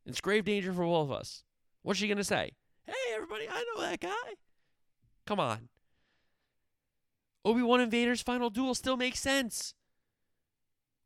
It's 0.05 0.21
grave 0.21 0.45
danger 0.45 0.71
for 0.73 0.83
all 0.83 1.03
of 1.03 1.11
us. 1.11 1.43
What's 1.81 1.99
she 1.99 2.07
going 2.07 2.17
to 2.17 2.23
say? 2.23 2.51
Hey, 2.85 2.93
everybody, 3.13 3.47
I 3.49 3.65
know 3.75 3.81
that 3.81 3.99
guy. 3.99 4.35
Come 5.25 5.39
on. 5.39 5.69
Obi 7.43 7.61
Wan 7.61 7.81
and 7.81 7.91
Vader's 7.91 8.21
final 8.21 8.49
duel 8.49 8.75
still 8.75 8.97
makes 8.97 9.19
sense. 9.19 9.73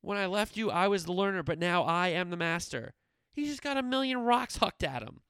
When 0.02 0.18
I 0.18 0.26
left 0.26 0.58
you, 0.58 0.72
I 0.72 0.88
was 0.88 1.06
the 1.06 1.14
learner, 1.14 1.44
but 1.44 1.60
now 1.60 1.84
I 1.84 2.10
am 2.10 2.30
the 2.30 2.38
master. 2.38 2.94
He 3.34 3.46
just 3.46 3.62
got 3.62 3.78
a 3.78 3.84
million 3.84 4.20
rocks 4.20 4.58
hucked 4.58 4.84
at 4.84 5.04
him. 5.04 5.22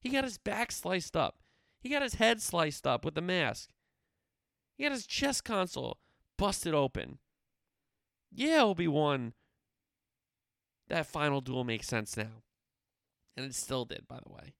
He 0.00 0.08
got 0.08 0.24
his 0.24 0.38
back 0.38 0.72
sliced 0.72 1.16
up. 1.16 1.36
He 1.80 1.88
got 1.88 2.02
his 2.02 2.14
head 2.14 2.40
sliced 2.40 2.86
up 2.86 3.04
with 3.04 3.14
the 3.14 3.20
mask. 3.20 3.70
He 4.76 4.84
got 4.84 4.92
his 4.92 5.06
chest 5.06 5.44
console 5.44 5.98
busted 6.38 6.74
open. 6.74 7.18
Yeah, 8.30 8.62
Obi 8.62 8.88
Wan. 8.88 9.34
That 10.88 11.06
final 11.06 11.40
duel 11.40 11.64
makes 11.64 11.86
sense 11.86 12.16
now. 12.16 12.42
And 13.36 13.46
it 13.46 13.54
still 13.54 13.84
did, 13.84 14.06
by 14.08 14.18
the 14.24 14.32
way. 14.32 14.54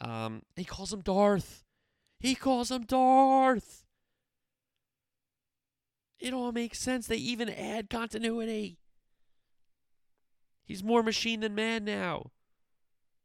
Um, 0.00 0.42
he 0.56 0.64
calls 0.64 0.92
him 0.92 1.00
Darth. 1.00 1.64
He 2.20 2.34
calls 2.34 2.70
him 2.70 2.84
Darth. 2.84 3.84
It 6.24 6.32
all 6.32 6.52
makes 6.52 6.78
sense. 6.78 7.06
They 7.06 7.16
even 7.16 7.50
add 7.50 7.90
continuity. 7.90 8.78
He's 10.64 10.82
more 10.82 11.02
machine 11.02 11.40
than 11.40 11.54
man 11.54 11.84
now. 11.84 12.30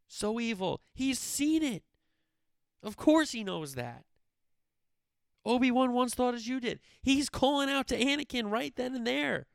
So 0.09 0.37
evil. 0.37 0.81
He's 0.93 1.17
seen 1.17 1.63
it. 1.63 1.83
Of 2.83 2.97
course 2.97 3.31
he 3.31 3.41
knows 3.41 3.75
that. 3.75 4.03
Obi 5.45 5.71
Wan 5.71 5.93
once 5.93 6.13
thought 6.13 6.33
as 6.33 6.49
you 6.49 6.59
did. 6.59 6.81
He's 7.01 7.29
calling 7.29 7.69
out 7.69 7.87
to 7.87 7.97
Anakin 7.97 8.51
right 8.51 8.75
then 8.75 8.93
and 8.93 9.07
there. 9.07 9.47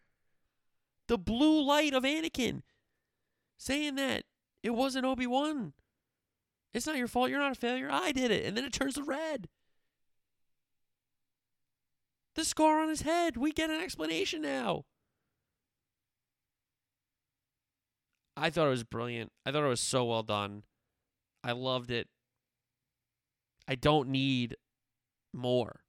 The 1.06 1.18
blue 1.18 1.62
light 1.62 1.92
of 1.92 2.02
Anakin. 2.02 2.62
Saying 3.58 3.96
that 3.96 4.24
it 4.62 4.70
wasn't 4.70 5.04
Obi 5.04 5.26
Wan. 5.26 5.74
It's 6.72 6.86
not 6.86 6.96
your 6.96 7.08
fault. 7.08 7.28
You're 7.28 7.40
not 7.40 7.52
a 7.52 7.60
failure. 7.60 7.90
I 7.92 8.10
did 8.10 8.30
it. 8.30 8.46
And 8.46 8.56
then 8.56 8.64
it 8.64 8.72
turns 8.72 8.94
to 8.94 9.02
red. 9.02 9.50
The 12.34 12.44
scar 12.44 12.80
on 12.80 12.88
his 12.88 13.02
head. 13.02 13.36
We 13.36 13.52
get 13.52 13.70
an 13.70 13.80
explanation 13.80 14.42
now. 14.42 14.84
I 18.36 18.50
thought 18.50 18.66
it 18.66 18.70
was 18.70 18.84
brilliant. 18.84 19.30
I 19.46 19.52
thought 19.52 19.64
it 19.64 19.68
was 19.68 19.80
so 19.80 20.04
well 20.04 20.22
done. 20.24 20.64
I 21.44 21.52
loved 21.52 21.90
it. 21.90 22.08
I 23.68 23.76
don't 23.76 24.08
need 24.08 24.56
more. 25.32 25.80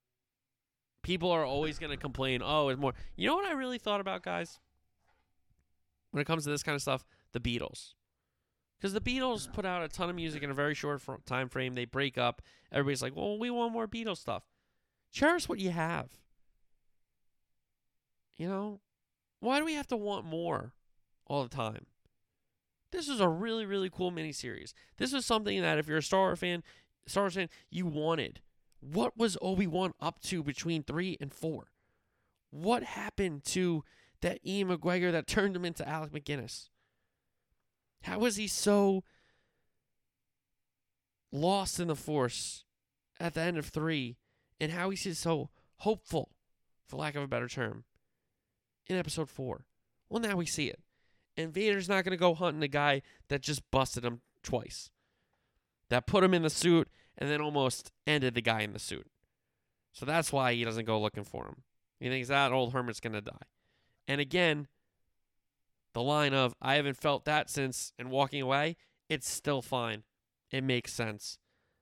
People 1.01 1.31
are 1.31 1.45
always 1.45 1.79
going 1.79 1.91
to 1.91 1.97
complain, 1.97 2.41
oh, 2.43 2.69
it's 2.69 2.79
more. 2.79 2.93
You 3.15 3.27
know 3.27 3.35
what 3.35 3.45
I 3.45 3.51
really 3.51 3.77
thought 3.77 4.01
about, 4.01 4.23
guys? 4.23 4.59
When 6.11 6.21
it 6.21 6.25
comes 6.25 6.43
to 6.43 6.49
this 6.49 6.63
kind 6.63 6.75
of 6.75 6.81
stuff, 6.81 7.05
the 7.31 7.39
Beatles. 7.39 7.93
Because 8.77 8.93
the 8.93 9.01
Beatles 9.01 9.51
put 9.51 9.65
out 9.65 9.83
a 9.83 9.87
ton 9.87 10.09
of 10.09 10.15
music 10.15 10.43
in 10.43 10.51
a 10.51 10.53
very 10.53 10.73
short 10.73 11.01
time 11.25 11.49
frame. 11.49 11.73
They 11.73 11.85
break 11.85 12.17
up. 12.17 12.41
Everybody's 12.71 13.01
like, 13.01 13.15
well, 13.15 13.37
we 13.37 13.49
want 13.49 13.73
more 13.73 13.87
Beatles 13.87 14.17
stuff. 14.17 14.43
Cherish 15.11 15.47
what 15.47 15.59
you 15.59 15.71
have. 15.71 16.09
You 18.37 18.47
know? 18.47 18.79
Why 19.39 19.59
do 19.59 19.65
we 19.65 19.73
have 19.73 19.87
to 19.87 19.97
want 19.97 20.25
more 20.25 20.73
all 21.27 21.43
the 21.43 21.55
time? 21.55 21.85
This 22.91 23.09
is 23.09 23.19
a 23.19 23.27
really, 23.27 23.65
really 23.65 23.89
cool 23.89 24.11
miniseries. 24.11 24.73
This 24.97 25.11
was 25.11 25.25
something 25.25 25.61
that 25.61 25.77
if 25.77 25.87
you're 25.87 25.97
a 25.97 26.03
Star 26.03 26.21
Wars 26.21 26.39
fan, 26.39 26.63
Star 27.07 27.23
Wars 27.23 27.35
fan, 27.35 27.49
you 27.69 27.85
wanted. 27.85 28.41
What 28.79 29.17
was 29.17 29.37
Obi 29.41 29.67
Wan 29.67 29.93
up 29.99 30.21
to 30.23 30.43
between 30.43 30.83
three 30.83 31.17
and 31.19 31.33
four? 31.33 31.67
What 32.51 32.83
happened 32.83 33.43
to 33.45 33.83
that 34.21 34.45
Ewan 34.45 34.77
McGregor 34.77 35.11
that 35.11 35.27
turned 35.27 35.55
him 35.55 35.65
into 35.65 35.87
Alec 35.87 36.11
McGinnis? 36.11 36.69
How 38.03 38.19
was 38.19 38.35
he 38.35 38.47
so 38.47 39.03
lost 41.31 41.79
in 41.79 41.87
the 41.87 41.95
Force 41.95 42.63
at 43.19 43.33
the 43.33 43.41
end 43.41 43.57
of 43.57 43.67
three, 43.67 44.17
and 44.59 44.71
how 44.71 44.89
he's 44.89 45.17
so 45.17 45.49
hopeful, 45.77 46.31
for 46.87 46.97
lack 46.97 47.15
of 47.15 47.23
a 47.23 47.27
better 47.27 47.47
term, 47.47 47.83
in 48.87 48.97
episode 48.97 49.29
four? 49.29 49.65
Well, 50.09 50.21
now 50.21 50.35
we 50.35 50.45
see 50.45 50.67
it. 50.67 50.79
And 51.37 51.53
Vader's 51.53 51.89
not 51.89 52.03
going 52.03 52.11
to 52.11 52.17
go 52.17 52.33
hunting 52.33 52.63
a 52.63 52.67
guy 52.67 53.01
that 53.29 53.41
just 53.41 53.69
busted 53.71 54.05
him 54.05 54.21
twice, 54.43 54.89
that 55.89 56.07
put 56.07 56.23
him 56.23 56.33
in 56.33 56.43
the 56.43 56.49
suit 56.49 56.89
and 57.17 57.29
then 57.29 57.41
almost 57.41 57.91
ended 58.07 58.35
the 58.35 58.41
guy 58.41 58.61
in 58.61 58.73
the 58.73 58.79
suit. 58.79 59.07
So 59.91 60.05
that's 60.05 60.31
why 60.31 60.53
he 60.53 60.63
doesn't 60.63 60.85
go 60.85 60.99
looking 60.99 61.23
for 61.23 61.45
him. 61.45 61.63
He 61.99 62.09
thinks 62.09 62.27
that 62.27 62.51
old 62.51 62.73
hermit's 62.73 62.99
going 62.99 63.13
to 63.13 63.21
die. 63.21 63.47
And 64.07 64.21
again, 64.21 64.67
the 65.93 66.01
line 66.01 66.33
of, 66.33 66.53
I 66.61 66.75
haven't 66.75 66.97
felt 66.97 67.25
that 67.25 67.49
since, 67.49 67.93
and 67.97 68.11
walking 68.11 68.41
away, 68.41 68.75
it's 69.09 69.29
still 69.29 69.61
fine. 69.61 70.03
It 70.51 70.63
makes 70.63 70.93
sense. 70.93 71.37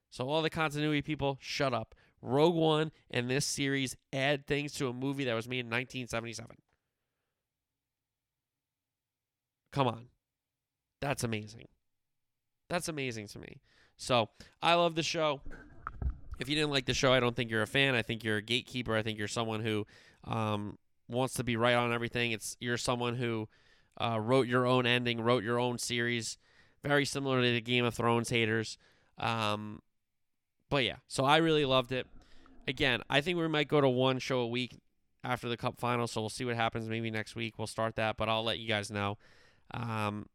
So, 0.09 0.29
all 0.29 0.43
the 0.43 0.49
continuity 0.51 1.01
people, 1.01 1.39
shut 1.41 1.73
up. 1.73 1.95
Rogue 2.21 2.55
One 2.55 2.91
and 3.09 3.29
this 3.29 3.45
series 3.45 3.97
add 4.13 4.45
things 4.45 4.73
to 4.73 4.87
a 4.87 4.93
movie 4.93 5.25
that 5.25 5.33
was 5.33 5.47
made 5.47 5.61
in 5.61 5.71
1977. 5.71 6.55
Come 9.73 9.87
on. 9.87 10.05
That's 11.01 11.23
amazing. 11.25 11.67
That's 12.69 12.87
amazing 12.87 13.27
to 13.29 13.39
me. 13.39 13.59
So, 13.97 14.29
I 14.61 14.75
love 14.75 14.95
the 14.95 15.03
show. 15.03 15.41
If 16.39 16.47
you 16.47 16.55
didn't 16.55 16.71
like 16.71 16.85
the 16.85 16.93
show, 16.93 17.11
I 17.11 17.19
don't 17.19 17.35
think 17.35 17.51
you're 17.51 17.61
a 17.61 17.67
fan. 17.67 17.93
I 17.95 18.01
think 18.01 18.23
you're 18.23 18.37
a 18.37 18.41
gatekeeper. 18.41 18.95
I 18.95 19.01
think 19.01 19.19
you're 19.19 19.27
someone 19.27 19.61
who 19.61 19.85
um, 20.23 20.77
wants 21.07 21.33
to 21.35 21.43
be 21.43 21.57
right 21.57 21.75
on 21.75 21.93
everything. 21.93 22.31
It's 22.31 22.55
you're 22.59 22.77
someone 22.77 23.15
who 23.15 23.49
uh, 23.99 24.19
wrote 24.19 24.47
your 24.47 24.65
own 24.65 24.85
ending, 24.85 25.21
wrote 25.21 25.43
your 25.43 25.59
own 25.59 25.77
series, 25.77 26.37
very 26.83 27.05
similar 27.05 27.41
to 27.41 27.51
the 27.51 27.61
Game 27.61 27.85
of 27.85 27.93
Thrones 27.93 28.29
haters. 28.29 28.77
Um, 29.17 29.81
but 30.69 30.83
yeah, 30.83 30.97
so 31.07 31.25
I 31.25 31.37
really 31.37 31.65
loved 31.65 31.91
it. 31.91 32.07
Again, 32.67 33.01
I 33.09 33.21
think 33.21 33.37
we 33.37 33.47
might 33.47 33.67
go 33.67 33.81
to 33.81 33.89
one 33.89 34.19
show 34.19 34.39
a 34.39 34.47
week 34.47 34.79
after 35.23 35.47
the 35.47 35.57
Cup 35.57 35.77
final, 35.77 36.07
so 36.07 36.21
we'll 36.21 36.29
see 36.29 36.45
what 36.45 36.55
happens. 36.55 36.87
Maybe 36.89 37.11
next 37.11 37.35
week 37.35 37.57
we'll 37.57 37.67
start 37.67 37.95
that, 37.97 38.17
but 38.17 38.29
I'll 38.29 38.43
let 38.43 38.59
you 38.59 38.67
guys 38.67 38.89
know. 38.89 39.17
Um, 39.73 40.27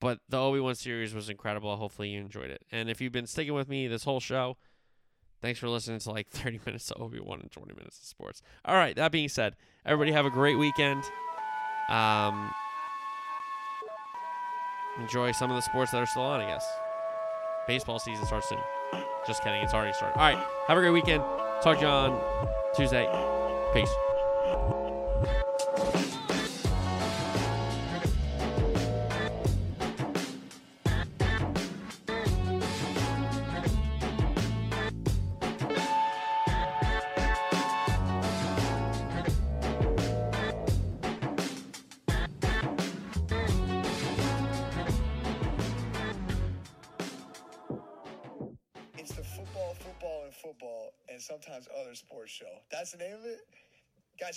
but 0.00 0.18
the 0.28 0.38
Obi 0.38 0.60
Wan 0.60 0.74
series 0.74 1.14
was 1.14 1.28
incredible. 1.28 1.74
Hopefully 1.76 2.10
you 2.10 2.20
enjoyed 2.20 2.50
it. 2.50 2.62
And 2.70 2.90
if 2.90 3.00
you've 3.00 3.12
been 3.12 3.26
sticking 3.26 3.54
with 3.54 3.68
me 3.68 3.86
this 3.88 4.04
whole 4.04 4.20
show, 4.20 4.56
thanks 5.40 5.58
for 5.58 5.68
listening 5.68 5.98
to 6.00 6.10
like 6.10 6.28
30 6.30 6.60
minutes 6.66 6.90
of 6.90 7.00
Obi 7.00 7.20
Wan 7.20 7.40
and 7.40 7.50
20 7.50 7.72
minutes 7.74 7.98
of 7.98 8.04
sports. 8.04 8.42
All 8.64 8.74
right, 8.76 8.94
that 8.96 9.12
being 9.12 9.28
said, 9.28 9.56
everybody 9.86 10.12
have 10.12 10.26
a 10.26 10.30
great 10.30 10.58
weekend. 10.58 11.04
Um, 11.88 12.50
enjoy 14.98 15.32
some 15.32 15.50
of 15.50 15.56
the 15.56 15.62
sports 15.62 15.90
that 15.92 15.98
are 15.98 16.06
still 16.06 16.22
on, 16.22 16.40
I 16.40 16.46
guess. 16.46 16.66
Baseball 17.66 17.98
season 17.98 18.26
starts 18.26 18.48
soon. 18.48 18.58
Just 19.26 19.42
kidding, 19.42 19.62
it's 19.62 19.72
already 19.72 19.94
started. 19.94 20.18
All 20.18 20.24
right, 20.24 20.46
have 20.68 20.76
a 20.76 20.80
great 20.80 20.90
weekend. 20.90 21.22
Talk 21.62 21.76
to 21.78 21.82
you 21.82 21.88
on 21.88 22.20
Tuesday. 22.76 23.08
Peace. 23.72 23.88